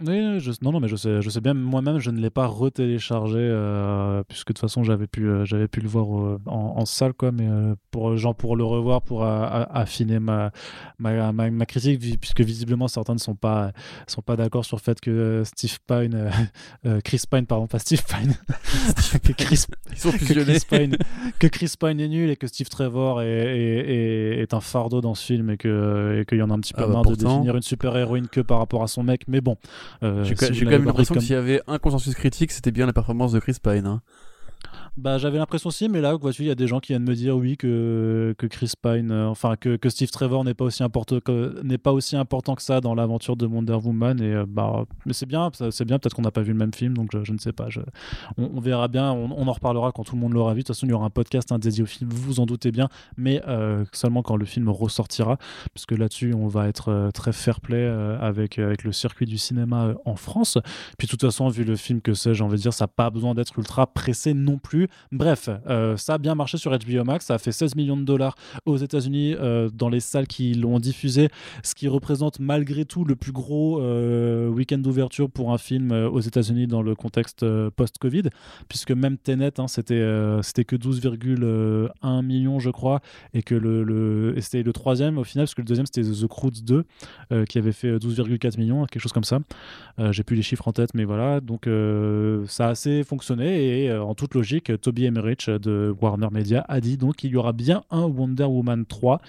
[0.00, 2.46] Oui, je, non, non, mais je sais, je sais bien, moi-même, je ne l'ai pas
[2.46, 6.84] retéléchargé, euh, puisque de toute façon, j'avais pu, euh, j'avais pu le voir euh, en,
[6.86, 7.46] salle, quoi, mais
[7.90, 10.50] pour, genre, pour le revoir, pour affiner ma,
[10.98, 13.72] ma, ma, critique, puisque visiblement, certains ne sont pas,
[14.06, 16.30] sont pas d'accord sur le fait que Steve Pine,
[17.04, 18.34] Chris Pine, pardon, pas Steve Pine,
[19.22, 19.66] que, Chris,
[20.68, 20.96] Pine,
[21.38, 25.14] que Chris Pine est nul et que Steve Trevor est, est, est, un fardeau dans
[25.14, 27.56] ce film et qu'il y en a un petit peu ah bah marre de définir
[27.56, 29.56] une super-héroïne que par rapport à son mec, mais bon.
[30.02, 32.92] Euh, J'ai quand même l'impression que s'il y avait un consensus critique, c'était bien la
[32.92, 33.86] performance de Chris Pine.
[33.86, 34.02] Hein.
[34.98, 37.34] Bah, j'avais l'impression aussi, mais là, il y a des gens qui viennent me dire
[37.34, 41.18] oui que, que Chris Pine, euh, enfin que, que, Steve Trevor n'est pas aussi important
[41.18, 44.84] que n'est pas aussi important que ça dans l'aventure de Wonder Woman et euh, bah
[45.06, 45.98] mais c'est bien, c'est bien.
[45.98, 47.70] Peut-être qu'on n'a pas vu le même film, donc je, ne sais pas.
[47.70, 47.80] Je,
[48.36, 50.60] on, verra bien, on, en reparlera quand tout le monde l'aura vu.
[50.60, 52.70] De toute façon, il y aura un podcast dédié au film, vous vous en doutez
[52.70, 55.38] bien, mais euh, seulement quand le film ressortira,
[55.72, 57.86] puisque là-dessus, on va être très fair-play
[58.20, 60.58] avec avec le circuit du cinéma en France.
[60.98, 62.88] Puis de toute façon, vu le film que c'est, j'ai envie de dire, ça n'a
[62.88, 67.04] pas besoin d'être ultra pressé non plus Bref, euh, ça a bien marché sur HBO
[67.04, 67.26] Max.
[67.26, 68.34] Ça a fait 16 millions de dollars
[68.66, 71.28] aux États-Unis euh, dans les salles qui l'ont diffusé,
[71.62, 76.20] ce qui représente malgré tout le plus gros euh, week-end d'ouverture pour un film aux
[76.20, 78.24] États-Unis dans le contexte post-Covid,
[78.68, 80.02] puisque même Tenet, hein, c'était
[80.42, 83.00] c'était que 12,1 millions, je crois,
[83.34, 86.26] et que le, le c'était le troisième au final, parce que le deuxième c'était The
[86.26, 86.84] Croods 2,
[87.46, 89.40] qui avait fait 12,4 millions, quelque chose comme ça.
[90.10, 91.40] J'ai plus les chiffres en tête, mais voilà.
[91.40, 91.68] Donc
[92.48, 96.96] ça a assez fonctionné et en toute logique, Toby Emmerich de Warner Media a dit
[96.96, 99.20] donc qu'il y aura bien un Wonder Woman 3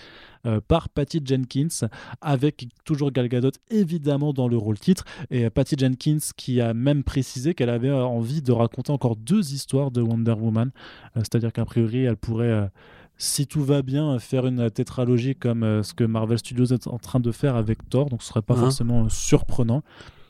[0.45, 1.87] euh, par Patty Jenkins
[2.21, 5.05] avec toujours Gal Gadot évidemment dans le rôle titre.
[5.31, 9.15] Et euh, Patty Jenkins qui a même précisé qu'elle avait euh, envie de raconter encore
[9.15, 10.71] deux histoires de Wonder Woman.
[11.15, 12.69] C'est-à-dire qu'à priori elle pourrait
[13.17, 17.19] si tout va bien, faire une tétralogie comme ce que Marvel Studios est en train
[17.19, 18.61] de faire avec Thor, donc ce serait pas hein.
[18.61, 19.81] forcément surprenant.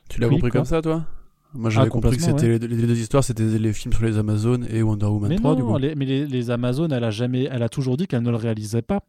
[0.09, 1.05] Tu l'as compris comme ça, toi?
[1.53, 4.65] Moi j'avais ah, compris que c'était les, deux histoires, c'était les films sur les Amazones
[4.69, 5.77] et Wonder Woman mais 3 du coup.
[5.79, 8.81] mais les, les, Amazones, elle a jamais, elle a toujours dit qu'elle ne le réalisait
[8.81, 9.01] pas.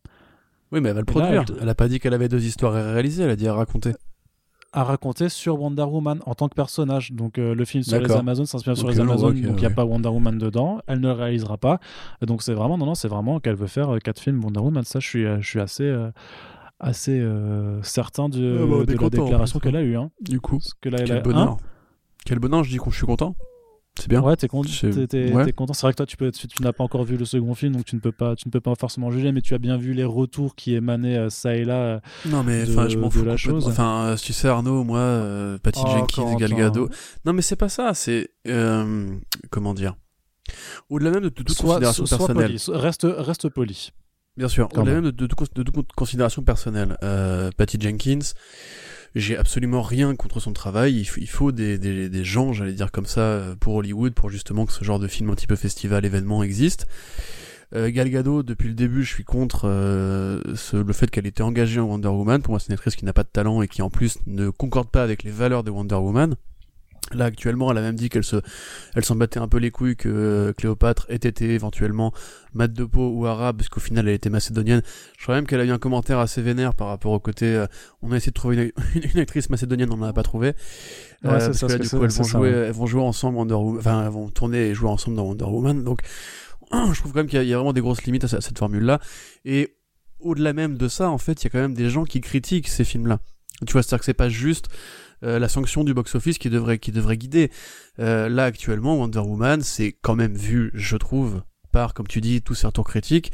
[0.72, 1.44] Oui, mais elle va le produire.
[1.60, 1.68] elle...
[1.68, 3.92] a pas dit qu'elle avait deux histoires à réaliser, elle a dit à raconter.
[4.72, 7.12] À raconter sur Wonder Woman en tant que personnage.
[7.12, 9.70] Donc euh, le film sur les Amazones s'inspire sur les Amazones, donc il n'y a
[9.70, 10.80] pas Wonder Woman dedans.
[10.86, 11.78] Elle ne le réalisera pas.
[12.22, 14.82] Donc c'est vraiment, non, non, c'est vraiment qu'elle veut faire euh, quatre films Wonder Woman.
[14.84, 15.94] Ça, je suis, euh, je suis assez
[16.80, 17.24] assez
[17.82, 19.96] certain de, ah bah, de la déclaration qu'elle a eue.
[19.96, 20.10] Hein.
[20.20, 21.56] Du coup, que là, Quel bonheur.
[22.24, 23.36] Quel bonheur, je dis que je suis content.
[23.96, 24.22] C'est bien.
[24.22, 24.68] Ouais, t'es content.
[25.56, 25.72] content.
[25.72, 27.84] C'est vrai que toi, tu, peux, tu, n'as pas encore vu le second film, donc
[27.84, 29.92] tu ne peux pas, tu ne peux pas forcément juger, mais tu as bien vu
[29.92, 31.76] les retours qui émanaient euh, ça et là.
[31.76, 33.68] Euh, non, mais enfin, je m'en fous la chose.
[33.68, 36.88] Enfin, euh, tu sais Arnaud, moi, Patty oh, Jenkins, Gal Gadot.
[37.24, 37.94] Non, mais c'est pas ça.
[37.94, 38.30] C'est
[39.50, 39.94] comment dire?
[40.90, 42.56] Au-delà même de, toute considération personnelle.
[42.68, 43.92] Reste, reste poli.
[44.36, 44.68] Bien sûr.
[44.74, 46.96] Au-delà même de, toute considération personnelle.
[47.56, 48.32] Patty Jenkins
[49.14, 51.06] j'ai absolument rien contre son travail.
[51.16, 54.98] Il, faut des, gens, j'allais dire comme ça, pour Hollywood, pour justement que ce genre
[54.98, 56.86] de film un petit peu festival, événement existe.
[57.74, 60.40] Euh, Gal depuis le début, je suis contre euh,
[60.72, 62.42] le fait qu'elle était engagée en Wonder Woman.
[62.42, 64.50] Pour moi, c'est une actrice qui n'a pas de talent et qui en plus ne
[64.50, 66.36] concorde pas avec les valeurs de Wonder Woman.
[67.12, 68.36] Là actuellement, elle a même dit qu'elle se,
[68.94, 72.12] elle s'en battait un peu les couilles que euh, Cléopâtre ait été éventuellement
[72.54, 74.82] mat de peau ou arabe, parce qu'au final elle était macédonienne.
[75.18, 77.66] Je crois même qu'elle a eu un commentaire assez vénère par rapport au côté, euh,
[78.02, 80.54] on a essayé de trouver une, actrice macédonienne, on n'en a pas trouvé.
[81.24, 83.78] Ouais, euh, ça, là, du coup, elles vont jouer, elles vont jouer ensemble Wonder Woman,
[83.78, 85.84] enfin, elles vont tourner et jouer ensemble dans Wonder Woman.
[85.84, 86.00] Donc,
[86.72, 88.98] je trouve quand même qu'il y, a vraiment des grosses limites à, cette formule-là.
[89.44, 89.76] Et
[90.20, 92.68] au-delà même de ça, en fait, il y a quand même des gens qui critiquent
[92.68, 93.20] ces films-là.
[93.66, 94.68] Tu vois, c'est-à-dire que c'est pas juste
[95.24, 97.50] euh, la sanction du box-office qui devrait, qui devrait guider.
[97.98, 101.42] Euh, là, actuellement, Wonder Woman, c'est quand même vu, je trouve,
[101.74, 103.32] par, comme tu dis, tous ces retours critiques,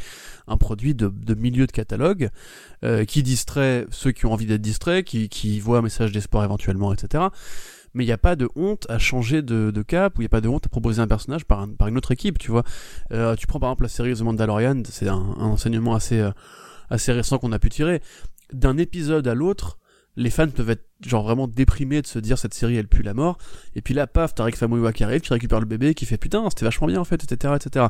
[0.48, 2.30] un produit de, de milieu de catalogue,
[2.84, 6.42] euh, qui distrait ceux qui ont envie d'être distraits, qui, qui voient un message d'espoir
[6.44, 7.24] éventuellement, etc.
[7.92, 10.26] Mais il n'y a pas de honte à changer de, de cap, ou il n'y
[10.26, 12.64] a pas de honte à proposer un personnage par, par une autre équipe, tu vois.
[13.12, 16.24] Euh, tu prends par exemple la série The Mandalorian, c'est un, un, enseignement assez,
[16.88, 18.00] assez récent qu'on a pu tirer.
[18.52, 19.79] D'un épisode à l'autre,
[20.16, 23.14] les fans peuvent être genre vraiment déprimés de se dire cette série elle pue la
[23.14, 23.38] mort.
[23.74, 26.18] Et puis là paf t'as Rick Famuyiwa qui arrive qui récupère le bébé qui fait
[26.18, 27.86] putain c'était vachement bien en fait etc etc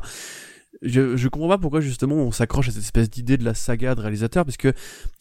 [0.81, 3.93] je, je comprends pas pourquoi justement on s'accroche à cette espèce d'idée de la saga
[3.93, 4.73] de réalisateur parce que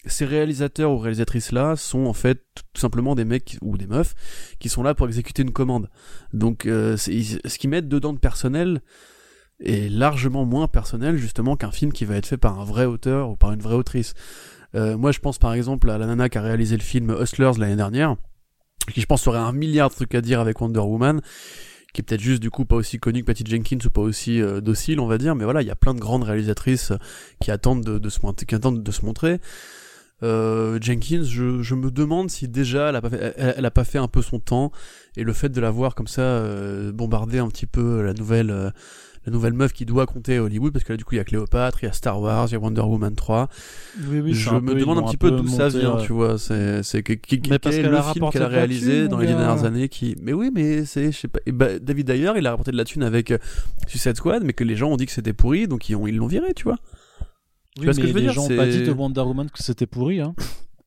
[0.07, 4.15] ces réalisateurs ou réalisatrices là sont en fait tout simplement des mecs ou des meufs
[4.59, 5.91] qui sont là pour exécuter une commande.
[6.33, 8.81] Donc euh, ce qu'ils mettent dedans de personnel
[9.61, 13.31] est largement moins personnel justement qu'un film qui va être fait par un vrai auteur
[13.31, 14.15] ou par une vraie autrice
[14.75, 17.53] euh, moi, je pense par exemple à la nana qui a réalisé le film Hustlers
[17.59, 18.17] l'année dernière,
[18.93, 21.21] qui je pense aurait un milliard de trucs à dire avec Wonder Woman,
[21.93, 24.41] qui est peut-être juste du coup pas aussi connue que Patty Jenkins ou pas aussi
[24.41, 26.93] euh, docile, on va dire, mais voilà, il y a plein de grandes réalisatrices
[27.41, 29.41] qui attendent de, se, qui de se montrer.
[30.23, 33.85] Euh, Jenkins, je, je, me demande si déjà elle a, pas fait, elle, a pas
[33.85, 34.71] fait un peu son temps
[35.17, 38.51] et le fait de la voir comme ça euh, bombarder un petit peu la nouvelle
[38.51, 38.71] euh,
[39.27, 41.21] la nouvelle meuf qui doit compter à Hollywood, parce que là, du coup, il y
[41.21, 43.49] a Cléopâtre, il y a Star Wars, il y a Wonder Woman 3.
[44.09, 46.39] Oui, oui, je me demande un petit peu d'où ça vient, euh, tu vois.
[46.39, 49.65] C'est, c'est que, qui, mais quel est le film qu'elle a réalisé dans les dernières
[49.65, 52.71] années qui, mais oui, mais c'est, je sais pas, bah, David d'ailleurs, il a rapporté
[52.71, 53.39] de la thune avec euh,
[53.87, 56.17] Suicide Squad, mais que les gens ont dit que c'était pourri, donc ils, ont, ils
[56.17, 56.77] l'ont viré, tu vois.
[57.77, 59.51] Tu vois ce que je veux les dire gens n'ont pas dit de Wonder Woman
[59.51, 60.35] que c'était pourri, hein.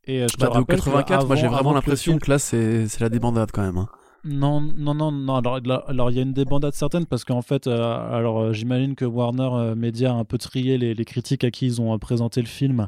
[0.05, 2.99] Et euh, je te bah, rappelle 84, moi j'ai vraiment l'impression que là c'est, c'est
[2.99, 3.77] la débandade quand même.
[3.77, 3.88] Hein.
[4.25, 5.35] Non, non, non, non.
[5.35, 9.03] Alors, il y a une débandade certaine parce qu'en fait, euh, alors euh, j'imagine que
[9.03, 12.47] Warner euh, Media a un peu trié les, critiques à qui ils ont présenté le
[12.47, 12.87] film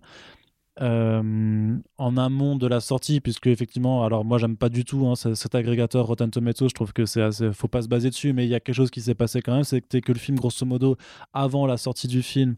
[0.78, 5.56] en amont de la sortie, puisque effectivement, alors moi j'aime pas du tout hein, cet
[5.56, 6.70] agrégateur Rotten Tomatoes.
[6.70, 8.76] Je trouve que c'est assez, faut pas se baser dessus, mais il y a quelque
[8.76, 10.98] chose qui s'est passé quand même, c'est que le film, grosso modo,
[11.34, 12.56] avant la sortie du film,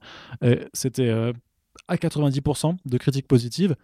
[0.74, 1.10] c'était
[1.88, 3.76] à 90% de critiques positives.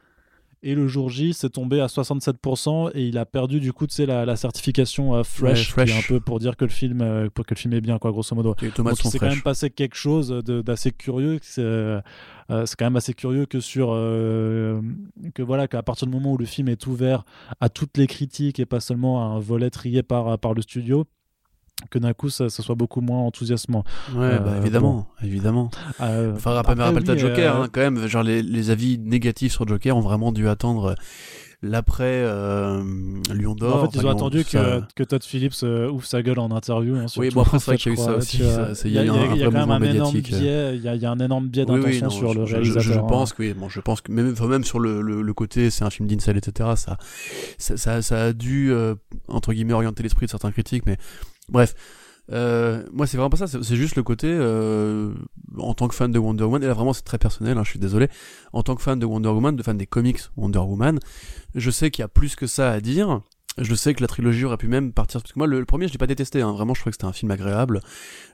[0.66, 3.96] Et le jour J, c'est tombé à 67% et il a perdu du coup, tu
[3.96, 7.02] sais, la, la certification euh, fresh, qui est un peu pour dire que le film,
[7.02, 8.56] euh, pour que le film est bien, quoi, grosso modo.
[8.78, 11.42] Donc il s'est quand même passé quelque chose d'assez curieux.
[11.58, 12.02] Euh,
[12.48, 16.46] c'est quand même assez curieux que sur que voilà qu'à partir du moment où le
[16.46, 17.26] film est ouvert
[17.60, 21.06] à toutes les critiques et pas seulement à un volet trié par par le studio
[21.90, 23.84] que d'un coup ça, ça, soit beaucoup moins enthousiasmant.
[24.16, 25.72] Ouais, bah, euh, évidemment, évidemment.
[26.02, 28.08] Euh, enfin, rappelle, rappelle ta Joker, euh, hein, quand même.
[28.08, 30.96] Genre les, les, avis négatifs sur Joker ont vraiment dû attendre
[31.62, 32.84] l'après euh,
[33.34, 33.84] Lyon d'Or.
[33.84, 36.96] En fait, ils ont attendu que, que, Todd Phillips ouvre sa gueule en interview.
[36.96, 38.38] Hein, oui, bon après c'est vrai qu'il y a eu ça aussi.
[38.86, 40.76] Il y a, quand même un énorme biais.
[40.76, 42.82] Il y, a un énorme biais d'intention sur le réalisateur.
[42.82, 43.54] Je, je, pense que oui.
[43.54, 46.38] Bon, je pense que même, même sur le, le, le côté, c'est un film d'incel,
[46.38, 46.72] etc.
[46.76, 46.98] Ça,
[47.58, 48.74] ça, ça, ça, a dû
[49.28, 50.98] entre guillemets orienter l'esprit de certains critiques, mais
[51.50, 51.76] Bref,
[52.32, 55.14] euh, moi c'est vraiment pas ça, c'est juste le côté euh,
[55.58, 57.70] en tant que fan de Wonder Woman, et là vraiment c'est très personnel, hein, je
[57.70, 58.08] suis désolé,
[58.54, 61.00] en tant que fan de Wonder Woman, de fan des comics Wonder Woman,
[61.54, 63.22] je sais qu'il y a plus que ça à dire,
[63.58, 65.94] je sais que la trilogie aurait pu même partir, parce que moi le, premier je
[65.94, 67.82] l'ai pas détesté, hein, vraiment je trouvais que c'était un film agréable,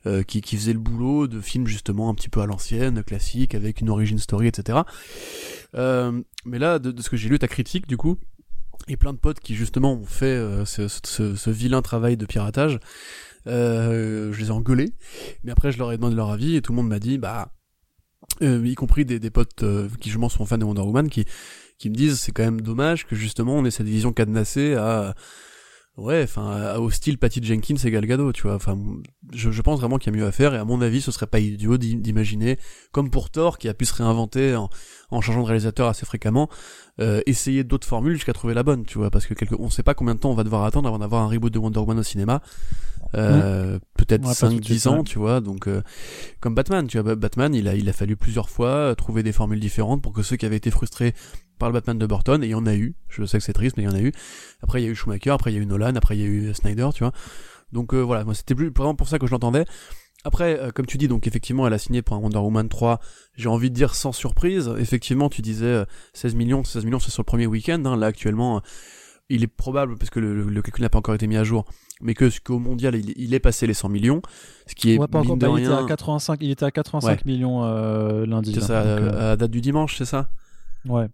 [0.06, 3.56] euh, qui, qui faisait le boulot de film justement un petit peu à l'ancienne, classique,
[3.56, 4.80] avec une origin story, etc.
[5.76, 8.20] Euh, mais là, de, de ce que j'ai lu ta critique du coup,
[8.90, 12.26] et plein de potes qui justement ont fait euh, ce, ce, ce, vilain travail de
[12.26, 12.80] piratage.
[13.48, 14.94] Euh, je les ai engueulés,
[15.44, 17.54] mais après je leur ai demandé leur avis et tout le monde m'a dit bah
[18.42, 21.26] euh, y compris des, des potes euh, qui justement sont fans de Wonder Woman qui
[21.78, 25.16] qui me disent c'est quand même dommage que justement on ait cette vision cadenassée à
[25.96, 28.78] ouais enfin au style Patty Jenkins et Gal Gadot tu vois enfin
[29.34, 31.12] je, je pense vraiment qu'il y a mieux à faire et à mon avis ce
[31.12, 32.60] serait pas idiot d'imaginer
[32.92, 34.70] comme pour Thor qui a pu se réinventer en,
[35.12, 36.50] en changeant de réalisateur assez fréquemment
[37.00, 39.56] euh, essayer d'autres formules jusqu'à trouver la bonne, tu vois, parce que quelque...
[39.58, 41.60] on sait pas combien de temps on va devoir attendre avant d'avoir un reboot de
[41.60, 42.42] Wonder Woman au cinéma.
[43.16, 45.82] Euh, peut-être 5-10 ans, tu vois, donc euh,
[46.42, 49.32] comme Batman, tu vois, Batman, il a, il a fallu plusieurs fois euh, trouver des
[49.32, 51.14] formules différentes pour que ceux qui avaient été frustrés
[51.58, 53.54] par le Batman de Burton, et il y en a eu, je sais que c'est
[53.54, 54.12] triste, mais il y en a eu.
[54.62, 56.24] Après, il y a eu Schumacher, après il y a eu Nolan, après il y
[56.24, 57.14] a eu Snyder, tu vois.
[57.72, 59.66] Donc voilà, moi c'était plus vraiment pour ça que je l'entendais.
[60.26, 63.00] Après, euh, comme tu dis, donc effectivement, elle a signé pour un Wonder Woman 3.
[63.36, 64.72] J'ai envie de dire sans surprise.
[64.78, 66.64] Effectivement, tu disais 16 euh, millions.
[66.64, 67.82] 16 millions, c'est sur le premier week-end.
[67.86, 67.96] Hein.
[67.96, 68.60] Là, actuellement, euh,
[69.30, 71.66] il est probable, parce que le, le, calcul n'a pas encore été mis à jour,
[72.02, 74.22] mais que qu'au mondial, il, est passé les 100 millions.
[74.66, 77.26] Ce qui est ouais, pas encore, bah, il, était à 85, il était à 85
[77.26, 77.64] millions
[78.26, 78.54] lundi.
[78.56, 80.30] C'est ça, à, date du dimanche, c'est ça?
[80.86, 81.08] Ouais.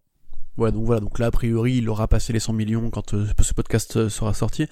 [0.57, 3.53] Ouais, donc voilà, donc là, a priori, il aura passé les 100 millions quand ce
[3.53, 4.67] podcast sera sorti.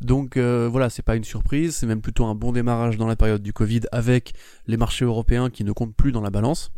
[0.00, 3.16] Donc euh, voilà, c'est pas une surprise, c'est même plutôt un bon démarrage dans la
[3.16, 4.34] période du Covid avec
[4.66, 6.72] les marchés européens qui ne comptent plus dans la balance.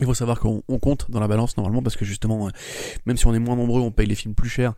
[0.00, 2.50] Il faut savoir qu'on compte dans la balance normalement parce que justement, euh,
[3.04, 4.74] même si on est moins nombreux, on paye les films plus cher.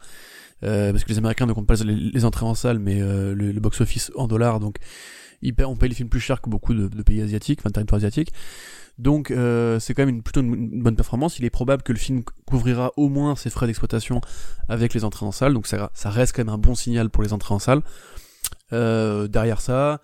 [0.65, 4.11] Euh, parce que les Américains ne comptent pas les, entrées en salle, mais le, box-office
[4.17, 4.79] en dollars, donc
[5.65, 8.33] on paye les films plus cher que beaucoup de, pays asiatiques, enfin territoires asiatiques.
[8.99, 11.39] Donc euh, c'est quand même une, plutôt une, bonne performance.
[11.39, 14.21] Il est probable que le film couvrira au moins ses frais d'exploitation
[14.69, 17.23] avec les entrées en salle, donc ça, ça reste quand même un bon signal pour
[17.23, 17.83] les entrées en salle.
[18.73, 20.01] Euh, derrière ça,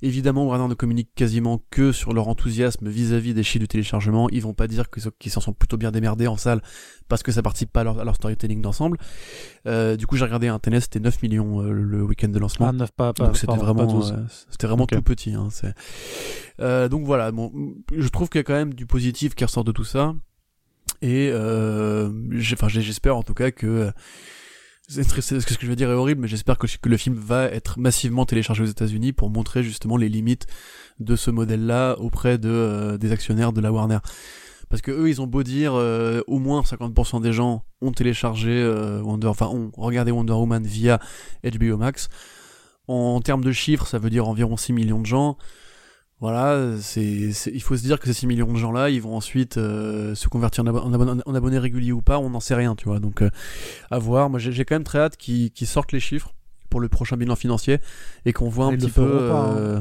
[0.00, 4.28] Évidemment, Warner ne communique quasiment que sur leur enthousiasme vis-à-vis des chiffres du téléchargement.
[4.30, 4.86] Ils vont pas dire
[5.18, 6.62] qu'ils s'en sont plutôt bien démerdés en salle
[7.08, 8.98] parce que ça participe pas à leur, storytelling d'ensemble.
[9.66, 12.68] Euh, du coup, j'ai regardé un TNS, c'était 9 millions euh, le week-end de lancement.
[12.68, 14.02] Ah, 9 pas, pas Donc c'était vraiment,
[14.50, 15.34] c'était vraiment tout petit.
[15.34, 15.48] Hein,
[16.88, 17.52] donc voilà, bon,
[17.96, 20.14] je trouve qu'il y a quand même du positif qui ressort de tout ça.
[21.02, 23.90] Et enfin, j'espère en tout cas que
[24.88, 28.24] ce que je veux dire est horrible, mais j'espère que, le film va être massivement
[28.24, 30.46] téléchargé aux États-Unis pour montrer justement les limites
[30.98, 33.98] de ce modèle-là auprès de euh, des actionnaires de la Warner.
[34.70, 38.50] Parce que eux, ils ont beau dire, euh, au moins 50% des gens ont téléchargé
[38.50, 40.98] euh, Wonder, enfin ont regardé Wonder Woman via
[41.44, 42.08] HBO Max.
[42.86, 45.36] En termes de chiffres, ça veut dire environ 6 millions de gens
[46.20, 49.56] voilà, c'est, il faut se dire que ces 6 millions de gens-là, ils vont ensuite
[49.56, 52.98] euh, se convertir en, abonnés réguliers ou pas, on n'en sait rien, tu vois.
[52.98, 53.30] Donc, euh,
[53.92, 54.28] à voir.
[54.28, 56.34] Moi, j'ai, quand même très hâte qu'ils, sortent les chiffres
[56.70, 57.78] pour le prochain bilan financier
[58.26, 59.30] et qu'on voit un petit peu.
[59.32, 59.56] Hein.
[59.58, 59.80] Euh,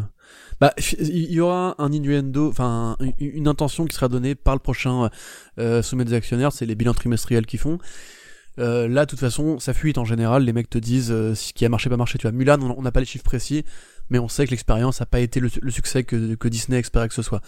[0.61, 5.09] bah, il y aura un innuendo, enfin, une, intention qui sera donnée par le prochain
[5.81, 7.79] sommet des actionnaires, c'est les bilans trimestriels qu'ils font.
[8.57, 10.43] là, de toute façon, ça fuite en général.
[10.43, 12.19] Les mecs te disent ce qui a marché, pas marché.
[12.19, 13.65] Tu vois, Mulan, on n'a pas les chiffres précis
[14.09, 17.21] mais on sait que l'expérience n'a pas été le, succès que, Disney espérait que ce
[17.21, 17.41] soit.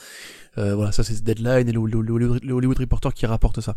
[0.58, 3.76] Euh, voilà, ça c'est Deadline et le, Hollywood Reporter qui rapporte ça.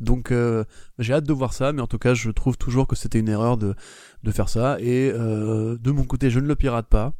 [0.00, 0.64] Donc euh,
[0.98, 3.28] j'ai hâte de voir ça, mais en tout cas je trouve toujours que c'était une
[3.28, 3.74] erreur de,
[4.22, 7.14] de faire ça, et euh, de mon côté je ne le pirate pas.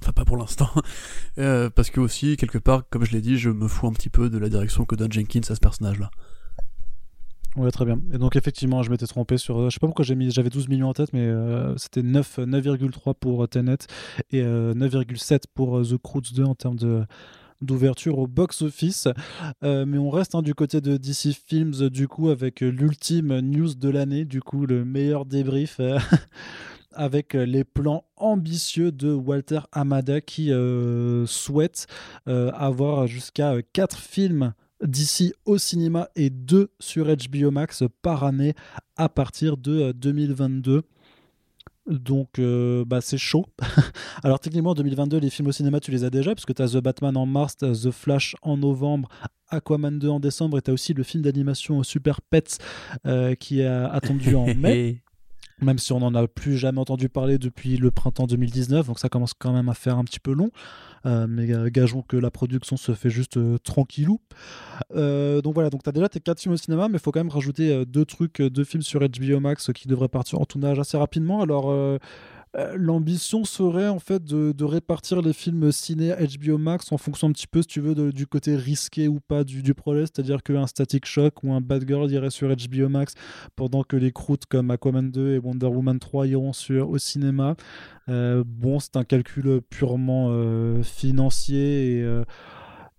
[0.00, 0.70] Enfin, pas pour l'instant.
[1.36, 4.30] parce que aussi, quelque part, comme je l'ai dit, je me fous un petit peu
[4.30, 6.10] de la direction que donne Jenkins à ce personnage-là.
[7.56, 8.00] Ouais, très bien.
[8.12, 9.58] Et donc, effectivement, je m'étais trompé sur.
[9.58, 12.02] Euh, je sais pas pourquoi j'ai mis, j'avais 12 millions en tête, mais euh, c'était
[12.02, 13.76] 9, 9,3 pour euh, Tenet
[14.30, 16.78] et 9,7 pour The Croods 2 en termes
[17.60, 19.08] d'ouverture au box-office.
[19.62, 23.88] mais on reste hein, du côté de DC Films, du coup, avec l'ultime news de
[23.90, 25.80] l'année, du coup, le meilleur débrief.
[26.94, 30.50] avec les plans ambitieux de Walter Amada qui
[31.26, 31.86] souhaite
[32.26, 34.52] avoir jusqu'à 4 films
[34.82, 38.54] d'ici au cinéma et deux sur HBO Max par année
[38.96, 40.72] à partir de 2022.
[40.76, 40.82] Euh,
[41.86, 43.46] Donc euh, bah, c'est chaud.
[44.22, 46.62] Alors techniquement en 2022 les films au cinéma tu les as déjà parce que tu
[46.62, 49.08] as The Batman en mars, The Flash en novembre,
[49.48, 52.58] Aquaman 2 en décembre et tu as aussi le film d'animation Super Pets
[53.06, 55.02] euh, qui est attendu en mai.
[55.62, 59.08] même si on n'en a plus jamais entendu parler depuis le printemps 2019, donc ça
[59.08, 60.50] commence quand même à faire un petit peu long.
[61.04, 64.20] Euh, mais euh, gageons que la production se fait juste euh, tranquillou.
[64.90, 67.20] donc voilà, donc tu as déjà tes 4 films au cinéma, mais il faut quand
[67.20, 70.96] même rajouter deux trucs, deux films sur HBO Max qui devraient partir en tournage assez
[70.96, 71.42] rapidement.
[71.42, 71.72] Alors
[72.54, 77.32] euh, l'ambition serait en fait de, répartir les films ciné HBO Max en fonction un
[77.32, 80.02] petit peu, si tu veux, du côté risqué ou pas du, projet.
[80.02, 83.14] C'est-à-dire qu'un Static Shock ou un Bad Girl irait sur HBO Max
[83.56, 87.56] pendant que les croûtes comme Aquaman 2 et Wonder Woman 3 iront sur, au cinéma.
[88.08, 92.04] Euh, bon, c'est un calcul purement euh, financier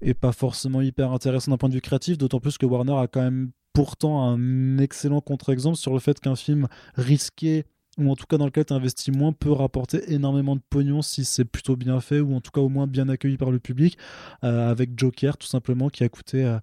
[0.02, 3.08] et pas forcément hyper intéressant d'un point de vue créatif, d'autant plus que Warner a
[3.08, 7.66] quand même pourtant un excellent contre-exemple sur le fait qu'un film risqué
[7.98, 11.26] ou en tout cas dans lequel tu investis moins, peut rapporter énormément de pognon si
[11.26, 13.98] c'est plutôt bien fait, ou en tout cas au moins bien accueilli par le public,
[14.44, 16.58] euh, avec Joker tout simplement qui a coûté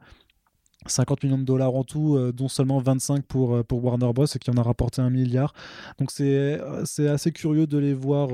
[0.86, 4.27] 50 euh, millions de dollars en tout, euh, dont seulement 25 pour, pour Warner Bros.
[4.27, 5.52] et qui en a rapporté un milliard.
[5.98, 6.61] Donc c'est
[7.09, 8.31] assez curieux de les voir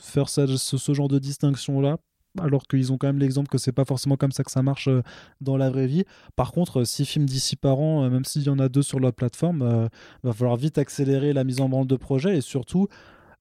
[0.00, 1.98] faire ça, ce genre de distinction-là
[2.40, 4.88] alors qu'ils ont quand même l'exemple que c'est pas forcément comme ça que ça marche
[4.88, 5.02] euh,
[5.40, 6.04] dans la vraie vie.
[6.36, 9.00] Par contre, six films d'ici par an, euh, même s'il y en a deux sur
[9.00, 9.88] la plateforme, euh,
[10.22, 12.88] va falloir vite accélérer la mise en branle de projet et surtout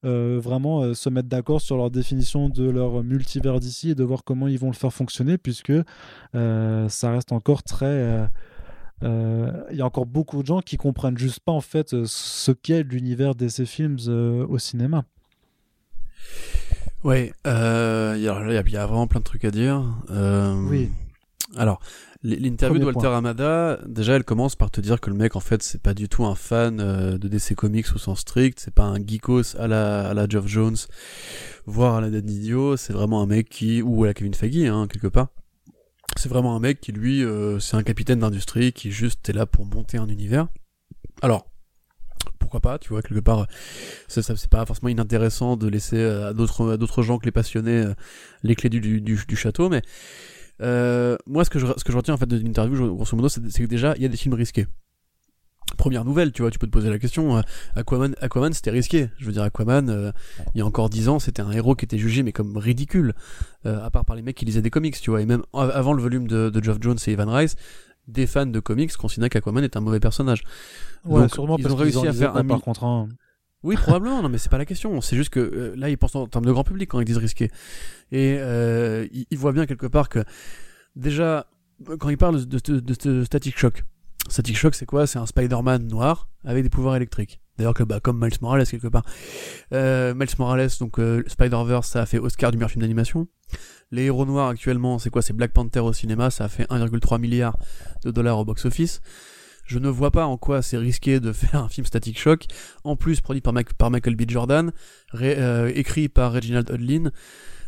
[0.05, 4.49] vraiment se mettre d'accord sur leur définition de leur multivers d'ici et de voir comment
[4.49, 5.71] ils vont le faire fonctionner puisque
[6.33, 8.27] ça reste encore très
[9.01, 12.83] il y a encore beaucoup de gens qui comprennent juste pas en fait ce qu'est
[12.83, 15.05] l'univers DC Films au cinéma.
[17.03, 19.83] Ouais, euh, il y, a vraiment plein de trucs à dire.
[20.09, 20.89] Euh, oui.
[21.55, 21.81] Alors,
[22.23, 25.61] l'interview de Walter Amada, déjà, elle commence par te dire que le mec, en fait,
[25.61, 28.59] c'est pas du tout un fan euh, de DC Comics au sens strict.
[28.59, 30.77] C'est pas un geekos à la, à la Geoff Jones,
[31.65, 32.77] voire à la Dan Idiot.
[32.77, 35.27] C'est vraiment un mec qui, ou à la Kevin Feige, hein, quelque part.
[36.15, 39.45] C'est vraiment un mec qui, lui, euh, c'est un capitaine d'industrie qui juste est là
[39.45, 40.47] pour monter un univers.
[41.21, 41.47] Alors,
[42.53, 43.47] pourquoi pas, tu vois, quelque part,
[44.07, 47.93] c'est pas forcément inintéressant de laisser euh, à d'autres, gens que les passionnés euh,
[48.43, 49.81] les clés du, château, mais
[50.61, 53.95] euh, moi, ce que je, retiens en fait de l'interview, grosso modo, c'est, que déjà,
[53.95, 54.67] il y a des films risqués.
[55.77, 57.41] Première nouvelle, tu vois, tu peux te poser la question.
[57.75, 59.09] Aquaman, Aquaman, c'était risqué.
[59.17, 60.13] Je veux dire, Aquaman,
[60.53, 63.15] il y a encore dix ans, c'était un héros qui était jugé mais comme ridicule,
[63.65, 65.21] à part par les mecs qui lisaient des comics, tu vois.
[65.21, 67.55] Et même avant le volume de, de Geoff Jones et Evan Rice,
[68.07, 70.43] des fans de comics considéraient qu'Aquaman est un mauvais personnage.
[71.05, 73.07] Ouais, sûrement ils ont réussi à faire un par contre.
[73.63, 74.21] Oui, probablement.
[74.21, 74.99] non, mais c'est pas la question.
[74.99, 77.17] C'est juste que euh, là, ils pensent en termes de grand public quand ils disent
[77.17, 77.49] risqué.
[78.11, 80.19] Et euh, ils, ils voient bien quelque part que
[80.97, 81.47] déjà,
[81.99, 83.85] quand ils parlent de, de, de, de Static Shock,
[84.27, 85.07] Static Shock, c'est quoi?
[85.07, 87.39] C'est un Spider-Man noir avec des pouvoirs électriques.
[87.57, 89.05] D'ailleurs, bah, comme Miles Morales, quelque part.
[89.73, 93.27] Euh, Miles Morales, donc euh, Spider-Verse, ça a fait Oscar du meilleur film d'animation.
[93.91, 95.21] Les héros noirs, actuellement, c'est quoi?
[95.21, 97.57] C'est Black Panther au cinéma, ça a fait 1,3 milliard
[98.03, 99.01] de dollars au box-office.
[99.65, 102.45] Je ne vois pas en quoi c'est risqué de faire un film Static Shock,
[102.83, 104.23] en plus produit par, Michael B.
[104.27, 104.71] Jordan,
[105.21, 107.11] euh, écrit par Reginald Hudlin.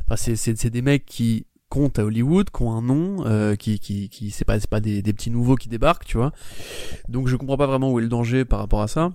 [0.07, 4.09] Enfin, c'est des mecs qui comptent à Hollywood, qui ont un nom, euh, qui, qui,
[4.09, 6.31] qui c'est pas, pas des, des petits nouveaux qui débarquent, tu vois.
[7.07, 9.11] Donc je comprends pas vraiment où est le danger par rapport à ça.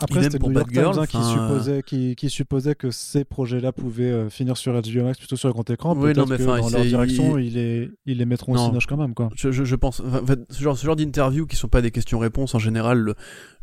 [0.00, 4.04] Après, c'était pour Bad Girl, hein, qui, supposait, qui, qui, supposait que ces projets-là pouvaient
[4.04, 5.96] euh, finir sur HBO Max plutôt sur le grand écran.
[5.96, 7.46] Oui, non, mais que dans leur direction, il...
[7.46, 9.14] ils, les, ils les mettront au quand même.
[9.14, 9.28] Quoi.
[9.34, 10.00] Je, je, je pense.
[10.50, 13.14] Ce genre, ce genre d'interviews qui sont pas des questions-réponses, en général, le,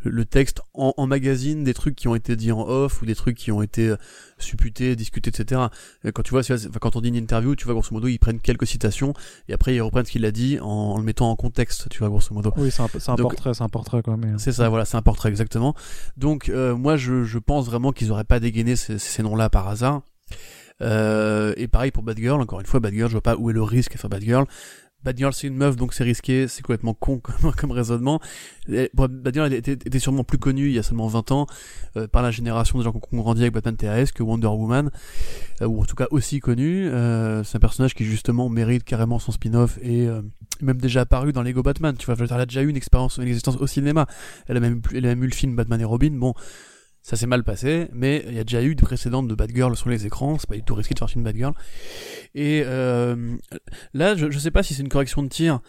[0.10, 3.15] le texte en, en, magazine, des trucs qui ont été dit en off ou des
[3.15, 3.98] trucs qui ont été euh,
[4.38, 5.61] supputés, discutés, etc.
[6.03, 6.41] Et quand tu vois,
[6.80, 9.14] quand on dit une interview, tu vois, grosso modo, ils prennent quelques citations
[9.48, 11.99] et après ils reprennent ce qu'il a dit en, en, le mettant en contexte, tu
[11.99, 12.53] vois, grosso modo.
[12.57, 14.18] Oui, c'est un, un portrait, c'est un portrait, quoi.
[14.18, 14.34] Mais...
[14.38, 15.76] C'est ça, voilà, c'est un portrait, exactement.
[16.18, 19.68] Donc, euh, moi, je, je pense vraiment qu'ils auraient pas dégainé ces, ces noms-là par
[19.68, 20.02] hasard.
[20.82, 23.49] Euh, et pareil pour Bad Girl, encore une fois, Bad Girl, je vois pas où
[23.49, 24.45] est le risque à faire Bad Girl.
[25.06, 28.19] Bad Girl c'est une meuf donc c'est risqué, c'est complètement con comme, comme raisonnement.
[28.68, 31.48] Bad Girl était, était, sûrement plus connue il y a seulement 20 ans
[31.95, 34.90] euh, par la génération des gens qui ont grandi avec Batman TAS que Wonder Woman,
[35.61, 36.88] euh, ou en tout cas aussi connue.
[36.88, 40.22] Euh, c'est un personnage qui justement mérite carrément son spin-off et euh,
[40.61, 41.95] même déjà apparu dans Lego Batman.
[41.98, 44.07] Tu vois, elle a déjà eu une expérience, une existence au cinéma.
[44.48, 46.11] Elle a même, elle a même eu le film Batman et Robin.
[46.11, 46.34] Bon,
[47.06, 49.77] ça s'est mal passé, mais il y a déjà eu des précédentes de Bad Girl
[49.77, 51.53] sur les écrans, c'est pas du tout risqué de faire une Bad Girl.
[52.34, 53.38] Et euh,
[53.94, 55.60] là, je, je sais pas si c'est une correction de tir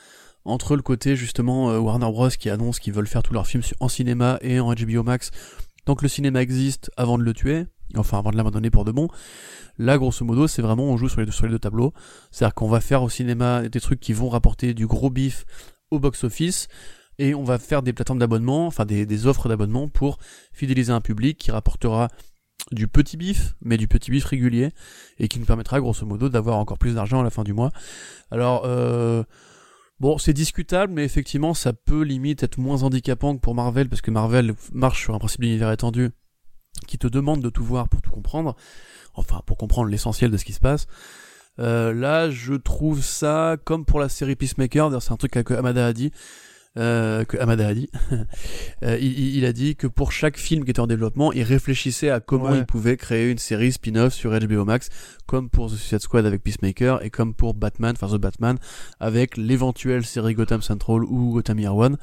[0.47, 3.63] entre le côté justement euh, Warner Bros qui annonce qu'ils veulent faire tous leurs films
[3.81, 5.31] en cinéma et en HBO Max,
[5.85, 8.93] tant que le cinéma existe avant de le tuer, enfin avant de l'abandonner pour de
[8.93, 9.09] bon.
[9.77, 11.93] Là, grosso modo, c'est vraiment on joue sur les deux, sur les deux tableaux,
[12.31, 15.45] c'est-à-dire qu'on va faire au cinéma des trucs qui vont rapporter du gros bif
[15.91, 16.69] au box-office,
[17.19, 20.19] et on va faire des plateformes d'abonnement, enfin des, offres d'abonnement pour
[20.53, 22.09] fidéliser un public qui rapportera
[22.73, 24.71] du petit bif, mais du petit bif régulier,
[25.19, 27.71] et qui nous permettra grosso modo d'avoir encore plus d'argent à la fin du mois.
[28.31, 29.23] Alors, euh,
[30.01, 34.03] bon, c'est discutable, mais effectivement, ça peut limite être moins handicapant que pour Marvel, parce
[34.03, 36.11] que Marvel marche sur un principe d'univers étendu
[36.87, 38.57] qui te demande de tout voir pour tout comprendre,
[39.15, 40.87] enfin pour comprendre l'essentiel de ce qui se passe.
[41.59, 45.87] Euh, là, je trouve ça comme pour la série Peacemaker, c'est un truc que Amada
[45.87, 46.11] a dit,
[46.77, 47.89] euh, que Amada a dit.
[48.85, 52.11] euh, il, il, a dit que pour chaque film qui était en développement, il réfléchissait
[52.11, 52.59] à comment ouais.
[52.59, 54.89] il pouvait créer une série spin-off sur HBO Max,
[55.27, 58.59] comme pour The Suicide Squad avec Peacemaker et comme pour Batman, enfin The Batman,
[59.01, 61.97] avec l'éventuelle série Gotham Central ou Gotham Year One.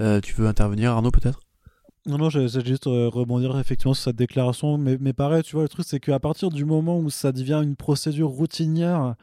[0.00, 1.40] Euh, tu veux intervenir, Arnaud, peut-être?
[2.04, 5.62] Non, non, j'essaie juste euh, rebondir effectivement sur cette déclaration, mais, mais pareil, tu vois,
[5.62, 9.14] le truc, c'est qu'à partir du moment où ça devient une procédure routinière,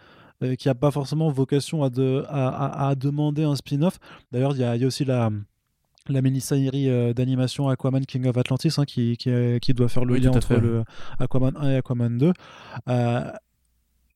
[0.43, 3.99] euh, qui n'a pas forcément vocation à, de, à, à, à demander un spin-off.
[4.31, 5.29] D'ailleurs, il y, y, a aussi la,
[6.07, 10.15] la mini-série euh, d'animation Aquaman King of Atlantis hein, qui, qui, qui, doit faire le
[10.15, 10.83] oui, lien entre le
[11.19, 12.33] Aquaman 1 et Aquaman 2.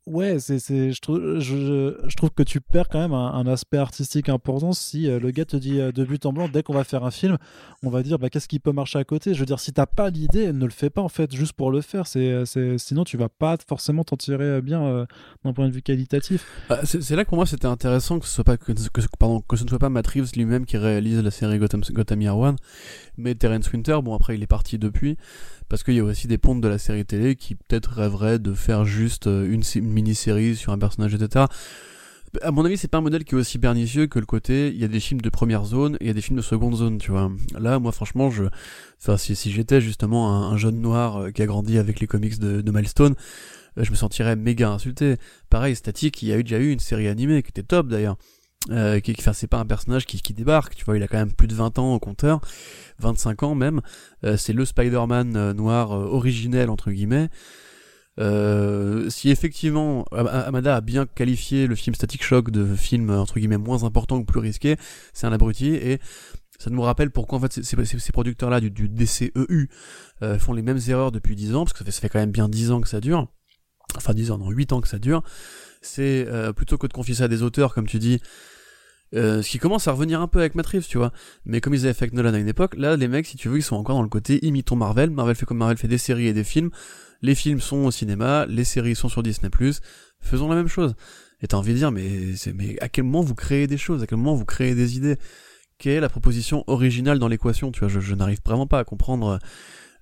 [0.08, 3.48] Euh, Ouais, c'est, c'est, je, trouve, je, je, trouve que tu perds quand même un,
[3.48, 6.62] aspect artistique important si euh, le gars te dit euh, de but en blanc, dès
[6.62, 7.38] qu'on va faire un film,
[7.84, 9.34] on va dire bah, qu'est-ce qui peut marcher à côté?
[9.34, 11.72] Je veux dire, si t'as pas l'idée, ne le fais pas en fait, juste pour
[11.72, 12.08] le faire.
[12.08, 15.06] C'est, c'est, sinon, tu vas pas forcément t'en tirer bien euh,
[15.46, 16.46] d'un point de vue qualitatif.
[16.70, 18.74] Ah, c'est, là que pour moi c'était intéressant que ce soit pas que,
[19.18, 22.22] pardon, que ce ne soit pas Matt Reeves lui-même qui réalise la série Gotham, Gotham
[22.22, 22.58] Year One,
[23.18, 24.00] mais Terence Winter.
[24.04, 25.18] Bon, après, il est parti depuis
[25.74, 28.54] parce qu'il y a aussi des pontes de la série télé qui peut-être rêveraient de
[28.54, 31.46] faire juste une, une mini-série sur un personnage, etc.
[32.44, 34.80] À mon avis, c'est pas un modèle qui est aussi pernicieux que le côté, il
[34.80, 36.76] y a des films de première zone et il y a des films de seconde
[36.76, 37.32] zone, tu vois.
[37.58, 38.30] Là, moi, franchement,
[39.18, 43.16] si, j'étais justement un, un, jeune noir qui a grandi avec les comics de, Milestone,
[43.76, 45.16] je me sentirais méga insulté.
[45.50, 48.18] Pareil, Static, il y a eu déjà eu une série animée qui était top d'ailleurs.
[48.70, 51.18] Euh, qui, enfin, c'est pas un personnage qui, qui débarque, tu vois, il a quand
[51.18, 52.40] même plus de 20 ans au compteur,
[53.00, 53.82] 25 ans même,
[54.24, 57.30] euh, c'est le Spider-Man euh, noir euh, originel, entre guillemets,
[58.20, 63.58] euh, si effectivement Amada a bien qualifié le film Static Shock de film entre guillemets
[63.58, 64.78] moins important ou plus risqué,
[65.14, 66.00] c'est un abruti et
[66.60, 69.68] ça nous rappelle pourquoi en fait ces, ces, ces producteurs-là du, du, DCEU
[70.22, 72.20] euh, font les mêmes erreurs depuis 10 ans, parce que ça fait, ça fait, quand
[72.20, 73.28] même bien 10 ans que ça dure,
[73.98, 75.24] enfin 10 ans, non 8 ans que ça dure,
[75.82, 78.22] c'est euh, plutôt que de confier ça à des auteurs comme tu dis,
[79.16, 81.12] euh, ce qui commence à revenir un peu avec Matt Reeves, tu vois.
[81.46, 83.50] Mais comme ils avaient fait avec Nolan à une époque, là, les mecs, si tu
[83.50, 85.10] veux, ils sont encore dans le côté imitons Marvel.
[85.10, 86.70] Marvel fait comme Marvel fait des séries et des films.
[87.22, 89.50] Les films sont au cinéma, les séries sont sur Disney+.
[90.20, 90.96] Faisons la même chose.
[91.42, 94.02] Et t'as envie de dire, mais, mais à quel moment vous créez des choses?
[94.04, 95.18] À quel moment vous créez des idées?
[95.78, 97.72] Quelle est la proposition originale dans l'équation?
[97.72, 99.40] Tu vois, je, je n'arrive vraiment pas à comprendre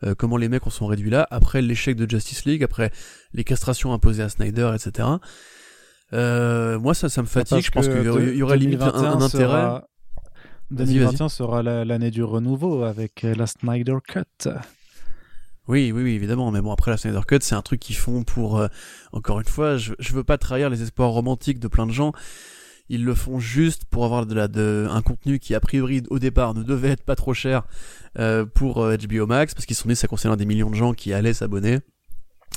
[0.04, 2.92] euh, comment les mecs en sont réduits là, après l'échec de Justice League, après
[3.34, 5.08] les castrations imposées à Snyder, etc.
[6.14, 7.64] Euh, moi, ça, ça me fatigue.
[7.64, 8.04] Je pense qu'il
[8.36, 9.82] y, aurait limite un, intérêt.
[10.72, 14.50] 2021 sera l'année du renouveau avec la Snyder Cut.
[15.68, 16.52] Oui, oui, oui, évidemment.
[16.52, 18.60] Mais bon, après la Snyder Cut, c'est un truc qu'ils font pour.
[18.60, 18.68] Euh,
[19.12, 22.14] encore une fois, je, je veux pas trahir les espoirs romantiques de plein de gens.
[22.90, 26.20] Ils le font juste pour avoir de la, de, un contenu qui, a priori, au
[26.20, 27.64] départ, ne devait être pas trop cher
[28.20, 30.94] euh, pour HBO euh, Max, parce qu'ils sont nés, ça concernait des millions de gens
[30.94, 31.80] qui allaient s'abonner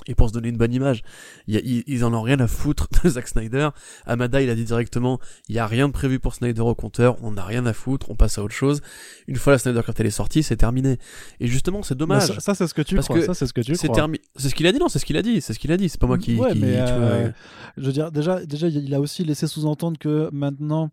[0.06, 1.02] et pour se donner une bonne image.
[1.46, 3.70] ils, en ont rien à foutre de Zack Snyder.
[4.06, 7.16] Amada, il a dit directement, il y a rien de prévu pour Snyder au compteur,
[7.22, 8.80] on n'a rien à foutre, on passe à autre chose.
[9.28, 10.98] Une fois la Snyder quand elle est sortie, c'est terminé.
[11.40, 12.38] Et justement, c'est dommage.
[12.38, 13.22] ça, c'est ce que tu crois.
[13.22, 13.88] ça, c'est ce que tu c'est
[14.36, 15.76] C'est ce qu'il a dit, non, c'est ce qu'il a dit, c'est ce qu'il a
[15.76, 15.88] dit.
[15.88, 16.36] C'est pas moi qui.
[16.36, 17.30] Ouais, mais euh,
[17.76, 20.90] je veux dire, déjà, déjà, il a aussi laissé sous-entendre que maintenant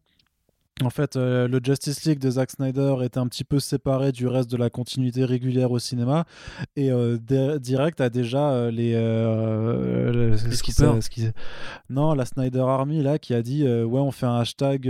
[0.84, 4.28] en fait, euh, le Justice League de Zack Snyder était un petit peu séparé du
[4.28, 6.26] reste de la continuité régulière au cinéma.
[6.76, 7.18] Et euh,
[7.60, 8.94] Direct a déjà euh, les.
[10.38, 11.28] ce qui, ce qui...
[11.90, 14.90] Non, la Snyder Army, là, qui a dit Ouais, on fait un hashtag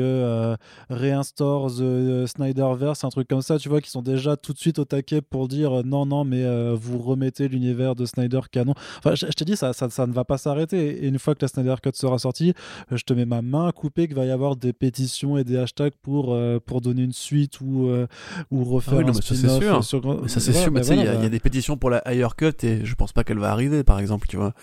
[0.89, 4.79] Reinstore the Snyderverse, un truc comme ça, tu vois, qui sont déjà tout de suite
[4.79, 6.45] au taquet pour dire Non, non, mais
[6.75, 8.73] vous remettez l'univers de Snyder canon.
[8.99, 11.03] Enfin, je, te dis, ça, ça, ça ne va pas s'arrêter.
[11.03, 12.53] Et une fois que la Snyder Cut sera sortie,
[12.91, 15.80] je te mets ma main coupée qu'il va y avoir des pétitions et des hashtags
[15.89, 18.07] pour, euh, pour donner une suite ou, euh,
[18.51, 19.83] ou refaire ah un ça c'est sûr.
[19.83, 20.29] Sur...
[20.29, 22.53] ça c'est sûr, mais tu sais, il y, a des pétitions pour la higher cut
[22.63, 24.53] et je pense pas qu'elle va arriver, par exemple, tu vois.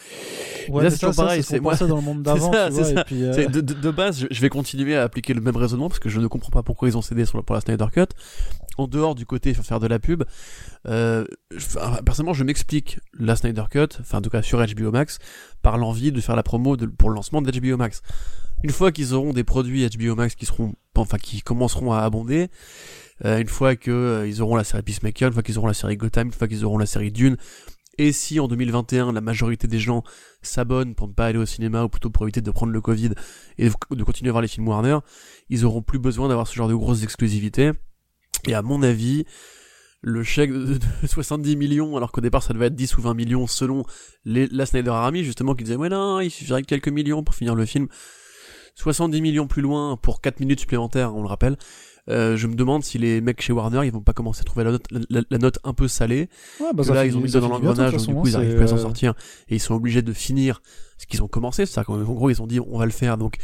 [0.68, 1.42] Ouais, là, c'est toujours pareil.
[1.42, 2.52] C'est moi ça dans le monde d'avant.
[2.54, 6.20] Euh, de, de, base, je vais continuer à appliquer le même raisonnement parce que je
[6.20, 8.06] ne comprends pas pourquoi ils ont cédé sur, pour la Snyder Cut.
[8.76, 10.22] En dehors du côté faire de la pub,
[10.86, 11.24] euh,
[12.04, 15.18] personnellement, je m'explique la Snyder Cut, enfin en tout cas sur HBO Max,
[15.62, 18.02] par l'envie de faire la promo de, pour le lancement de HBO Max.
[18.62, 22.48] Une fois qu'ils auront des produits HBO Max qui seront, enfin qui commenceront à abonder,
[23.24, 25.74] euh, une fois que euh, ils auront la série Peacemaker, une fois qu'ils auront la
[25.74, 27.36] série Gotham, une fois qu'ils auront la série Dune,
[27.98, 30.04] et si en 2021 la majorité des gens
[30.40, 33.10] s'abonnent pour ne pas aller au cinéma ou plutôt pour éviter de prendre le Covid
[33.58, 34.98] et de continuer à voir les films Warner,
[35.48, 37.72] ils auront plus besoin d'avoir ce genre de grosses exclusivités.
[38.46, 39.24] Et à mon avis,
[40.00, 43.46] le chèque de, 70 millions, alors qu'au départ ça devait être 10 ou 20 millions
[43.48, 43.84] selon
[44.24, 47.56] les, la Snyder Army, justement, qui disait ouais non, il suffirait quelques millions pour finir
[47.56, 47.88] le film.
[48.78, 51.56] 70 millions plus loin pour 4 minutes supplémentaires, on le rappelle.
[52.08, 54.64] Euh, je me demande si les mecs chez Warner ils vont pas commencer à trouver
[54.64, 56.30] la note, la, note un peu salée.
[56.60, 58.68] Ouais, bah là ils ont mis dans l'engrenage, donc du coup ils arrivent plus à
[58.68, 59.14] s'en euh, sortir
[59.48, 60.62] et ils sont obligés de finir
[60.96, 61.66] ce qu'ils ont commencé.
[61.66, 63.18] C'est ça, en gros ils ont dit on va le faire.
[63.18, 63.36] Donc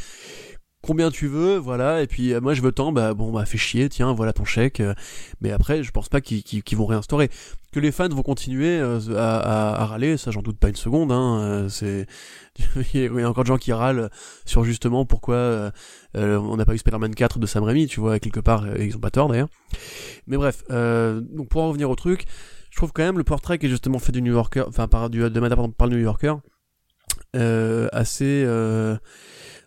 [0.85, 3.59] combien tu veux, voilà, et puis euh, moi je veux tant, bah bon bah fais
[3.59, 4.81] chier, tiens, voilà ton chèque.
[4.81, 4.94] Euh,
[5.40, 7.31] mais après, je pense pas qu'ils vont réinstaurer.
[7.73, 11.11] Que les fans vont continuer euh, à, râler, ça j'en doute pas une seconde.
[11.11, 12.06] Hein, c'est
[12.94, 14.11] il y a encore de gens qui râlent
[14.44, 15.73] sur justement pourquoi
[16.15, 19.01] on n'a pas eu Spider-Man 4 de Sam Raimi, tu vois, quelque part, ils ont
[19.01, 19.48] pas tort d'ailleurs.
[20.27, 22.27] Mais bref, donc pour en revenir au truc,
[22.70, 25.11] je trouve quand même le portrait qui est justement fait du New Yorker, enfin par
[25.11, 25.40] du de
[25.77, 26.35] par le New Yorker,
[27.35, 28.44] assez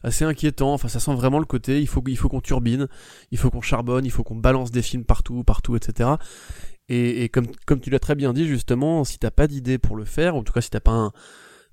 [0.08, 0.74] assez inquiétant.
[0.74, 2.88] Enfin, ça sent vraiment le côté, il faut, il faut qu'on turbine,
[3.32, 6.12] il faut qu'on charbonne, il faut qu'on balance des films partout, partout, etc.
[6.90, 10.06] Et, comme, comme tu l'as très bien dit, justement, si t'as pas d'idée pour le
[10.06, 11.12] faire, en tout cas si t'as pas un,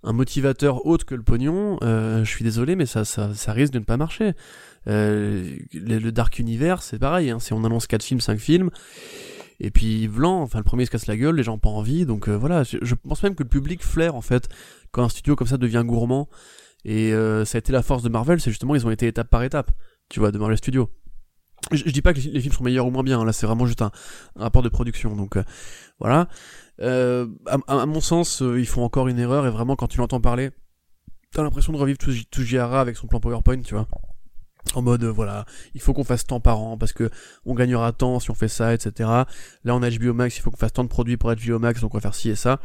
[0.03, 3.79] un motivateur autre que le pognon, euh, je suis désolé, mais ça, ça, risque de
[3.79, 4.33] ne pas marcher.
[4.89, 8.71] Euh, le, Dark Universe, c'est pareil, hein, si on annonce 4 films, 5 films,
[9.61, 12.07] et puis Blanc, enfin le premier se casse la gueule, les gens n'ont pas envie,
[12.07, 14.49] donc euh, voilà, je, je, pense même que le public flaire en fait
[14.91, 16.29] quand un studio comme ça devient gourmand
[16.85, 19.29] et euh, ça a été la force de Marvel, c'est justement ils ont été étape
[19.29, 19.73] par étape,
[20.09, 20.91] tu vois, de Marvel Studios.
[21.73, 23.65] Je, dis pas que les, films sont meilleurs ou moins bien, hein, là c'est vraiment
[23.65, 23.91] juste un,
[24.37, 25.45] rapport de production, donc euh,
[25.99, 26.29] voilà.
[26.81, 30.51] Euh, à, mon sens, ils font encore une erreur et vraiment quand tu l'entends parler,
[31.33, 31.99] t'as l'impression de revivre
[32.37, 33.89] JRA avec son plan PowerPoint, tu vois
[34.75, 35.45] en mode voilà
[35.75, 37.11] il faut qu'on fasse tant par an parce que
[37.45, 39.09] on gagnera tant si on fait ça etc
[39.65, 41.81] là on a HBO Max il faut qu'on fasse tant de produits pour HBO Max
[41.81, 42.61] donc on va faire ci et ça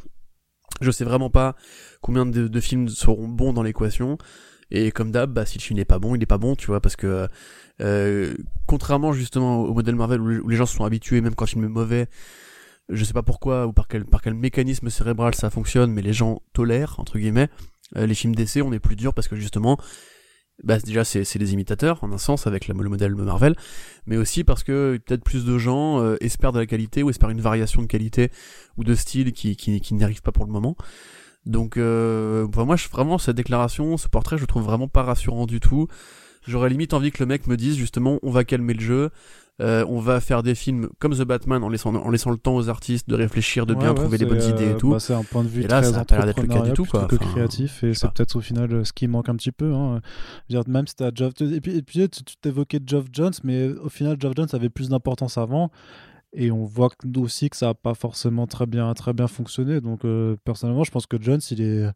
[0.81, 1.55] je sais vraiment pas
[2.01, 4.17] combien de, films seront bons dans l'équation.
[4.71, 6.67] Et comme d'hab, bah, si le film n'est pas bon, il n'est pas bon, tu
[6.67, 7.27] vois, parce que
[7.81, 8.35] euh,
[8.67, 11.65] contrairement justement au modèle Marvel où, les gens se sont habitués, même quand le film
[11.65, 12.07] est mauvais,
[12.89, 16.99] je sais pas pourquoi ou par quel, mécanisme cérébral ça fonctionne, mais les gens tolèrent,
[16.99, 17.49] entre guillemets,
[17.95, 19.79] euh, les films d'essai, on est plus dur parce que justement,
[20.63, 23.55] bah déjà c'est des imitateurs en un sens avec le modèle Marvel,
[24.05, 27.29] mais aussi parce que peut-être plus de gens euh, espèrent de la qualité ou espèrent
[27.29, 28.31] une variation de qualité
[28.77, 30.75] ou de style qui, qui, n'y arrive pas pour le moment.
[31.45, 35.87] Donc euh, moi vraiment cette déclaration, ce portrait je trouve vraiment pas rassurant du tout.
[36.47, 39.09] J'aurais limite envie que le mec me dise justement on va calmer le jeu,
[39.61, 42.55] euh, on va faire des films comme The Batman en laissant, en laissant le temps
[42.55, 44.91] aux artistes de réfléchir, de bien trouver les bonnes idées et tout.
[44.91, 47.05] Bah, c'est un point de vue très ça d'être le cas du tout, quoi.
[47.05, 49.73] que créatif et c'est peut-être au final euh, ce qui manque un petit peu.
[49.73, 50.01] Hein.
[50.67, 51.33] Même si as Geoff...
[51.41, 54.89] et puis, et puis tu t'évoquais Geoff Jones, mais au final Geoff Jones avait plus
[54.89, 55.71] d'importance avant.
[56.33, 59.81] Et on voit aussi que ça n'a pas forcément très bien, très bien fonctionné.
[59.81, 61.89] Donc, euh, personnellement, je pense que Jones, il, est,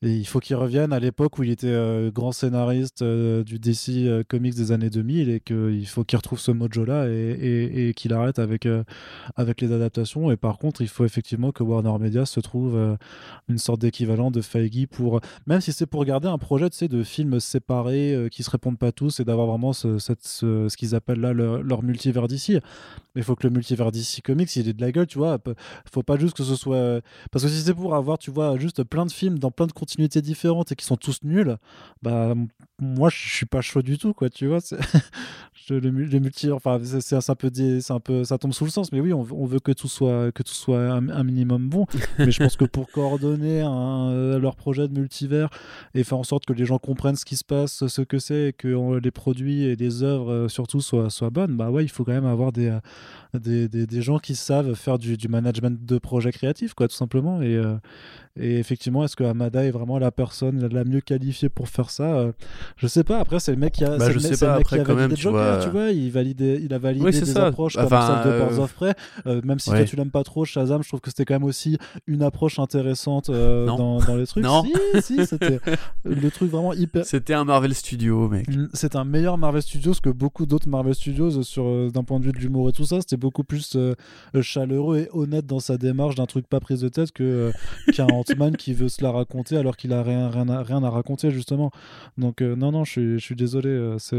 [0.00, 4.24] il faut qu'il revienne à l'époque où il était euh, grand scénariste euh, du DC
[4.28, 8.38] Comics des années 2000 et qu'il faut qu'il retrouve ce mojo-là et, et, qu'il arrête
[8.38, 8.66] avec,
[9.36, 10.30] avec les adaptations.
[10.30, 12.96] Et par contre, il faut effectivement que Warner Media se trouve
[13.48, 17.02] une sorte d'équivalent de Feige pour, même si c'est pour garder un projet tu de
[17.02, 21.20] films séparés qui se répondent pas tous et d'avoir vraiment ce, ce, ce qu'ils appellent
[21.20, 22.58] là leur, leur multivers d'ici.
[23.14, 25.38] Il faut que le multivers DC Comics, il est de la gueule, tu vois.
[25.90, 27.00] Faut pas juste que ce soit.
[27.30, 29.72] Parce que si c'est pour avoir, tu vois, juste plein de films dans plein de
[29.72, 31.56] continuités différentes et qui sont tous nuls,
[32.02, 32.34] bah,
[32.78, 34.58] moi, je suis pas chaud du tout, quoi, tu vois.
[35.70, 36.50] le, multi.
[36.50, 38.24] Enfin, c'est un, peu c'est un peu.
[38.24, 40.78] Ça tombe sous le sens, mais oui, on, veut que tout soit, que tout soit
[40.78, 41.86] un, minimum bon.
[42.18, 45.48] mais je pense que pour coordonner leur projet de multivers
[45.94, 48.48] et faire en sorte que les gens comprennent ce qui se passe, ce que c'est,
[48.48, 51.88] et que les produits et les œuvres euh, surtout soient, soient bonnes, bah ouais, il
[51.88, 52.76] faut quand même avoir des,
[53.34, 57.42] des, des, gens qui savent faire du, du, management de projet créatif, quoi, tout simplement.
[57.42, 57.76] Et, euh,
[58.38, 62.16] et effectivement, est-ce que Amada est vraiment la personne la mieux qualifiée pour faire ça
[62.16, 62.32] euh,
[62.76, 63.18] Je sais pas.
[63.18, 65.16] Après, c'est le mec qui a, bah, je sais pas, après, qui a validé même,
[65.16, 65.90] Joker, tu vois.
[65.90, 68.94] Il, validait, il a validé des approches comme celle de Birds of Prey.
[69.26, 71.44] Euh, même si toi, tu l'aimes pas trop, Shazam, je trouve que c'était quand même
[71.44, 74.44] aussi une approche intéressante dans, dans, les trucs.
[74.46, 74.62] Non.
[75.00, 75.58] Si, si, c'était
[76.04, 77.04] le truc vraiment hyper.
[77.04, 78.48] C'était un Marvel Studio, mec.
[78.48, 82.26] Mm, c'est un meilleur Marvel Studios que beaucoup d'autres Marvel Studios sur d'un point de
[82.26, 83.00] vue de l'humour et tout ça.
[83.00, 83.94] C'était beaucoup plus euh,
[84.42, 87.52] chaleureux et honnête dans sa démarche d'un truc pas prise de tête que euh,
[87.92, 90.90] qu'un Ant-Man qui veut se la raconter alors qu'il a rien, rien, à, rien à
[90.90, 91.70] raconter justement.
[92.18, 94.16] Donc euh, non non, je suis, je suis désolé, c'est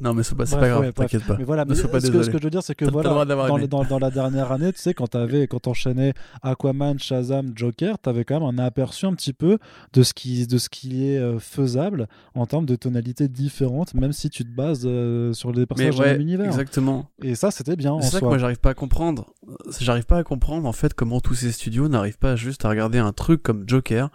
[0.00, 1.36] non, mais c'est pas, pas grave, t'inquiète pas.
[1.38, 3.24] Mais voilà, ce, que, ce, que, je veux dire, c'est que voilà,
[3.66, 6.12] dans, dans, la dernière année, tu sais, quand t'avais, quand t'enchaînais
[6.42, 9.58] Aquaman, Shazam, Joker, t'avais quand même un aperçu un petit peu
[9.94, 14.12] de ce qui, de ce qui est euh, faisable en termes de tonalités différentes, même
[14.12, 16.46] si tu te bases euh, sur les personnages ouais, de l'univers.
[16.46, 17.10] Exactement.
[17.22, 17.98] Et ça, c'était bien.
[18.02, 19.32] C'est ça que moi, j'arrive pas à comprendre.
[19.80, 22.98] J'arrive pas à comprendre, en fait, comment tous ces studios n'arrivent pas juste à regarder
[22.98, 24.10] un truc comme Joker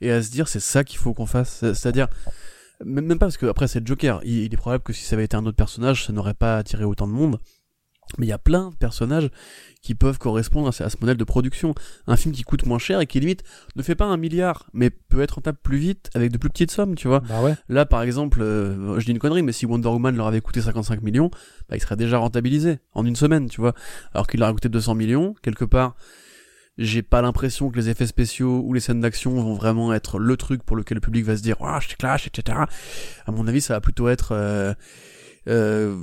[0.00, 1.64] et à se dire, c'est ça qu'il faut qu'on fasse.
[1.72, 2.08] C'est-à-dire,
[2.84, 4.20] même pas parce que après c'est Joker.
[4.24, 6.84] Il, est probable que si ça avait été un autre personnage, ça n'aurait pas attiré
[6.84, 7.38] autant de monde.
[8.18, 9.30] Mais il y a plein de personnages
[9.82, 11.74] qui peuvent correspondre à ce, modèle de production.
[12.06, 13.42] Un film qui coûte moins cher et qui limite
[13.74, 16.70] ne fait pas un milliard, mais peut être rentable plus vite avec de plus petites
[16.70, 17.20] sommes, tu vois.
[17.20, 17.56] Bah ouais.
[17.68, 20.60] Là, par exemple, euh, je dis une connerie, mais si Wonder Woman leur avait coûté
[20.60, 21.30] 55 millions,
[21.68, 23.74] bah, il serait déjà rentabilisé en une semaine, tu vois.
[24.14, 25.96] Alors qu'il leur a coûté 200 millions, quelque part,
[26.78, 30.36] j'ai pas l'impression que les effets spéciaux ou les scènes d'action vont vraiment être le
[30.36, 32.58] truc pour lequel le public va se dire ah je clash etc
[33.26, 34.74] à mon avis ça va plutôt être euh,
[35.48, 35.96] euh,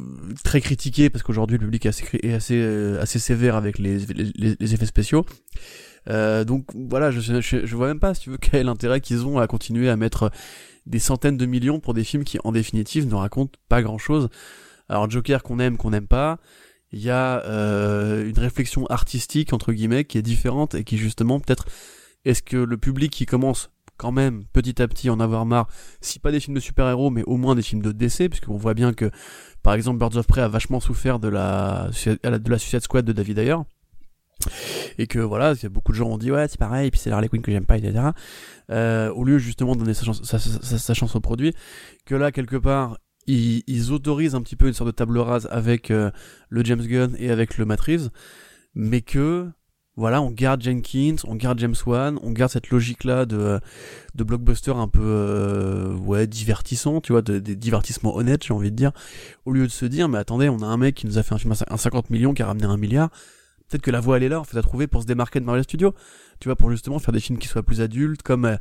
[0.45, 3.97] très critiqué parce qu'aujourd'hui le public est assez, est assez, euh, assez sévère avec les,
[3.97, 5.25] les, les effets spéciaux.
[6.09, 9.01] Euh, donc voilà je, je, je, vois même pas si tu veux quel est l'intérêt
[9.01, 10.31] qu'ils ont à continuer à mettre
[10.85, 14.29] des centaines de millions pour des films qui en définitive ne racontent pas grand chose
[14.89, 16.39] alors Joker qu'on aime qu'on n'aime pas
[16.94, 21.40] il y a euh, une réflexion artistique entre guillemets qui est différente et qui justement
[21.40, 21.65] peut-être
[22.24, 25.68] est-ce que le public qui commence quand même petit à petit en avoir marre,
[26.02, 28.74] si pas des films de super-héros, mais au moins des films de DC, puisqu'on voit
[28.74, 29.10] bien que
[29.61, 33.11] par exemple Birds of Prey a vachement souffert de la de la Suicide Squad de
[33.11, 33.57] David Ayer.
[34.98, 37.41] Et que voilà, beaucoup de gens ont dit ouais c'est pareil, puis c'est Harley Quinn
[37.41, 38.10] que j'aime pas, etc.
[38.70, 41.53] Euh, au lieu justement de donner sa chance au produit,
[42.06, 45.91] que là quelque part ils, autorisent un petit peu une sorte de table rase avec
[45.91, 46.11] euh,
[46.49, 47.81] le James Gunn et avec le Matt
[48.75, 49.49] mais que
[49.95, 53.59] voilà, on garde Jenkins, on garde James Wan, on garde cette logique-là de,
[54.15, 58.71] de blockbuster un peu euh, ouais divertissant, tu vois, des de divertissements honnêtes, j'ai envie
[58.71, 58.91] de dire,
[59.45, 61.35] au lieu de se dire, mais attendez, on a un mec qui nous a fait
[61.35, 63.11] un film à 50 millions, qui a ramené un milliard,
[63.73, 65.45] peut-être que la voie elle est là en fait à trouver pour se démarquer de
[65.45, 65.93] Marvel Studios.
[66.39, 68.55] Tu vois pour justement faire des films qui soient plus adultes comme euh,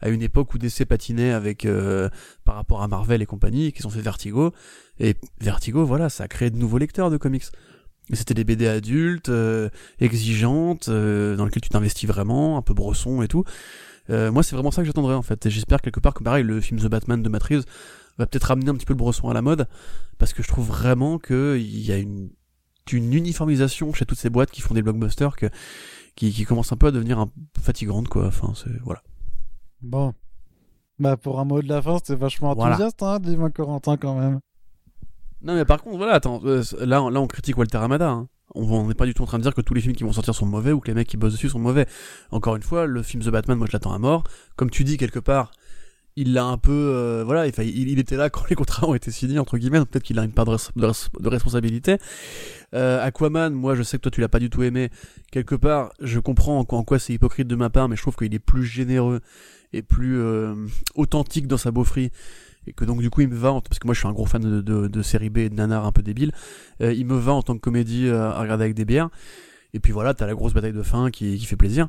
[0.00, 2.10] à une époque où DC patinait avec euh,
[2.44, 4.52] par rapport à Marvel et compagnie qui sont fait Vertigo.
[5.00, 7.44] Et Vertigo voilà ça a créé de nouveaux lecteurs de comics.
[8.10, 9.70] Et c'était des BD adultes euh,
[10.00, 13.44] exigeantes dans lesquelles tu t'investis vraiment un peu brosson et tout.
[14.10, 15.46] Moi c'est vraiment ça que j'attendrais en fait.
[15.46, 17.42] Et j'espère quelque part que pareil le film The Batman de Matt
[18.18, 19.68] va peut-être ramener un petit peu le brosson à la mode
[20.18, 22.30] parce que je trouve vraiment que il y a une
[22.92, 25.46] une uniformisation chez toutes ces boîtes qui font des blockbusters que,
[26.16, 28.26] qui, qui commence un peu à devenir un, fatigante, quoi.
[28.26, 29.02] Enfin, c'est, voilà.
[29.82, 30.14] Bon.
[30.98, 34.40] Bah, pour un mot de la fin, c'était vachement enthousiaste, hein, dis-moi Corentin, quand même.
[35.42, 38.28] Non, mais par contre, voilà, attends, euh, là, là, on critique Walter Amada, hein.
[38.54, 40.12] On n'est pas du tout en train de dire que tous les films qui vont
[40.12, 41.86] sortir sont mauvais ou que les mecs qui bossent dessus sont mauvais.
[42.30, 44.24] Encore une fois, le film The Batman, moi je l'attends à mort.
[44.56, 45.52] Comme tu dis quelque part,
[46.18, 49.10] il l'a un peu euh, voilà il, il, était là quand les contrats ont été
[49.10, 51.98] signés entre guillemets peut-être qu'il a une part de, responsabilité.
[52.74, 54.90] Euh, Aquaman moi je sais que toi tu l'as pas du tout aimé.
[55.30, 58.34] Quelque part je comprends en, quoi c'est hypocrite de ma part mais je trouve qu'il
[58.34, 59.20] est plus généreux
[59.72, 60.54] et plus euh,
[60.94, 62.10] authentique dans sa beaufrie.
[62.66, 64.26] Et que donc du coup il me va parce que moi je suis un gros
[64.26, 66.32] fan de, de, série B et de nanar un peu débile
[66.82, 69.08] euh, il me va en tant que comédie euh, à regarder avec des bières.
[69.72, 71.88] Et puis voilà t'as la grosse bataille de fin qui, qui fait plaisir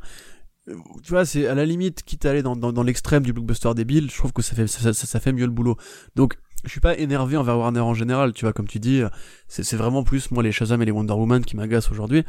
[1.03, 3.73] tu vois c'est à la limite quitte à aller dans, dans, dans l'extrême du blockbuster
[3.75, 5.77] débile je trouve que ça fait ça, ça, ça fait mieux le boulot
[6.15, 9.01] donc je suis pas énervé envers Warner en général tu vois comme tu dis
[9.47, 12.23] c'est c'est vraiment plus moi les Shazam et les Wonder Woman qui m'agacent aujourd'hui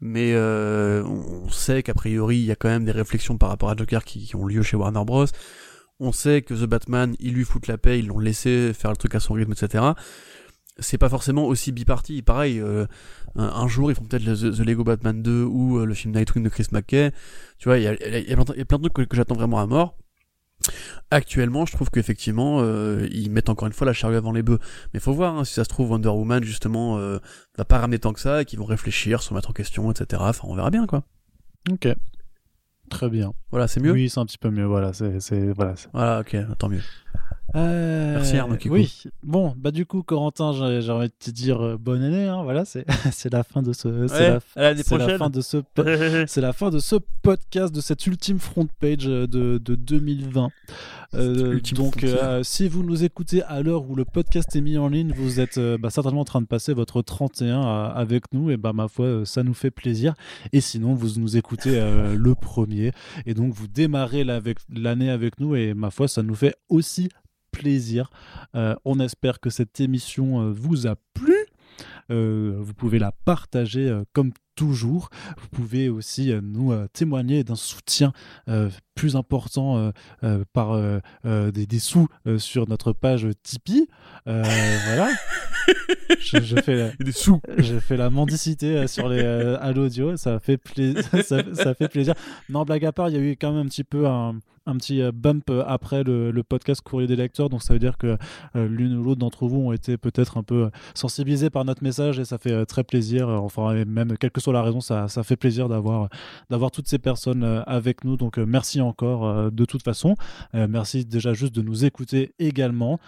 [0.00, 3.70] mais euh, on sait qu'a priori il y a quand même des réflexions par rapport
[3.70, 5.26] à Joker qui, qui ont lieu chez Warner Bros.
[6.00, 8.96] On sait que The Batman, ils lui foutent la paix, ils l'ont laissé faire le
[8.96, 9.84] truc à son rythme, etc.
[10.80, 12.22] C'est pas forcément aussi biparti.
[12.22, 12.86] Pareil, euh,
[13.36, 16.14] un, un jour ils font peut-être le- The, Lego Batman 2 ou euh, le film
[16.14, 17.12] Nightwing de Chris McKay.
[17.58, 18.44] Tu vois, il y a, y plein
[18.78, 19.96] de- trucs que, que j'attends vraiment à mort.
[21.10, 24.58] Actuellement, je trouve qu'effectivement, euh, ils mettent encore une fois la charrue avant les bœufs.
[24.92, 27.18] Mais faut voir, hein, si ça se trouve, Wonder Woman, justement, euh,
[27.56, 30.20] va pas ramener tant que ça, et qu'ils vont réfléchir, se remettre en question, etc.
[30.26, 31.04] Enfin, on verra bien, quoi.
[31.70, 31.88] Ok.
[32.90, 33.32] Très bien.
[33.50, 33.92] Voilà, c'est mieux?
[33.92, 34.64] Oui, c'est un petit peu mieux.
[34.64, 35.74] Voilà, c'est, voilà.
[35.92, 36.82] Voilà, ok, tant mieux.
[37.54, 38.74] Euh, Merci, Arnaud Kikou.
[38.74, 39.04] Oui.
[39.22, 42.26] Bon, bah du coup, Corentin, j'ai, envie de te dire euh, bonne année.
[42.26, 42.84] Hein, voilà, c'est,
[43.32, 44.06] la fin de ce.
[44.06, 45.58] c'est la, l'année la fin de ce.
[46.26, 50.50] C'est la fin de ce podcast, de cette ultime front page euh, de, de 2020.
[51.14, 54.88] Euh, donc, euh, si vous nous écoutez à l'heure où le podcast est mis en
[54.88, 58.58] ligne, vous êtes bah, certainement en train de passer votre 31 à- avec nous, et
[58.58, 60.12] bah, ma foi, ça nous fait plaisir.
[60.52, 61.80] Et sinon, vous nous écoutez
[62.14, 62.92] le premier,
[63.24, 66.54] et donc vous démarrez là avec- l'année avec nous, et ma foi, ça nous fait
[66.68, 67.08] aussi
[68.54, 71.34] Euh, on espère que cette émission euh, vous a plu.
[72.10, 75.08] Euh, vous pouvez la partager euh, comme toujours.
[75.40, 78.12] Vous pouvez aussi euh, nous euh, témoigner d'un soutien
[78.48, 79.92] euh, plus important
[80.52, 80.76] par
[81.24, 82.08] des, des sous
[82.38, 83.86] sur notre page Tipeee.
[84.26, 85.08] Voilà.
[86.18, 87.40] Je, je fais la- des sous.
[87.58, 92.14] j'ai fait la mendicité sur les à l'audio, ça fait plaisir, ça, ça fait plaisir.
[92.48, 94.76] Non, blague à part, il y a eu quand même un petit peu un, un
[94.76, 98.16] petit bump après le, le podcast Courrier des lecteurs, donc ça veut dire que
[98.54, 102.24] l'une ou l'autre d'entre vous ont été peut-être un peu sensibilisés par notre message et
[102.24, 103.28] ça fait très plaisir.
[103.28, 106.08] Enfin, et même quelle que soit la raison, ça, ça fait plaisir d'avoir
[106.50, 108.16] d'avoir toutes ces personnes euh, avec nous.
[108.16, 110.14] Donc euh, merci encore euh, de toute façon.
[110.54, 112.98] Merci déjà juste de nous écouter également.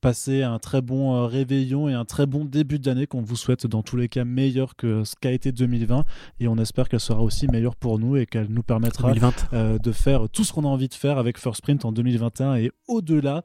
[0.00, 3.82] Passez un très bon réveillon et un très bon début d'année qu'on vous souhaite dans
[3.82, 6.04] tous les cas meilleur que ce qu'a été 2020
[6.40, 9.78] et on espère qu'elle sera aussi meilleure pour nous et qu'elle nous permettra 2020.
[9.78, 12.70] de faire tout ce qu'on a envie de faire avec First Print en 2021 et
[12.88, 13.42] au-delà.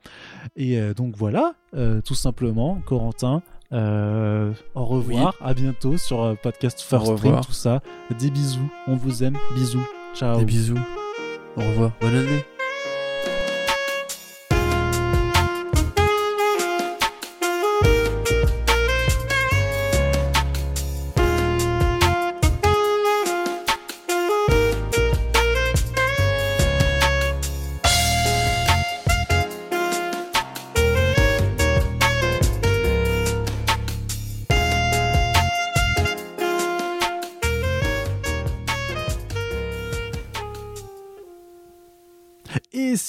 [0.56, 1.56] Et donc voilà,
[2.04, 3.42] tout simplement, Corentin.
[3.72, 7.46] Euh, au revoir, à bientôt sur euh, podcast First revoir.
[7.46, 7.82] tout ça.
[8.20, 9.86] Des bisous, on vous aime, bisous,
[10.16, 10.38] ciao.
[10.40, 10.80] Des bisous.
[11.58, 11.92] Au revoir.
[12.02, 12.46] Bonne année.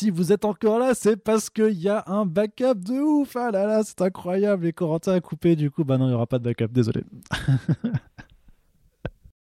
[0.00, 3.36] Si vous êtes encore là, c'est parce qu'il y a un backup de ouf.
[3.36, 4.64] Ah là là, c'est incroyable.
[4.66, 7.04] Et Corentin a coupé, du coup, bah non, il n'y aura pas de backup, désolé.